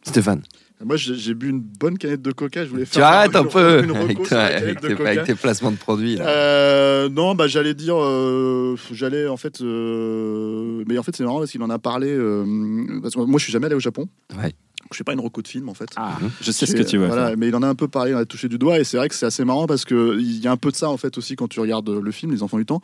Stéphane, 0.05 0.43
Moi, 0.83 0.97
j'ai 0.97 1.17
j'ai 1.17 1.35
bu 1.35 1.51
une 1.51 1.61
bonne 1.61 1.99
canette 1.99 2.23
de 2.23 2.31
coca. 2.33 2.65
Je 2.65 2.71
voulais 2.71 2.85
tu 2.85 2.93
faire 2.93 3.05
arrêtes 3.07 3.35
un 3.37 3.43
une- 3.43 3.49
peu 3.49 3.79
avec, 3.95 4.23
toi, 4.23 4.39
avec 4.39 4.81
de 4.81 4.89
tes, 4.95 5.07
avec 5.07 5.25
tes 5.25 5.35
placements 5.35 5.73
de 5.73 5.77
produits. 5.77 6.17
Là. 6.17 6.27
Euh, 6.29 7.09
non, 7.11 7.35
bah 7.35 7.47
j'allais 7.49 7.75
dire, 7.75 7.97
euh, 7.99 8.77
j'allais 8.93 9.27
en 9.27 9.37
fait, 9.37 9.61
euh, 9.61 10.85
mais 10.87 10.97
en 10.97 11.03
fait 11.03 11.15
c'est 11.17 11.25
marrant 11.25 11.41
parce 11.41 11.51
qu'il 11.51 11.63
en 11.63 11.69
a 11.71 11.79
parlé. 11.79 12.09
euh, 12.11 13.01
parce 13.03 13.15
que 13.15 13.21
moi 13.21 13.39
je 13.39 13.45
suis 13.45 13.53
jamais 13.53 13.67
allé 13.67 13.75
au 13.75 13.81
Japon. 13.81 14.09
Ouais. 14.41 14.53
Je 14.91 14.97
suis 14.97 15.05
pas 15.05 15.13
une 15.13 15.21
reco 15.21 15.43
de 15.43 15.49
film 15.49 15.69
en 15.69 15.75
fait. 15.75 15.89
Ah, 15.97 16.17
Mhm. 16.21 16.31
je 16.41 16.51
sais 16.53 16.67
ce 16.67 16.75
que 16.75 16.83
tu 16.83 16.97
veux. 16.99 17.07
voilà, 17.07 17.37
mais 17.37 17.49
il 17.49 17.55
en 17.57 17.63
a 17.63 17.69
un 17.69 17.75
peu 17.75 17.89
parlé, 17.89 18.13
il 18.13 18.15
en 18.15 18.19
a 18.19 18.25
touché 18.25 18.49
du 18.49 18.59
doigt, 18.59 18.79
et 18.79 18.85
c'est 18.85 18.97
vrai 18.97 19.09
que 19.09 19.15
c'est 19.15 19.27
assez 19.27 19.45
marrant 19.45 19.67
parce 19.67 19.85
que 19.85 20.19
il 20.19 20.39
y 20.43 20.47
a 20.47 20.53
un 20.53 20.57
peu 20.57 20.71
de 20.71 20.77
ça 20.77 20.89
en 20.91 20.97
fait 20.97 21.17
aussi 21.19 21.37
quand 21.37 21.49
tu 21.49 21.61
regardes 21.61 21.89
le 21.91 22.11
film 22.11 22.33
Les 22.33 22.43
Enfants 22.43 22.59
du 22.59 22.67
Temps. 22.67 22.81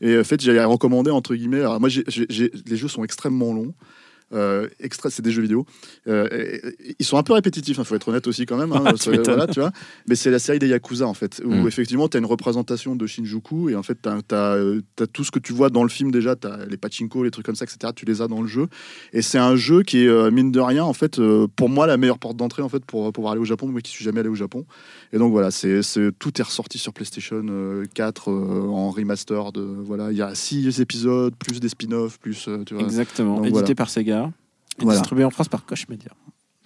Et 0.00 0.18
en 0.18 0.24
fait, 0.24 0.40
j'ai 0.40 0.62
recommandé 0.64 1.10
entre 1.10 1.34
guillemets. 1.34 1.60
Alors 1.60 1.80
moi, 1.80 1.88
les 1.88 2.76
jeux 2.76 2.88
sont 2.88 3.04
extrêmement 3.04 3.52
longs. 3.52 3.74
Euh, 4.34 4.68
extra, 4.80 5.08
c'est 5.08 5.22
des 5.22 5.30
jeux 5.30 5.40
vidéo. 5.40 5.64
Euh, 6.06 6.28
et- 6.30 6.56
et- 6.90 6.96
ils 6.98 7.04
sont 7.06 7.16
un 7.16 7.22
peu 7.22 7.32
répétitifs, 7.32 7.78
il 7.78 7.84
faut 7.84 7.94
être 7.94 8.08
honnête 8.08 8.26
aussi 8.26 8.44
quand 8.44 8.58
même. 8.58 8.72
hein, 8.72 8.82
Ah, 8.86 9.10
voilà, 9.24 9.46
tu 9.46 9.60
vois. 9.60 9.72
Mais 10.06 10.16
c'est 10.16 10.30
la 10.30 10.38
série 10.38 10.58
des 10.58 10.68
Yakuza 10.68 11.06
en 11.06 11.14
fait, 11.14 11.40
où 11.44 11.50
Mm. 11.50 11.66
effectivement 11.66 12.08
tu 12.08 12.18
as 12.18 12.20
une 12.20 12.26
représentation 12.26 12.94
de 12.94 13.06
Shinjuku 13.06 13.70
et 13.70 13.74
en 13.74 13.82
fait 13.82 13.98
tu 14.02 14.34
as, 14.34 14.58
tout 15.12 15.24
ce 15.24 15.30
que 15.30 15.38
tu 15.38 15.54
vois 15.54 15.70
dans 15.70 15.82
le 15.82 15.88
film 15.88 16.10
déjà, 16.10 16.36
tu 16.36 16.46
as 16.46 16.66
les 16.66 16.76
pachinko, 16.76 17.24
les 17.24 17.30
trucs 17.30 17.46
comme 17.46 17.54
ça, 17.56 17.64
etc. 17.64 17.92
Tu 17.96 18.04
les 18.04 18.20
as 18.20 18.28
dans 18.28 18.42
le 18.42 18.48
jeu. 18.48 18.66
Et 19.14 19.22
c'est 19.22 19.38
un 19.38 19.56
jeu 19.56 19.82
qui 19.82 20.04
est, 20.04 20.08
euh, 20.08 20.30
mine 20.30 20.52
de 20.52 20.60
rien, 20.60 20.84
en 20.84 20.92
fait, 20.92 21.18
euh, 21.18 21.46
pour 21.56 21.70
moi, 21.70 21.86
la 21.86 21.96
meilleure 21.96 22.18
porte 22.18 22.36
d'entrée 22.36 22.62
en 22.62 22.68
fait, 22.68 22.84
pour 22.84 23.10
pouvoir 23.14 23.32
aller 23.32 23.40
au 23.40 23.46
Japon, 23.46 23.66
moi 23.68 23.80
qui 23.80 23.90
suis 23.90 24.04
jamais 24.04 24.20
allé 24.20 24.28
au 24.28 24.34
Japon. 24.34 24.66
Et 25.14 25.18
donc 25.18 25.32
voilà, 25.32 25.50
c'est 25.50 25.80
tout 26.18 26.38
est 26.38 26.44
ressorti 26.44 26.76
sur 26.78 26.92
PlayStation 26.92 27.42
euh, 27.48 27.84
4 27.94 28.30
euh, 28.30 28.68
en 28.68 28.90
remaster. 28.90 29.52
De, 29.52 29.62
voilà, 29.62 30.10
il 30.12 30.18
y 30.18 30.22
a 30.22 30.34
6 30.34 30.80
épisodes, 30.82 31.34
plus 31.34 31.60
des 31.60 31.70
spin-offs, 31.70 32.18
plus. 32.18 32.46
euh, 32.48 32.62
tu 32.66 32.74
vois, 32.74 32.82
Exactement. 32.82 33.36
Donc, 33.36 33.44
Édité 33.46 33.52
voilà. 33.60 33.74
par 33.74 33.88
Sega. 33.90 34.17
Voilà. 34.84 35.00
distribué 35.00 35.24
en 35.24 35.30
France 35.30 35.48
par 35.48 35.64
Koch 35.64 35.88
Media. 35.88 36.10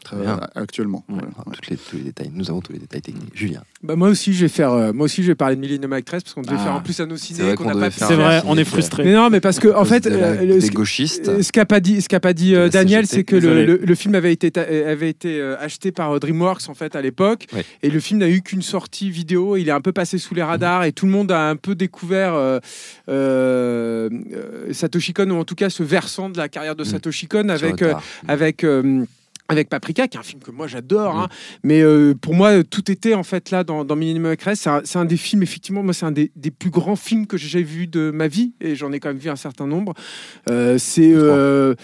Très 0.05 0.17
bien. 0.17 0.41
actuellement. 0.55 1.05
Ouais. 1.09 1.17
voilà. 1.19 1.53
Toutes 1.53 1.69
les- 1.69 1.77
tous 1.77 1.97
les 1.97 2.03
détails. 2.03 2.31
Nous 2.35 2.51
avons 2.51 2.61
tous 2.61 2.73
les 2.73 2.79
détails 2.79 3.03
techniques. 3.03 3.31
Julien. 3.35 3.63
Bah, 3.83 3.97
moi 3.97 4.09
aussi, 4.09 4.33
je 4.35 4.43
vais 4.43 4.49
faire. 4.49 4.73
euh, 4.73 4.93
moi 4.93 5.05
aussi, 5.05 5.23
je 5.23 5.29
vais 5.29 5.35
parler 5.35 5.57
de 5.57 5.61
Millennium 5.61 5.93
Actress 5.93 6.23
parce 6.23 6.35
qu'on 6.35 6.43
devait 6.43 6.57
Ah, 6.59 6.65
faire 6.65 6.75
en 6.75 6.81
plus 6.81 7.01
un 7.01 7.09
c'est 7.11 7.17
ciné 7.19 7.43
vrai 7.43 7.55
qu'on 7.57 7.65
devait 7.73 7.91
pas 7.91 8.07
C'est 8.07 8.15
vrai, 8.15 8.41
film 8.41 8.53
on 8.53 8.57
est 8.59 8.65
frustré. 8.65 9.05
Mais 9.05 9.13
non, 9.15 9.31
mais 9.31 9.41
parce 9.41 9.59
que 9.59 9.69
en 9.69 9.85
fait, 9.85 10.07
la- 10.07 10.17
euh, 10.17 10.41
le- 10.45 10.55
des 10.55 10.61
ce- 10.61 10.71
gauchistes. 10.73 11.29
euh, 11.29 11.43
ce 11.43 11.53
qu'a 11.53 11.65
pas 11.67 11.81
dit, 11.81 12.01
ce 12.03 12.09
qu'a 12.09 12.21
pas 12.21 12.33
dit 12.33 12.55
euh, 12.55 12.69
Daniel, 12.69 13.07
CGT. 13.07 13.17
c'est 13.17 13.25
que 13.25 13.37
le, 13.37 13.65
le- 13.65 13.77
le 13.85 13.95
film 13.95 14.15
avait 14.15 14.33
été 14.33 14.53
avait 14.59 15.11
été 15.11 15.41
acheté 15.61 15.93
par 15.93 16.19
DreamWorks 16.21 16.69
en 16.69 16.75
fait 16.75 16.97
à 16.97 17.01
l'époque, 17.03 17.47
et 17.83 17.91
le 17.91 18.01
film 18.01 18.21
n'a 18.21 18.29
eu 18.29 18.43
qu'une 18.43 18.63
sortie 18.63 19.11
vidéo. 19.11 19.57
Il 19.57 19.69
est 19.69 19.73
un 19.73 19.81
peu 19.81 19.93
passé 19.93 20.19
sous 20.19 20.35
les 20.35 20.43
radars 20.43 20.85
et 20.85 20.93
tout 20.93 21.07
le 21.07 21.13
monde 21.13 21.31
a 21.33 21.49
un 21.49 21.57
peu 21.57 21.75
découvert 21.75 22.35
euh, 22.35 24.09
Satoshi 24.73 25.13
Kon 25.13 25.31
ou 25.31 25.37
en 25.37 25.45
tout 25.45 25.55
cas 25.55 25.71
ce 25.71 25.83
versant 25.83 26.29
de 26.31 26.39
la 26.39 26.49
carrière 26.49 26.77
de 26.77 26.83
Mm. 26.83 26.87
Satoshi 26.87 27.27
Kon 27.29 27.49
avec 27.49 27.83
euh, 27.83 27.95
avec 28.29 28.65
euh, 28.65 29.05
avec 29.49 29.69
Paprika, 29.69 30.09
qui 30.09 30.17
est 30.17 30.21
un 30.21 30.25
film 30.25 30.41
que 30.41 30.51
moi 30.51 30.67
j'adore, 30.67 31.17
hein. 31.17 31.29
mais 31.63 31.83
euh, 31.83 32.15
pour 32.15 32.35
moi 32.35 32.65
tout 32.65 32.91
était 32.91 33.15
en 33.15 33.23
fait 33.23 33.51
là 33.51 33.65
dans, 33.65 33.85
dans 33.85 33.97
Millennium 33.97 34.27
Actress. 34.27 34.67
C'est 34.85 34.99
un, 34.99 35.05
des 35.05 35.17
films, 35.17 35.43
effectivement, 35.43 35.83
moi 35.83 35.93
c'est 35.93 36.07
un 36.07 36.13
des, 36.13 36.33
des 36.37 36.51
plus 36.51 36.71
grands 36.71 36.97
films 36.97 37.27
que 37.27 37.37
j'ai 37.37 37.63
vu 37.63 37.87
de 37.87 38.11
ma 38.11 38.29
vie, 38.29 38.53
et 38.61 38.75
j'en 38.75 38.93
ai 38.93 39.01
quand 39.01 39.09
même 39.09 39.19
vu 39.19 39.31
un 39.31 39.37
certain 39.37 39.67
nombre. 39.67 39.95
Euh, 40.49 40.79
c'est 40.79 41.13
euh, 41.13 41.75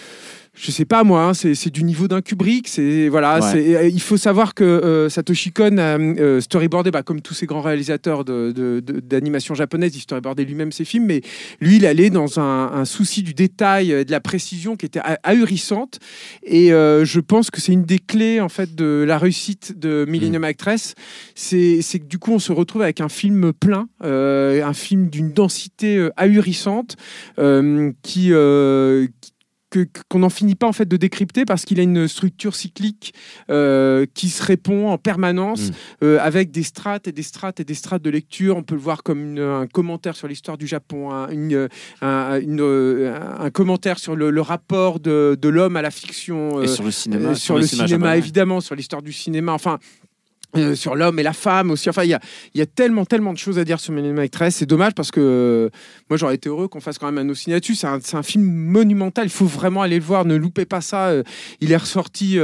je 0.60 0.70
sais 0.72 0.84
pas 0.84 1.04
moi, 1.04 1.22
hein, 1.24 1.34
c'est 1.34 1.70
du 1.70 1.84
niveau 1.84 2.08
d'un 2.08 2.20
Kubrick. 2.20 2.66
C'est 2.68 3.08
voilà, 3.08 3.36
Ouais. 3.40 3.50
c'est 3.52 3.76
euh, 3.76 3.86
il 3.88 4.00
faut 4.00 4.16
savoir 4.16 4.54
que 4.54 4.64
euh, 4.64 5.08
Satoshi 5.08 5.52
Kon 5.52 5.78
a 5.78 5.98
euh, 5.98 6.40
storyboardé, 6.40 6.90
bah, 6.90 7.02
comme 7.04 7.20
tous 7.20 7.34
ces 7.34 7.46
grands 7.46 7.60
réalisateurs 7.60 8.24
de- 8.24 8.50
de- 8.52 8.80
de- 8.80 9.00
d'animation 9.00 9.54
japonaise, 9.54 9.94
il 9.94 10.00
storyboardait 10.00 10.44
lui-même 10.44 10.72
ses 10.72 10.84
films, 10.84 11.04
mais 11.06 11.20
lui, 11.60 11.76
il 11.76 11.86
allait 11.86 12.10
dans 12.10 12.40
un, 12.40 12.72
un 12.72 12.84
souci 12.84 13.22
du 13.22 13.34
détail, 13.34 13.92
euh, 13.92 14.04
de 14.04 14.10
la 14.10 14.20
précision 14.20 14.74
qui 14.76 14.86
était 14.86 15.00
ah- 15.04 15.18
ahurissante. 15.22 16.00
Et 16.42 16.72
euh, 16.72 17.04
je 17.04 17.20
pense 17.20 17.50
que 17.50 17.60
c'est 17.60 17.72
une 17.72 17.84
des 17.84 18.00
clés 18.00 18.40
en 18.40 18.48
fait 18.48 18.74
de 18.74 19.04
la 19.06 19.18
réussite 19.18 19.78
de 19.78 20.04
Millennium 20.08 20.44
Actress. 20.44 20.94
C'est 21.34 21.82
c'est 21.82 22.00
que 22.00 22.06
du 22.06 22.18
coup, 22.18 22.32
on 22.32 22.38
se 22.40 22.50
retrouve 22.52 22.82
avec 22.82 23.00
un 23.00 23.08
film 23.08 23.52
plein, 23.52 23.88
euh, 24.02 24.64
un 24.64 24.72
film 24.72 25.08
d'une 25.08 25.32
densité 25.32 25.96
euh, 25.98 26.10
ahurissante 26.16 26.96
euh, 27.38 27.92
qui, 28.02 28.32
euh, 28.32 29.06
qui- 29.20 29.32
qu'on 30.08 30.18
n'en 30.20 30.30
finit 30.30 30.54
pas 30.54 30.66
en 30.66 30.72
fait 30.72 30.86
de 30.88 30.96
décrypter 30.96 31.44
parce 31.44 31.64
qu'il 31.64 31.78
a 31.78 31.82
une 31.82 32.08
structure 32.08 32.54
cyclique 32.54 33.12
euh, 33.50 34.06
qui 34.14 34.28
se 34.30 34.42
répond 34.42 34.88
en 34.88 34.98
permanence 34.98 35.70
Mm. 35.70 35.72
euh, 36.04 36.18
avec 36.20 36.50
des 36.50 36.62
strates 36.62 37.06
et 37.08 37.12
des 37.12 37.22
strates 37.22 37.60
et 37.60 37.64
des 37.64 37.74
strates 37.74 38.02
de 38.02 38.10
lecture. 38.10 38.56
On 38.56 38.62
peut 38.62 38.74
le 38.74 38.80
voir 38.80 39.02
comme 39.02 39.20
une- 39.20 39.38
un 39.40 39.66
commentaire 39.66 40.16
sur 40.16 40.28
l'histoire 40.28 40.56
du 40.58 40.66
Japon, 40.66 41.10
un, 41.10 41.28
une- 41.30 41.68
un- 42.00 42.40
une, 42.40 42.60
euh, 42.60 43.18
un 43.38 43.50
commentaire 43.50 43.98
sur 43.98 44.16
le, 44.16 44.30
le 44.30 44.40
rapport 44.40 45.00
de, 45.00 45.36
de 45.40 45.48
l'homme 45.48 45.76
à 45.76 45.82
la 45.82 45.90
fiction, 45.90 46.62
Et 46.62 46.66
sur 46.68 46.84
le 46.84 46.90
cinéma. 46.90 47.30
euh, 47.30 47.34
sur 47.34 47.56
le 47.58 47.66
cinéma, 47.66 47.86
japonais. 47.86 48.18
évidemment, 48.18 48.60
sur 48.60 48.74
l'histoire 48.74 49.02
du 49.02 49.12
cinéma. 49.12 49.52
Enfin, 49.52 49.78
euh, 50.56 50.74
sur 50.74 50.96
l'homme 50.96 51.18
et 51.18 51.22
la 51.22 51.34
femme 51.34 51.70
aussi. 51.70 51.90
Enfin, 51.90 52.04
il 52.04 52.08
y 52.08 52.14
a, 52.14 52.20
y 52.54 52.62
a 52.62 52.66
tellement, 52.66 53.04
tellement 53.04 53.34
de 53.34 53.38
choses 53.38 53.58
à 53.58 53.64
dire 53.64 53.80
sur 53.80 53.92
Men 53.92 54.06
in 54.06 54.14
Black 54.14 54.30
13. 54.30 54.54
C'est 54.54 54.64
dommage 54.64 54.94
parce 54.94 55.10
que 55.10 55.20
euh, 55.20 55.68
moi, 56.08 56.16
j'aurais 56.16 56.36
été 56.36 56.48
heureux 56.48 56.68
qu'on 56.68 56.80
fasse 56.80 56.96
quand 56.96 57.12
même 57.12 57.30
un 57.30 57.34
ciné 57.34 57.56
là-dessus. 57.56 57.74
C'est 57.74 57.86
un, 57.86 57.98
un 58.14 58.22
film 58.22 58.44
monumental. 58.44 59.26
Il 59.26 59.30
faut 59.30 59.44
vraiment 59.44 59.82
aller 59.82 59.98
le 59.98 60.04
voir. 60.04 60.24
Ne 60.24 60.36
loupez 60.36 60.64
pas 60.64 60.80
ça. 60.80 61.08
Euh, 61.08 61.22
il 61.60 61.70
est 61.70 61.76
ressorti. 61.76 62.38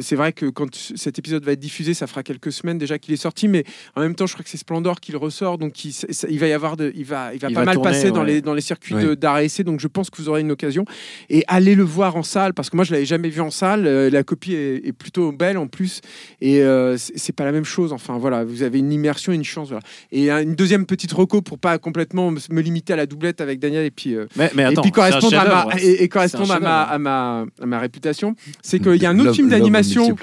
c'est 0.00 0.16
vrai 0.16 0.32
que 0.32 0.46
quand 0.46 0.74
cet 0.74 1.18
épisode 1.18 1.44
va 1.44 1.52
être 1.52 1.60
diffusé, 1.60 1.92
ça 1.92 2.06
fera 2.06 2.22
quelques 2.22 2.50
semaines 2.50 2.78
déjà 2.78 2.98
qu'il 2.98 3.12
est 3.12 3.18
sorti. 3.18 3.46
Mais 3.46 3.64
en 3.94 4.00
même 4.00 4.14
temps, 4.14 4.26
je 4.26 4.32
crois 4.32 4.42
que 4.42 4.50
c'est 4.50 4.56
Splendor 4.56 5.00
qui 5.00 5.12
le 5.12 5.18
ressort. 5.18 5.58
Donc, 5.58 5.84
il, 5.84 6.38
va 6.38 6.46
y 6.46 6.52
avoir 6.52 6.78
de, 6.78 6.92
il 6.96 7.04
va, 7.04 7.34
il 7.34 7.40
va 7.40 7.48
Il 7.50 7.54
pas 7.54 7.60
va 7.60 7.66
mal 7.66 7.74
tourner, 7.74 7.90
passer 7.90 8.10
dans 8.10 8.22
les, 8.22 8.40
dans 8.40 8.54
les 8.54 8.62
circuits 8.62 8.94
Ouais. 8.94 9.16
d'arrêt 9.16 9.44
essai. 9.44 9.64
Donc, 9.64 9.80
je 9.80 9.86
pense 9.86 10.08
que 10.08 10.16
vous 10.16 10.30
aurez 10.30 10.40
une 10.40 10.50
occasion. 10.50 10.86
Et 11.28 11.44
allez 11.46 11.74
le 11.74 11.84
voir 11.84 12.16
en 12.16 12.22
salle 12.22 12.54
parce 12.54 12.70
que 12.70 12.76
moi, 12.76 12.86
je 12.86 12.92
l'avais 12.92 13.04
jamais 13.04 13.28
vu 13.28 13.42
en 13.42 13.50
salle. 13.50 13.82
La 13.84 14.22
copie 14.22 14.54
est, 14.54 14.86
est 14.86 14.92
plutôt 14.92 15.30
belle 15.30 15.58
en 15.58 15.66
plus. 15.66 16.00
Et 16.40 16.62
euh, 16.70 16.96
c'est 16.96 17.34
pas 17.34 17.44
la 17.44 17.52
même 17.52 17.64
chose. 17.64 17.92
Enfin, 17.92 18.18
voilà, 18.18 18.44
vous 18.44 18.62
avez 18.62 18.78
une 18.78 18.92
immersion, 18.92 19.32
une 19.32 19.44
chance. 19.44 19.68
voilà. 19.68 19.82
Et 20.12 20.30
une 20.30 20.54
deuxième 20.54 20.86
petite 20.86 21.12
reco 21.12 21.42
pour 21.42 21.58
pas 21.58 21.78
complètement 21.78 22.30
me 22.30 22.60
limiter 22.60 22.92
à 22.92 22.96
la 22.96 23.06
doublette 23.06 23.40
avec 23.40 23.58
Daniel 23.58 23.84
et 23.84 23.90
puis, 23.90 24.14
euh, 24.14 24.26
Mais, 24.36 24.50
mais 24.54 24.64
attends, 24.64 24.80
et 24.80 24.84
puis 24.84 24.92
correspondre, 24.92 25.38
à 25.38 25.44
ma, 25.66 25.80
et, 25.80 26.02
et 26.02 26.08
correspondre 26.08 26.52
à, 26.52 26.60
ma, 26.60 26.82
à, 26.82 26.98
ma, 26.98 27.44
à 27.60 27.66
ma 27.66 27.78
réputation. 27.78 28.34
C'est 28.62 28.78
qu'il 28.80 28.96
y 28.96 29.06
a 29.06 29.10
un 29.10 29.18
autre 29.18 29.34
film 29.34 29.48
d'animation. 29.48 30.16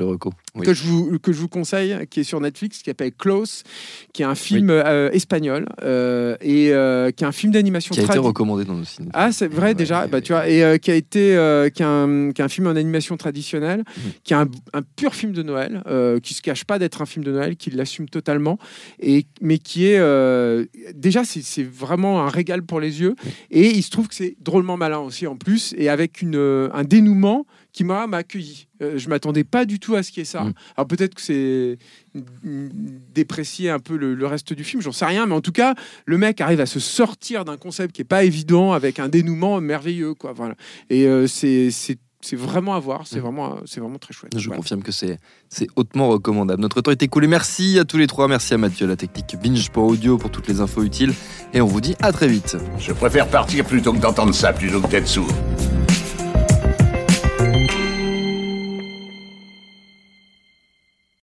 Oui. 0.60 0.66
que 0.66 0.74
je 0.74 0.84
vous 0.84 1.20
que 1.20 1.32
je 1.32 1.40
vous 1.40 1.48
conseille, 1.48 1.96
qui 2.10 2.22
est 2.22 2.24
sur 2.24 2.40
Netflix, 2.42 2.80
qui 2.80 2.86
s'appelle 2.90 3.12
Close, 3.14 3.64
qui 4.14 4.22
est 4.22 4.26
un 4.26 4.36
film 4.36 4.70
euh, 4.70 5.10
espagnol 5.12 5.68
euh, 5.84 6.36
et 6.42 6.72
euh, 6.74 7.12
qui 7.12 7.24
est 7.24 7.28
un 7.28 7.32
film 7.32 7.52
d'animation 7.54 7.94
Qui 7.94 8.02
a 8.02 8.04
été 8.04 8.18
recommandé 8.18 8.66
dans 8.66 8.74
nos 8.76 8.84
ciné. 8.86 9.10
ah, 9.14 9.32
c'est 9.32 9.48
vrai 9.48 9.68
Ouais, 9.68 9.74
déjà? 9.76 10.04
ouais, 10.04 10.08
bah, 10.08 10.22
tu 10.22 10.34
vois, 10.34 10.48
et 10.50 10.80
qui 10.80 10.92
a 10.92 10.96
été, 10.96 11.70
qui, 11.74 11.84
a 11.84 11.90
un, 11.90 12.32
qui 12.32 12.42
a 12.42 12.46
un 12.46 12.50
film 12.50 12.68
en 12.68 12.76
animation 12.76 13.18
traditionnelle, 13.18 13.84
Mhm. 13.88 14.12
qui 14.24 14.34
est 14.34 14.38
un, 14.38 14.48
un 14.74 14.82
pur 14.96 15.14
film 15.16 15.32
de 15.34 15.44
Noël, 15.44 15.82
qui 16.24 16.34
se 16.34 16.42
cache 16.42 16.66
pas 16.66 16.80
d'être 16.80 17.02
un 17.02 17.06
film 17.06 17.24
de 17.26 17.32
Noël, 17.32 17.56
qui 17.56 17.70
l'assume 17.72 18.08
totalement, 18.10 18.58
et 19.00 19.26
mais 19.42 19.58
qui 19.58 19.86
est 19.88 20.00
déjà 20.96 21.24
c'est 21.24 21.42
c'est 21.44 21.64
vraiment 21.64 22.24
un 22.24 22.30
régal 22.30 22.64
pour 22.64 22.80
les 22.80 23.02
yeux. 23.02 23.16
Et 23.52 23.68
il 23.70 23.84
se 23.84 23.90
trouve 23.90 24.08
que 24.08 24.16
c'est 24.16 24.36
drôlement 24.42 24.78
malin 24.78 25.00
aussi 25.00 25.28
en 25.28 25.36
plus, 25.36 25.74
et 25.78 25.90
avec 25.90 26.22
une, 26.22 26.70
un 26.74 26.84
dénouement 26.84 27.46
qui 27.78 27.84
m'a 27.84 28.08
accueilli. 28.14 28.68
Euh, 28.82 28.98
je 28.98 29.08
m'attendais 29.08 29.44
pas 29.44 29.66
du 29.66 29.80
tout 29.80 29.94
à 29.96 30.02
ce 30.02 30.10
qu'il 30.12 30.22
y 30.22 30.24
ait 30.24 30.26
ça. 30.26 30.42
Mhm. 30.44 30.54
Alors 30.76 30.88
peut-être 30.88 31.14
que 31.14 31.22
c'est 31.22 31.78
mm, 32.16 32.70
déprécier 33.14 33.70
un 33.70 33.78
peu 33.80 33.96
le, 33.98 34.16
le 34.16 34.26
reste 34.26 34.52
du 34.54 34.64
film, 34.64 34.82
j'en 34.82 34.92
sais 34.92 35.06
rien, 35.06 35.28
mais 35.28 35.36
en 35.36 35.42
tout 35.42 35.52
cas, 35.52 35.76
le 36.06 36.18
mec 36.18 36.42
arrive 36.42 36.60
à 36.60 36.66
se 36.66 36.80
sortir 36.80 37.46
d'un 37.46 37.58
concept 37.58 37.94
qui 37.96 38.02
est 38.02 38.06
pas 38.06 38.24
évident 38.24 38.74
avec 38.74 39.00
un 39.00 39.10
dénouement 39.10 39.62
merveilleux, 39.62 40.16
quoi. 40.16 40.34
Voilà. 40.34 40.56
Et 40.90 41.06
euh, 41.06 41.28
c'est 41.28 41.70
c'est 41.70 41.98
c'est 42.20 42.36
vraiment 42.36 42.74
à 42.74 42.80
voir, 42.80 43.06
c'est 43.06 43.18
Mhm. 43.18 43.22
vraiment 43.22 43.58
c'est 43.66 43.80
vraiment 43.80 44.00
très 44.00 44.12
chouette. 44.14 44.32
Je 44.36 44.44
Voilà. 44.48 44.58
confirme 44.58 44.82
que 44.82 44.92
c'est 44.92 45.20
c'est 45.50 45.68
hautement 45.76 46.10
recommandable. 46.10 46.60
Notre 46.62 46.82
temps 46.82 46.90
est 46.92 47.04
écoulé. 47.04 47.28
Merci 47.28 47.78
à 47.78 47.86
tous 47.86 47.98
les 48.00 48.08
trois. 48.08 48.28
Merci 48.28 48.56
à 48.56 48.58
Mathieu, 48.58 48.88
la 48.88 48.96
technique 48.96 49.36
Binge 49.42 49.70
pour 49.70 49.84
audio, 49.86 50.18
pour 50.18 50.32
toutes 50.32 50.48
les 50.48 50.60
infos 50.62 50.82
utiles. 50.84 51.14
Et 51.54 51.62
on 51.62 51.68
vous 51.68 51.80
dit 51.82 51.96
à 52.02 52.12
très 52.12 52.28
vite. 52.28 52.58
Je 52.80 52.92
préfère 52.92 53.28
partir 53.28 53.64
plutôt 53.66 53.94
que 53.94 54.00
d'entendre 54.00 54.34
ça, 54.34 54.52
plutôt 54.52 54.82
que 54.82 54.88
d'être 54.88 55.08
sourd. 55.08 55.30